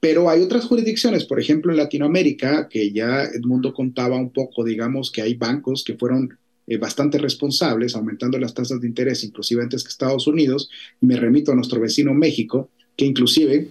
Pero 0.00 0.30
hay 0.30 0.42
otras 0.42 0.64
jurisdicciones, 0.64 1.24
por 1.24 1.40
ejemplo 1.40 1.72
en 1.72 1.78
Latinoamérica, 1.78 2.68
que 2.68 2.92
ya 2.92 3.24
Edmundo 3.24 3.74
contaba 3.74 4.16
un 4.16 4.30
poco, 4.30 4.64
digamos, 4.64 5.10
que 5.10 5.22
hay 5.22 5.34
bancos 5.34 5.82
que 5.84 5.94
fueron 5.94 6.38
eh, 6.66 6.76
bastante 6.76 7.18
responsables, 7.18 7.96
aumentando 7.96 8.38
las 8.38 8.54
tasas 8.54 8.80
de 8.80 8.86
interés, 8.86 9.24
inclusive 9.24 9.62
antes 9.62 9.82
que 9.82 9.88
Estados 9.88 10.26
Unidos. 10.26 10.70
Me 11.00 11.16
remito 11.16 11.50
a 11.50 11.54
nuestro 11.56 11.80
vecino 11.80 12.14
México, 12.14 12.70
que 12.96 13.06
inclusive 13.06 13.68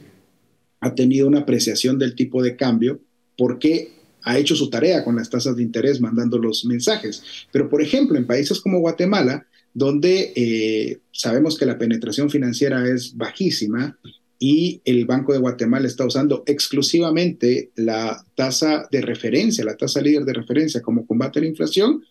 ha 0.80 0.96
tenido 0.96 1.28
una 1.28 1.40
apreciación 1.40 1.98
del 1.98 2.16
tipo 2.16 2.42
de 2.42 2.56
cambio 2.56 3.00
porque 3.38 3.92
ha 4.28 4.38
hecho 4.38 4.56
su 4.56 4.70
tarea 4.70 5.04
con 5.04 5.16
las 5.16 5.30
tasas 5.30 5.56
de 5.56 5.64
interés 5.64 6.02
mandando 6.02 6.38
los 6.38 6.66
mensajes. 6.66 7.24
Pero, 7.52 7.70
por 7.70 7.82
ejemplo, 7.82 8.18
en 8.18 8.28
países 8.28 8.60
como 8.60 8.80
Guatemala, 8.80 9.48
donde 9.74 10.34
eh, 10.36 11.00
sabemos 11.12 11.58
que 11.58 11.66
la 11.66 11.78
penetración 11.78 12.30
financiera 12.30 12.88
es 12.88 13.16
bajísima, 13.16 13.98
y 14.40 14.82
el 14.86 15.06
Banco 15.06 15.34
de 15.34 15.40
Guatemala 15.40 15.88
está 15.88 16.06
usando 16.06 16.44
exclusivamente 16.46 17.72
la 17.76 18.24
tasa 18.36 18.88
de 18.92 19.02
referencia, 19.02 19.66
la 19.66 19.78
tasa 19.78 20.02
líder 20.02 20.26
de 20.26 20.34
referencia 20.34 20.82
como 20.82 21.08
combate 21.08 21.40
a 21.40 21.42
la 21.42 21.48
inflación, 21.48 22.04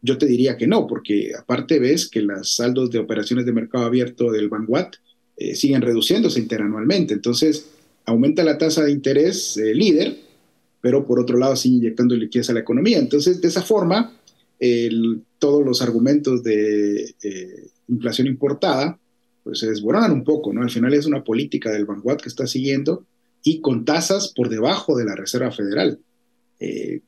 yo 0.00 0.16
te 0.18 0.26
diría 0.26 0.56
que 0.56 0.66
no, 0.66 0.86
porque 0.86 1.32
aparte 1.38 1.78
ves 1.78 2.08
que 2.08 2.22
los 2.22 2.54
saldos 2.56 2.90
de 2.90 2.98
operaciones 2.98 3.46
de 3.46 3.52
mercado 3.52 3.84
abierto 3.84 4.30
del 4.30 4.48
Banguat 4.48 4.96
eh, 5.36 5.54
siguen 5.54 5.82
reduciéndose 5.82 6.40
interanualmente. 6.40 7.14
Entonces, 7.14 7.66
aumenta 8.04 8.44
la 8.44 8.58
tasa 8.58 8.84
de 8.84 8.92
interés 8.92 9.56
eh, 9.56 9.74
líder, 9.74 10.16
pero 10.84 11.06
por 11.06 11.18
otro 11.18 11.38
lado 11.38 11.56
sigue 11.56 11.76
inyectando 11.76 12.14
liquidez 12.14 12.50
a 12.50 12.52
la 12.52 12.60
economía. 12.60 12.98
Entonces, 12.98 13.40
de 13.40 13.48
esa 13.48 13.62
forma, 13.62 14.12
todos 15.38 15.64
los 15.64 15.80
argumentos 15.80 16.42
de 16.42 17.14
eh, 17.22 17.68
inflación 17.88 18.26
importada 18.26 18.98
pues 19.42 19.60
se 19.60 19.66
desboronan 19.66 20.12
un 20.12 20.24
poco, 20.24 20.52
¿no? 20.52 20.60
Al 20.60 20.68
final 20.68 20.92
es 20.92 21.06
una 21.06 21.24
política 21.24 21.72
del 21.72 21.86
Banguat 21.86 22.20
que 22.20 22.28
está 22.28 22.46
siguiendo 22.46 23.06
y 23.42 23.62
con 23.62 23.86
tasas 23.86 24.28
por 24.36 24.50
debajo 24.50 24.94
de 24.94 25.06
la 25.06 25.16
Reserva 25.16 25.50
Federal, 25.50 25.98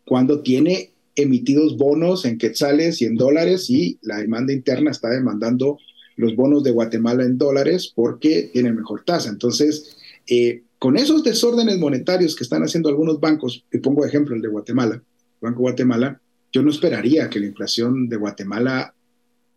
cuando 0.07 0.41
tiene 0.41 0.93
emitidos 1.14 1.77
bonos 1.77 2.24
en 2.24 2.39
quetzales 2.39 3.03
y 3.03 3.05
en 3.05 3.16
dólares 3.16 3.68
y 3.68 3.99
la 4.01 4.16
demanda 4.16 4.55
interna 4.55 4.91
está 4.91 5.11
demandando 5.11 5.79
los 6.16 6.35
bonos 6.35 6.62
de 6.62 6.70
Guatemala 6.70 7.24
en 7.24 7.37
dólares 7.37 7.93
porque 7.95 8.49
tienen 8.55 8.74
mejor 8.74 9.05
tasa. 9.05 9.29
Entonces, 9.29 9.97
eh, 10.27 10.62
con 10.79 10.97
esos 10.97 11.22
desórdenes 11.22 11.79
monetarios 11.79 12.37
que 12.37 12.45
están 12.45 12.62
haciendo 12.62 12.89
algunos 12.89 13.20
bancos, 13.20 13.64
y 13.72 13.79
pongo 13.79 14.05
ejemplo 14.05 14.35
el 14.35 14.43
de 14.43 14.49
Guatemala, 14.49 15.03
Banco 15.41 15.61
Guatemala, 15.61 16.20
yo 16.53 16.62
no 16.62 16.70
esperaría 16.70 17.29
que 17.29 17.41
la 17.41 17.47
inflación 17.47 18.09
de 18.09 18.16
Guatemala 18.16 18.95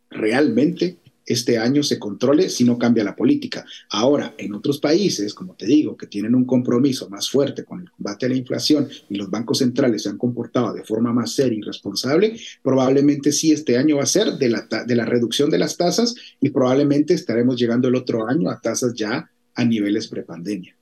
realmente 0.10 0.98
este 1.30 1.60
año 1.60 1.84
se 1.84 2.00
controle 2.00 2.50
si 2.50 2.64
no 2.64 2.80
cambia 2.80 3.04
la 3.04 3.16
política. 3.16 3.64
Ahora, 3.92 4.34
en 4.38 4.56
otros 4.56 4.80
países, 4.80 5.36
como 5.36 5.54
te 5.54 5.68
digo, 5.68 5.96
que 5.96 6.08
tienen 6.08 6.34
un 6.34 6.44
compromiso 6.44 7.08
más 7.08 7.30
fuerte 7.30 7.64
con 7.64 7.82
el 7.82 7.92
combate 7.92 8.26
a 8.26 8.30
la 8.30 8.36
inflación 8.36 8.90
y 9.10 9.16
los 9.16 9.30
bancos 9.30 9.60
centrales 9.60 10.04
se 10.04 10.10
han 10.10 10.18
comportado 10.18 10.74
de 10.74 10.84
forma 10.84 11.14
más 11.14 11.34
seria 11.34 11.60
y 11.60 11.62
responsable, 11.62 12.36
probablemente 12.64 13.32
sí 13.32 13.52
este 13.52 13.78
año 13.78 13.98
va 13.98 14.04
a 14.04 14.08
ser 14.08 14.40
de 14.40 14.50
la, 14.50 14.68
de 14.86 14.96
la 14.96 15.06
reducción 15.06 15.52
de 15.52 15.60
las 15.60 15.78
tasas 15.78 16.16
y 16.42 16.50
probablemente 16.50 17.14
estaremos 17.14 17.58
llegando 17.58 17.88
el 17.88 17.96
otro 17.96 18.28
año 18.28 18.50
a 18.50 18.60
tasas 18.60 18.96
ya 18.96 19.30
a 19.54 19.66
niveles 19.66 20.08
prepandemia. 20.08 20.79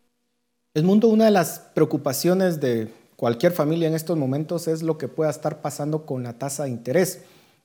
El 0.77 0.83
mundo, 0.83 1.07
una 1.07 1.25
de 1.25 1.31
las 1.31 1.57
preocupaciones 1.73 2.59
de 2.59 2.93
cualquier 3.15 3.51
familia 3.51 3.87
en 3.87 3.95
estos 3.95 4.15
momentos 4.15 4.67
es 4.67 4.83
lo 4.83 4.99
que 4.99 5.07
pueda 5.07 5.31
estar 5.31 5.59
pasando 5.59 6.05
con 6.05 6.21
la 6.21 6.33
tasa 6.33 6.65
de 6.65 6.69
interés. 6.69 7.21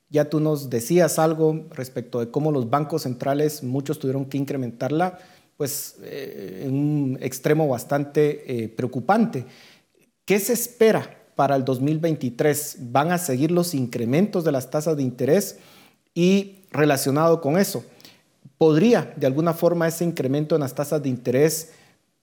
Ya 0.08 0.30
tú 0.30 0.40
nos 0.40 0.70
decías 0.70 1.18
algo 1.18 1.66
respecto 1.72 2.20
de 2.20 2.30
cómo 2.30 2.50
los 2.50 2.70
bancos 2.70 3.02
centrales, 3.02 3.62
muchos 3.62 3.98
tuvieron 3.98 4.24
que 4.24 4.38
incrementarla, 4.38 5.18
pues 5.58 5.96
eh, 6.00 6.62
en 6.64 6.74
un 6.74 7.18
extremo 7.20 7.68
bastante 7.68 8.64
eh, 8.64 8.68
preocupante. 8.70 9.44
¿Qué 10.24 10.38
se 10.38 10.54
espera 10.54 11.14
para 11.36 11.54
el 11.56 11.66
2023? 11.66 12.78
¿Van 12.92 13.12
a 13.12 13.18
seguir 13.18 13.50
los 13.50 13.74
incrementos 13.74 14.42
de 14.42 14.52
las 14.52 14.70
tasas 14.70 14.96
de 14.96 15.02
interés? 15.02 15.58
Y 16.14 16.60
relacionado 16.70 17.42
con 17.42 17.58
eso, 17.58 17.84
¿podría 18.56 19.12
de 19.16 19.26
alguna 19.26 19.52
forma 19.52 19.86
ese 19.86 20.02
incremento 20.06 20.54
en 20.54 20.62
las 20.62 20.74
tasas 20.74 21.02
de 21.02 21.10
interés 21.10 21.72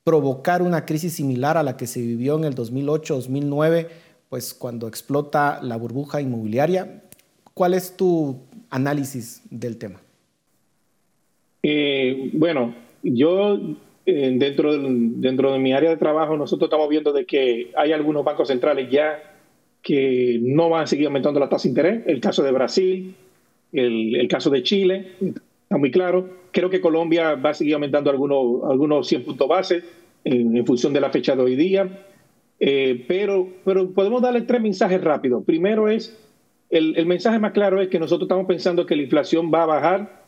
provocar 0.10 0.64
una 0.64 0.88
crisis 0.88 1.14
similar 1.14 1.56
a 1.56 1.62
la 1.62 1.78
que 1.78 1.86
se 1.86 2.02
vivió 2.02 2.36
en 2.36 2.44
el 2.44 2.56
2008-2009, 2.56 3.88
pues 4.28 4.56
cuando 4.56 4.88
explota 4.88 5.60
la 5.62 5.78
burbuja 5.78 6.20
inmobiliaria? 6.20 7.04
¿Cuál 7.54 7.76
es 7.76 7.96
tu 7.96 8.40
análisis 8.72 9.44
del 9.52 9.78
tema? 9.78 10.02
Eh, 11.62 12.32
bueno, 12.34 12.74
yo 13.04 13.60
eh, 14.08 14.34
dentro, 14.36 14.76
de, 14.76 14.80
dentro 14.82 15.54
de 15.54 15.60
mi 15.60 15.74
área 15.74 15.92
de 15.92 15.98
trabajo, 15.98 16.36
nosotros 16.36 16.70
estamos 16.70 16.90
viendo 16.90 17.14
de 17.14 17.28
que 17.28 17.72
hay 17.78 17.92
algunos 17.92 18.24
bancos 18.24 18.48
centrales 18.48 18.90
ya 18.90 19.36
que 19.84 20.40
no 20.42 20.72
van 20.72 20.86
a 20.86 20.88
seguir 20.88 21.06
aumentando 21.06 21.40
la 21.40 21.50
tasa 21.50 21.66
de 21.66 21.70
interés. 21.70 22.08
El 22.08 22.20
caso 22.20 22.42
de 22.42 22.52
Brasil, 22.52 23.14
el, 23.74 24.28
caso 24.28 24.50
de 24.50 24.64
Chile, 24.64 25.12
está 25.22 25.78
muy 25.78 25.92
claro. 25.92 26.28
Creo 26.50 26.72
que 26.72 26.82
Colombia 26.82 27.36
va 27.36 27.52
a 27.52 27.54
seguir 27.54 27.76
aumentando 27.76 28.10
algunos, 28.10 28.64
algunos 28.68 29.08
100 29.08 29.24
puntos 29.24 29.48
base 29.48 29.99
en, 30.24 30.66
función 30.66 30.94
de 30.94 31.02
la 31.02 31.10
fecha 31.10 31.36
de 31.36 31.42
hoy 31.42 31.56
día. 31.56 32.06
Eh, 32.60 33.06
pero, 33.08 33.48
pero 33.64 33.92
podemos 33.92 34.22
darle 34.22 34.42
tres 34.42 34.62
mensajes 34.62 35.02
rápidos. 35.02 35.44
Primero 35.46 35.88
es 35.88 36.18
el, 36.70 37.06
mensaje 37.06 37.40
más 37.40 37.52
claro 37.52 37.82
es 37.82 37.90
que 37.90 38.00
nosotros 38.00 38.28
estamos 38.28 38.46
pensando 38.46 38.86
que 38.86 38.96
la 38.96 39.02
inflación 39.02 39.52
va 39.52 39.64
a 39.64 39.66
bajar, 39.66 40.24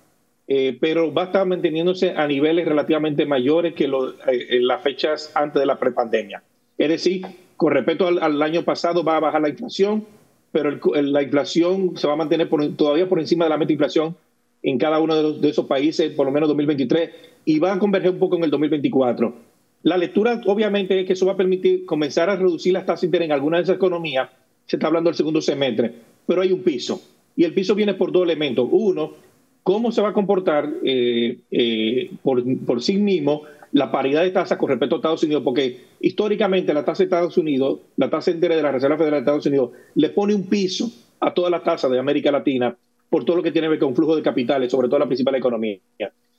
eh, 0.48 0.78
pero 0.80 1.14
va 1.14 1.24
a 1.24 1.26
estar 1.26 1.46
manteniéndose 1.46 2.12
a 2.12 2.28
niveles 2.28 2.66
relativamente 2.66 3.26
mayores 3.26 3.74
que 3.76 3.86
eh, 3.86 4.48
en 4.50 4.68
las 4.68 4.82
fechas 4.82 5.32
antes 5.36 5.60
de 5.60 5.66
la 5.66 5.78
prepandemia. 5.78 6.42
Es 6.78 6.90
decir, 6.90 7.26
con 7.58 7.74
respecto 7.74 8.08
al, 8.08 8.42
año 8.42 8.64
pasado 8.64 9.04
va 9.04 9.18
a 9.18 9.20
bajar 9.20 9.42
la 9.42 9.50
inflación, 9.50 10.06
pero 10.52 10.80
la 10.96 11.22
inflación 11.22 11.96
se 11.96 12.08
va 12.08 12.14
a 12.14 12.18
mantener 12.18 12.50
todavía 12.76 13.08
por 13.08 13.20
encima 13.20 13.46
de 13.46 13.50
la 13.50 13.58
meta 13.58 13.72
inflación 13.72 14.16
en 14.64 14.78
cada 14.78 15.00
uno 15.00 15.34
de, 15.34 15.50
esos 15.50 15.66
países, 15.68 16.12
por 16.14 16.26
lo 16.26 16.32
menos 16.32 16.50
2023, 16.50 17.12
y 17.46 17.60
va 17.60 17.74
a 17.74 17.80
converger 17.80 18.12
un 18.12 18.20
poco 18.20 18.36
en 18.36 18.44
el 18.44 18.52
2024. 18.52 19.34
La 19.84 19.98
lectura, 19.98 20.42
obviamente, 20.46 21.00
es 21.00 21.08
que 21.08 21.14
eso 21.14 21.26
va 21.26 21.34
a 21.34 21.38
permitir 21.38 21.86
comenzar 21.86 22.30
a 22.30 22.36
reducir 22.36 22.74
las 22.74 22.86
tasas 22.86 23.02
de 23.02 23.08
interés 23.08 23.26
en 23.26 23.32
algunas 23.32 23.60
de 23.60 23.64
esas 23.64 23.76
economías. 23.76 24.30
Se 24.66 24.76
está 24.76 24.88
hablando 24.88 25.10
del 25.10 25.18
segundo 25.18 25.42
semestre 25.42 25.94
pero 26.26 26.42
hay 26.42 26.52
un 26.52 26.64
piso. 26.64 27.02
Y 27.36 27.44
el 27.44 27.54
piso 27.54 27.76
viene 27.76 27.94
por 27.94 28.12
dos 28.12 28.24
elementos. 28.24 28.68
Uno, 28.72 29.14
cómo 29.64 29.92
se 29.92 30.02
va 30.02 30.10
a 30.10 30.14
comportar 30.14 30.70
eh, 30.84 31.40
eh, 31.52 32.12
por, 32.24 32.44
por, 32.66 32.82
sí 32.82 32.98
mismo 32.98 33.44
la 33.72 33.92
paridad 33.92 34.24
de 34.24 34.32
tasas 34.32 34.58
con 34.58 34.70
respecto 34.70 34.96
a 34.96 35.00
Estados 35.00 35.24
Unidos, 35.24 35.44
porque 35.44 35.82
históricamente 36.02 36.74
la 36.74 36.84
tasa 36.84 37.00
de 37.00 37.06
Estados 37.06 37.38
Unidos, 37.38 37.80
la 37.96 38.10
tasa 38.10 38.32
entera 38.32 38.56
de 38.56 38.64
la 38.64 38.72
Reserva 38.72 38.98
Federal 38.98 39.20
de 39.20 39.24
Estados 39.24 39.46
Unidos, 39.46 39.72
le 39.96 40.10
pone 40.10 40.36
un 40.36 40.48
piso 40.48 40.92
a 41.20 41.34
todas 41.34 41.52
las 41.52 41.64
tasas 41.64 41.90
de 41.92 42.00
América 42.00 42.32
Latina 42.32 42.76
por 43.10 43.26
todo 43.26 43.38
lo 43.38 43.44
que 43.44 43.52
tiene 43.52 43.68
que 43.68 43.72
ver 43.72 43.80
con 43.80 43.96
flujo 43.96 44.16
de 44.16 44.22
capitales, 44.22 44.72
sobre 44.72 44.88
todo 44.88 45.00
la 45.00 45.08
principal 45.08 45.36
economía. 45.36 45.80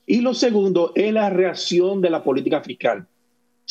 Y 0.06 0.20
lo 0.20 0.34
segundo 0.34 0.92
es 0.94 1.12
la 1.12 1.30
reacción 1.30 2.00
de 2.00 2.10
la 2.10 2.24
política 2.24 2.60
fiscal. 2.60 3.06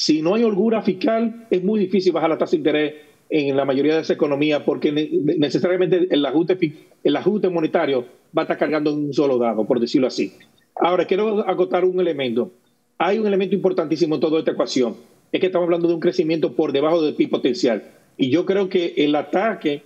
Si 0.01 0.23
no 0.23 0.33
hay 0.33 0.43
holgura 0.43 0.81
fiscal, 0.81 1.45
es 1.51 1.63
muy 1.63 1.79
difícil 1.79 2.11
bajar 2.11 2.31
la 2.31 2.37
tasa 2.39 2.53
de 2.53 2.57
interés 2.57 2.93
en 3.29 3.55
la 3.55 3.65
mayoría 3.65 3.93
de 3.93 4.01
esa 4.01 4.13
economía 4.13 4.65
porque 4.65 4.91
necesariamente 4.91 6.07
el 6.09 6.25
ajuste, 6.25 6.57
el 7.03 7.15
ajuste 7.15 7.49
monetario 7.49 8.03
va 8.35 8.41
a 8.41 8.45
estar 8.45 8.57
cargando 8.57 8.89
en 8.89 8.97
un 8.97 9.13
solo 9.13 9.37
dado, 9.37 9.63
por 9.63 9.79
decirlo 9.79 10.07
así. 10.07 10.33
Ahora, 10.75 11.05
quiero 11.05 11.47
acotar 11.47 11.85
un 11.85 11.99
elemento. 11.99 12.49
Hay 12.97 13.19
un 13.19 13.27
elemento 13.27 13.53
importantísimo 13.53 14.15
en 14.15 14.21
toda 14.21 14.39
esta 14.39 14.53
ecuación. 14.53 14.95
Es 15.31 15.39
que 15.39 15.45
estamos 15.45 15.67
hablando 15.67 15.87
de 15.87 15.93
un 15.93 15.99
crecimiento 15.99 16.55
por 16.55 16.71
debajo 16.71 17.03
del 17.03 17.13
PIB 17.13 17.29
potencial. 17.29 17.83
Y 18.17 18.31
yo 18.31 18.43
creo 18.47 18.69
que 18.69 18.95
el 18.97 19.13
ataque 19.13 19.83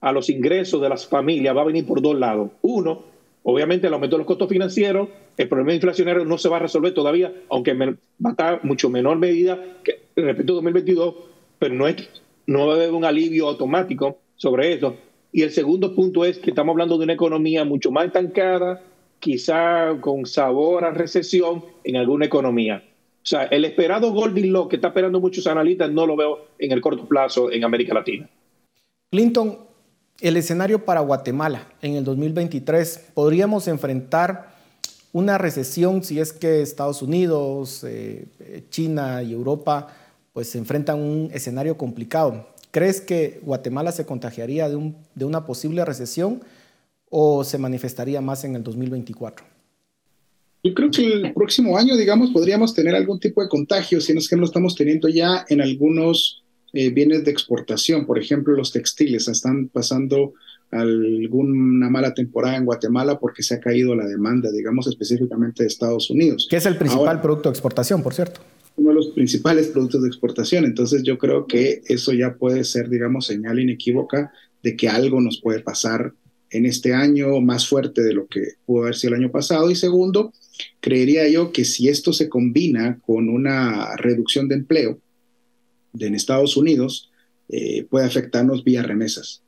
a 0.00 0.10
los 0.10 0.30
ingresos 0.30 0.80
de 0.80 0.88
las 0.88 1.06
familias 1.06 1.54
va 1.54 1.60
a 1.60 1.66
venir 1.66 1.84
por 1.84 2.00
dos 2.00 2.18
lados. 2.18 2.50
Uno, 2.62 3.02
obviamente 3.42 3.86
el 3.86 3.94
aumento 3.94 4.16
de 4.16 4.20
los 4.20 4.26
costos 4.26 4.48
financieros, 4.48 5.08
el 5.36 5.48
problema 5.48 5.74
inflacionario 5.74 6.24
no 6.24 6.38
se 6.38 6.48
va 6.48 6.56
a 6.56 6.60
resolver 6.60 6.92
todavía, 6.94 7.32
aunque 7.48 7.74
va 7.74 7.94
a 8.24 8.30
estar 8.30 8.64
mucho 8.64 8.90
menor 8.90 9.18
medida 9.18 9.58
que 9.82 10.00
respecto 10.16 10.52
a 10.52 10.56
2022, 10.56 11.14
pero 11.58 11.74
no 11.74 11.88
es 11.88 12.08
no 12.46 12.66
va 12.66 12.72
a 12.72 12.76
haber 12.76 12.92
un 12.92 13.04
alivio 13.04 13.48
automático 13.48 14.18
sobre 14.34 14.72
eso. 14.72 14.96
Y 15.32 15.42
el 15.42 15.52
segundo 15.52 15.94
punto 15.94 16.24
es 16.24 16.38
que 16.38 16.50
estamos 16.50 16.72
hablando 16.72 16.98
de 16.98 17.04
una 17.04 17.12
economía 17.12 17.64
mucho 17.64 17.92
más 17.92 18.06
estancada, 18.06 18.82
quizá 19.20 20.00
con 20.00 20.26
sabor 20.26 20.84
a 20.84 20.90
recesión 20.90 21.64
en 21.84 21.96
alguna 21.96 22.26
economía. 22.26 22.82
O 23.22 23.26
sea, 23.26 23.44
el 23.44 23.64
esperado 23.64 24.12
Goldilocks 24.12 24.70
que 24.70 24.76
está 24.76 24.88
esperando 24.88 25.20
muchos 25.20 25.46
analistas 25.46 25.92
no 25.92 26.06
lo 26.06 26.16
veo 26.16 26.46
en 26.58 26.72
el 26.72 26.80
corto 26.80 27.06
plazo 27.06 27.52
en 27.52 27.62
América 27.62 27.94
Latina. 27.94 28.28
Clinton, 29.10 29.58
el 30.20 30.36
escenario 30.36 30.84
para 30.84 31.00
Guatemala 31.00 31.66
en 31.82 31.94
el 31.94 32.04
2023, 32.04 33.06
¿podríamos 33.14 33.68
enfrentar 33.68 34.50
una 35.12 35.38
recesión 35.38 36.04
si 36.04 36.20
es 36.20 36.32
que 36.32 36.62
Estados 36.62 37.02
Unidos, 37.02 37.84
eh, 37.84 38.26
China 38.70 39.22
y 39.22 39.32
Europa 39.32 39.88
pues 40.32 40.50
se 40.50 40.58
enfrentan 40.58 41.00
un 41.00 41.30
escenario 41.32 41.76
complicado. 41.76 42.46
¿Crees 42.70 43.00
que 43.00 43.40
Guatemala 43.42 43.90
se 43.90 44.06
contagiaría 44.06 44.68
de, 44.68 44.94
de 45.14 45.24
una 45.24 45.44
posible 45.44 45.84
recesión 45.84 46.42
o 47.08 47.42
se 47.42 47.58
manifestaría 47.58 48.20
más 48.20 48.44
en 48.44 48.54
el 48.54 48.62
2024? 48.62 49.44
Yo 50.62 50.74
creo 50.74 50.90
que 50.90 51.04
el 51.04 51.32
próximo 51.32 51.76
año, 51.76 51.96
digamos, 51.96 52.30
podríamos 52.30 52.74
tener 52.74 52.94
algún 52.94 53.18
tipo 53.18 53.42
de 53.42 53.48
contagio, 53.48 54.00
si 54.00 54.12
no 54.12 54.20
es 54.20 54.28
que 54.28 54.36
no 54.36 54.40
lo 54.40 54.46
estamos 54.46 54.76
teniendo 54.76 55.08
ya 55.08 55.44
en 55.48 55.62
algunos 55.62 56.44
eh, 56.72 56.90
bienes 56.90 57.24
de 57.24 57.30
exportación. 57.30 58.06
Por 58.06 58.18
ejemplo, 58.18 58.54
los 58.54 58.72
textiles 58.72 59.28
están 59.28 59.68
pasando 59.68 60.34
alguna 60.70 61.90
mala 61.90 62.14
temporada 62.14 62.56
en 62.56 62.64
Guatemala 62.64 63.18
porque 63.18 63.42
se 63.42 63.54
ha 63.54 63.60
caído 63.60 63.94
la 63.96 64.06
demanda, 64.06 64.52
digamos, 64.52 64.86
específicamente 64.86 65.64
de 65.64 65.68
Estados 65.68 66.10
Unidos. 66.10 66.46
¿Qué 66.48 66.56
es 66.56 66.66
el 66.66 66.76
principal 66.76 67.20
producto 67.20 67.48
de 67.48 67.54
exportación, 67.54 68.02
por 68.02 68.14
cierto? 68.14 68.40
uno 68.76 68.90
de 68.90 68.94
los 68.94 69.08
principales 69.08 69.68
productos 69.68 70.02
de 70.02 70.08
exportación. 70.08 70.64
Entonces 70.64 71.02
yo 71.02 71.18
creo 71.18 71.46
que 71.46 71.82
eso 71.86 72.12
ya 72.12 72.34
puede 72.34 72.64
ser, 72.64 72.88
digamos, 72.88 73.26
señal 73.26 73.60
inequívoca 73.60 74.32
de 74.62 74.76
que 74.76 74.88
algo 74.88 75.20
nos 75.20 75.40
puede 75.40 75.60
pasar 75.60 76.14
en 76.50 76.66
este 76.66 76.94
año 76.94 77.40
más 77.40 77.68
fuerte 77.68 78.02
de 78.02 78.14
lo 78.14 78.26
que 78.26 78.54
pudo 78.66 78.82
haber 78.82 78.96
sido 78.96 79.14
el 79.14 79.20
año 79.20 79.30
pasado. 79.30 79.70
Y 79.70 79.76
segundo, 79.76 80.32
creería 80.80 81.28
yo 81.28 81.52
que 81.52 81.64
si 81.64 81.88
esto 81.88 82.12
se 82.12 82.28
combina 82.28 82.98
con 83.06 83.28
una 83.28 83.96
reducción 83.96 84.48
de 84.48 84.56
empleo 84.56 84.98
en 85.98 86.14
Estados 86.14 86.56
Unidos, 86.56 87.10
eh, 87.48 87.84
puede 87.90 88.06
afectarnos 88.06 88.64
vía 88.64 88.82
remesas. 88.82 89.42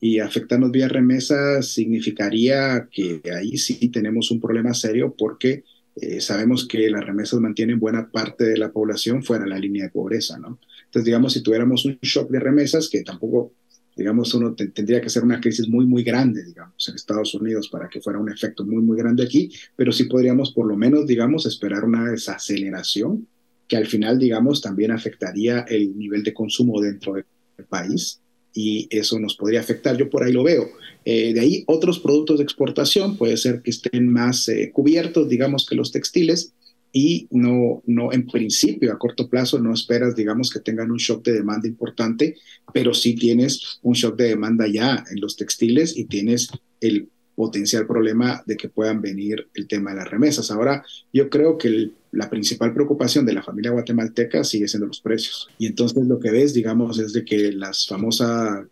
Y 0.00 0.20
afectarnos 0.20 0.70
vía 0.70 0.88
remesas 0.88 1.68
significaría 1.68 2.88
que 2.90 3.20
ahí 3.34 3.56
sí 3.56 3.88
tenemos 3.88 4.30
un 4.30 4.40
problema 4.40 4.74
serio 4.74 5.14
porque 5.16 5.64
eh, 5.96 6.20
sabemos 6.20 6.68
que 6.68 6.90
las 6.90 7.04
remesas 7.04 7.40
mantienen 7.40 7.80
buena 7.80 8.10
parte 8.10 8.44
de 8.44 8.58
la 8.58 8.70
población 8.70 9.22
fuera 9.22 9.44
de 9.44 9.50
la 9.50 9.58
línea 9.58 9.84
de 9.84 9.90
pobreza, 9.90 10.38
¿no? 10.38 10.58
Entonces, 10.84 11.06
digamos, 11.06 11.32
si 11.32 11.42
tuviéramos 11.42 11.84
un 11.86 11.98
shock 12.02 12.30
de 12.30 12.38
remesas, 12.38 12.90
que 12.90 13.02
tampoco, 13.02 13.52
digamos, 13.96 14.32
uno 14.34 14.54
tendría 14.54 15.00
que 15.00 15.08
ser 15.08 15.24
una 15.24 15.40
crisis 15.40 15.68
muy, 15.68 15.86
muy 15.86 16.02
grande, 16.02 16.44
digamos, 16.44 16.86
en 16.88 16.94
Estados 16.94 17.34
Unidos 17.34 17.68
para 17.68 17.88
que 17.88 18.02
fuera 18.02 18.18
un 18.18 18.30
efecto 18.30 18.64
muy, 18.64 18.82
muy 18.82 18.98
grande 18.98 19.24
aquí, 19.24 19.50
pero 19.74 19.90
sí 19.90 20.04
podríamos 20.04 20.52
por 20.52 20.66
lo 20.66 20.76
menos, 20.76 21.06
digamos, 21.06 21.46
esperar 21.46 21.84
una 21.84 22.10
desaceleración 22.10 23.26
que 23.68 23.76
al 23.76 23.86
final, 23.86 24.18
digamos, 24.18 24.60
también 24.60 24.90
afectaría 24.90 25.60
el 25.68 25.96
nivel 25.96 26.22
de 26.22 26.34
consumo 26.34 26.80
dentro 26.80 27.14
del 27.14 27.24
país 27.68 28.20
y 28.54 28.88
eso 28.90 29.18
nos 29.18 29.36
podría 29.36 29.60
afectar. 29.60 29.96
Yo 29.96 30.08
por 30.08 30.24
ahí 30.24 30.32
lo 30.32 30.42
veo. 30.42 30.70
Eh, 31.04 31.34
de 31.34 31.40
ahí 31.40 31.64
otros 31.66 31.98
productos 31.98 32.38
de 32.38 32.44
exportación 32.44 33.16
puede 33.16 33.36
ser 33.36 33.62
que 33.62 33.70
estén 33.70 34.08
más 34.08 34.48
eh, 34.48 34.70
cubiertos, 34.72 35.28
digamos, 35.28 35.66
que 35.66 35.76
los 35.76 35.92
textiles 35.92 36.52
y 36.92 37.28
no, 37.30 37.82
no, 37.86 38.12
en 38.12 38.26
principio, 38.26 38.90
a 38.90 38.98
corto 38.98 39.28
plazo, 39.28 39.58
no 39.58 39.74
esperas, 39.74 40.16
digamos, 40.16 40.50
que 40.50 40.60
tengan 40.60 40.90
un 40.90 40.96
shock 40.96 41.22
de 41.24 41.34
demanda 41.34 41.68
importante, 41.68 42.36
pero 42.72 42.94
sí 42.94 43.14
tienes 43.14 43.78
un 43.82 43.92
shock 43.92 44.16
de 44.16 44.28
demanda 44.28 44.66
ya 44.66 45.04
en 45.10 45.20
los 45.20 45.36
textiles 45.36 45.94
y 45.94 46.06
tienes 46.06 46.48
el 46.80 47.10
potencial 47.36 47.86
problema 47.86 48.42
de 48.46 48.56
que 48.56 48.70
puedan 48.70 49.00
venir 49.00 49.48
el 49.54 49.68
tema 49.68 49.90
de 49.90 49.98
las 49.98 50.10
remesas. 50.10 50.50
Ahora, 50.50 50.84
yo 51.12 51.28
creo 51.28 51.58
que 51.58 51.90
la 52.10 52.30
principal 52.30 52.72
preocupación 52.72 53.26
de 53.26 53.34
la 53.34 53.42
familia 53.42 53.70
guatemalteca 53.70 54.42
sigue 54.42 54.66
siendo 54.66 54.86
los 54.86 55.00
precios. 55.00 55.48
Y 55.58 55.66
entonces 55.66 56.04
lo 56.06 56.18
que 56.18 56.30
ves, 56.30 56.54
digamos, 56.54 56.98
es 56.98 57.12
de 57.12 57.24
que 57.24 57.52
las 57.52 57.86
famosas, 57.86 58.66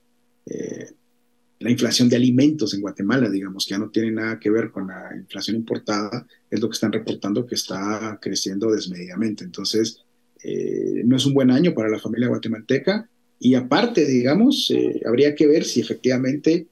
eh, 0.46 0.90
la 1.60 1.70
inflación 1.70 2.08
de 2.08 2.16
alimentos 2.16 2.72
en 2.72 2.80
Guatemala, 2.80 3.28
digamos, 3.28 3.66
que 3.66 3.72
ya 3.72 3.78
no 3.78 3.90
tiene 3.90 4.10
nada 4.10 4.40
que 4.40 4.50
ver 4.50 4.70
con 4.70 4.88
la 4.88 5.10
inflación 5.14 5.56
importada, 5.56 6.26
es 6.50 6.60
lo 6.60 6.68
que 6.68 6.74
están 6.74 6.92
reportando 6.92 7.46
que 7.46 7.54
está 7.54 8.18
creciendo 8.20 8.72
desmedidamente. 8.72 9.44
Entonces, 9.44 10.04
eh, 10.42 11.02
no 11.04 11.16
es 11.16 11.26
un 11.26 11.34
buen 11.34 11.50
año 11.50 11.74
para 11.74 11.90
la 11.90 11.98
familia 11.98 12.28
guatemalteca. 12.28 13.08
Y 13.38 13.56
aparte, 13.56 14.06
digamos, 14.06 14.70
eh, 14.70 15.02
habría 15.06 15.34
que 15.34 15.46
ver 15.46 15.64
si 15.64 15.80
efectivamente 15.80 16.66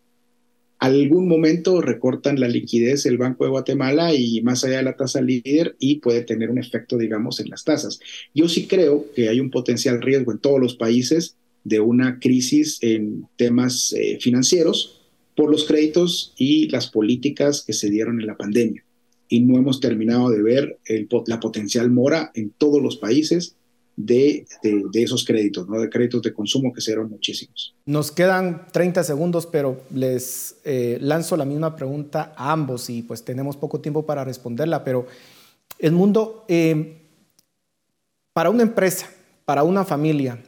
algún 0.83 1.29
momento 1.29 1.81
recortan 1.81 2.41
la 2.41 2.49
liquidez 2.49 3.05
del 3.05 3.17
Banco 3.17 3.45
de 3.45 3.51
Guatemala 3.51 4.15
y 4.15 4.43
más 4.43 4.65
allá 4.65 4.79
de 4.79 4.83
la 4.83 4.97
tasa 4.97 5.21
líder 5.21 5.77
y 5.79 6.01
puede 6.01 6.23
tener 6.23 6.51
un 6.51 6.59
efecto, 6.59 6.99
digamos, 6.99 7.39
en 7.39 7.51
las 7.51 7.63
tasas. 7.63 8.01
Yo 8.35 8.49
sí 8.49 8.67
creo 8.67 9.07
que 9.15 9.29
hay 9.29 9.39
un 9.39 9.53
potencial 9.53 10.03
riesgo 10.03 10.33
en 10.33 10.39
todos 10.39 10.59
los 10.59 10.75
países 10.75 11.37
de 11.63 11.79
una 11.79 12.19
crisis 12.19 12.79
en 12.81 13.29
temas 13.37 13.93
eh, 13.93 14.19
financieros 14.21 15.01
por 15.37 15.53
los 15.53 15.67
créditos 15.67 16.35
y 16.37 16.69
las 16.71 16.91
políticas 16.91 17.63
que 17.65 17.75
se 17.75 17.89
dieron 17.89 18.21
en 18.21 18.27
la 18.27 18.37
pandemia. 18.37 18.85
Y 19.29 19.39
no 19.39 19.59
hemos 19.59 19.79
terminado 19.79 20.31
de 20.31 20.43
ver 20.43 20.79
la 21.29 21.39
potencial 21.39 21.93
mora 21.93 22.33
en 22.35 22.51
todos 22.51 22.83
los 22.83 22.97
países 22.97 23.55
de, 23.97 24.47
esos 24.95 25.25
créditos, 25.25 25.69
¿no? 25.69 25.81
de 25.81 25.89
créditos 25.89 26.23
de 26.23 26.33
consumo 26.33 26.73
que 26.73 26.81
serán 26.81 27.11
muchísimos. 27.11 27.75
Nos 27.85 28.11
quedan 28.11 28.67
30 28.73 29.05
segundos, 29.05 29.47
pero 29.47 29.83
les 29.93 30.57
eh, 30.65 30.99
lanzo 31.01 31.37
la 31.37 31.45
misma 31.45 31.77
pregunta 31.77 32.33
a 32.37 32.53
ambos 32.53 32.89
y 32.91 33.03
pues 33.03 33.25
tenemos 33.25 33.57
poco 33.57 33.81
tiempo 33.81 34.07
para 34.07 34.25
responderla, 34.25 34.85
pero 34.85 35.07
el 35.79 35.93
mundo, 35.93 36.45
eh, 36.49 37.03
para 38.33 38.51
una 38.51 38.63
empresa, 38.63 39.11
para 39.45 39.63
una 39.63 39.85
familia, 39.85 40.39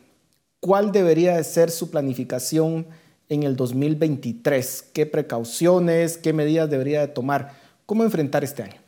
¿cuál 0.61 0.93
debería 0.93 1.37
de 1.37 1.45
ser 1.45 1.71
su 1.71 1.91
planificación 1.91 2.87
en 3.29 3.43
el 3.43 3.57
2023? 3.57 4.91
¿Qué 4.93 5.07
precauciones, 5.07 6.17
qué 6.17 6.33
medidas 6.33 6.71
debería 6.71 7.01
de 7.01 7.09
tomar? 7.09 7.53
¿Cómo 7.85 8.05
enfrentar 8.05 8.45
este 8.45 8.63
año? 8.63 8.84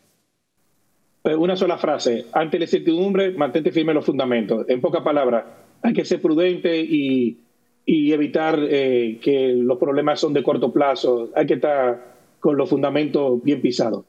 Pues, 1.26 1.36
una 1.36 1.56
sola 1.56 1.76
frase. 1.76 2.26
Ante 2.34 2.56
la 2.56 2.66
incertidumbre, 2.66 3.32
mantente 3.32 3.72
firme 3.72 3.90
en 3.90 3.96
los 3.96 4.06
fundamentos. 4.06 4.64
En 4.68 4.80
pocas 4.80 5.02
palabras, 5.02 5.44
hay 5.82 5.92
que 5.92 6.04
ser 6.04 6.22
prudente 6.22 6.78
y, 6.78 7.40
evitar 7.84 8.56
eh, 8.62 9.18
que 9.20 9.48
los 9.54 9.76
problemas 9.76 10.20
son 10.20 10.32
de 10.32 10.44
corto 10.44 10.72
plazo. 10.72 11.32
Hay 11.34 11.44
que 11.44 11.54
estar 11.54 12.14
con 12.38 12.56
los 12.56 12.70
fundamentos 12.70 13.42
bien 13.42 13.60
pisados. 13.60 14.04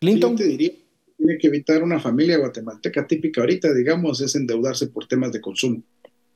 Clinton. 0.00 0.36
te 0.36 0.46
diría, 0.46 0.70
tiene 1.18 1.36
que 1.36 1.48
evitar 1.48 1.82
una 1.82 2.00
familia 2.00 2.38
guatemalteca 2.38 3.06
típica 3.06 3.42
ahorita, 3.42 3.74
digamos, 3.74 4.18
es 4.22 4.34
endeudarse 4.36 4.86
por 4.86 5.06
temas 5.06 5.32
de 5.32 5.42
consumo. 5.42 5.82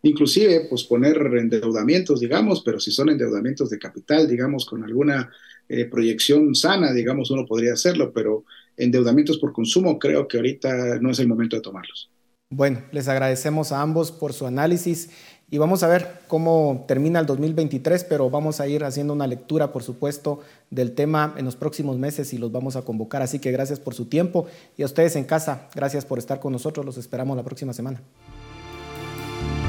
Inclusive, 0.03 0.67
pues 0.69 0.85
poner 0.85 1.17
endeudamientos, 1.17 2.21
digamos, 2.21 2.63
pero 2.63 2.81
si 2.81 2.91
son 2.91 3.09
endeudamientos 3.09 3.71
de 3.71 3.79
capital, 3.79 4.29
digamos, 4.29 4.67
con 4.67 4.85
alguna 4.85 5.31
eh, 5.71 5.87
proyección 5.87 6.55
sana, 6.55 6.93
digamos, 6.93 7.31
uno 7.31 7.47
podría 7.47 7.73
hacerlo, 7.73 8.13
pero 8.13 8.45
endeudamientos 8.83 9.39
por 9.39 9.53
consumo, 9.53 9.99
creo 9.99 10.27
que 10.27 10.39
ahorita 10.39 10.99
no 11.01 11.11
es 11.11 11.19
el 11.19 11.29
momento 11.29 11.57
de 11.57 11.63
tomarlos. 11.63 12.11
Bueno, 12.53 12.83
les 12.91 13.07
agradecemos 13.07 13.71
a 13.71 13.81
ambos 13.81 14.11
por 14.11 14.33
su 14.33 14.47
análisis 14.47 15.11
y 15.53 15.59
vamos 15.59 15.83
a 15.83 15.89
ver 15.89 16.21
cómo 16.29 16.85
termina 16.87 17.21
el 17.21 17.27
2023, 17.27 18.05
pero 18.05 18.31
vamos 18.31 18.61
a 18.61 18.69
ir 18.69 18.85
haciendo 18.85 19.13
una 19.13 19.27
lectura, 19.27 19.73
por 19.73 19.83
supuesto, 19.83 20.41
del 20.71 20.93
tema 20.93 21.35
en 21.37 21.45
los 21.45 21.57
próximos 21.57 21.99
meses 21.99 22.33
y 22.33 22.39
los 22.39 22.53
vamos 22.53 22.77
a 22.77 22.83
convocar. 22.83 23.23
Así 23.23 23.39
que 23.39 23.51
gracias 23.51 23.81
por 23.81 23.95
su 23.95 24.07
tiempo 24.07 24.47
y 24.77 24.83
a 24.83 24.87
ustedes 24.87 25.17
en 25.17 25.25
casa, 25.25 25.69
gracias 25.75 26.05
por 26.05 26.19
estar 26.19 26.41
con 26.41 26.53
nosotros. 26.53 26.87
Los 26.87 26.99
esperamos 26.99 27.37
la 27.37 27.43
próxima 27.45 27.73
semana. 27.73 28.01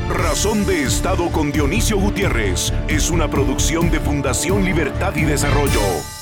Razón 0.09 0.65
de 0.65 0.83
Estado 0.83 1.31
con 1.31 1.51
Dionisio 1.51 1.99
Gutiérrez 1.99 2.73
es 2.87 3.09
una 3.09 3.29
producción 3.29 3.89
de 3.89 3.99
Fundación 3.99 4.65
Libertad 4.65 5.15
y 5.15 5.23
Desarrollo. 5.23 6.20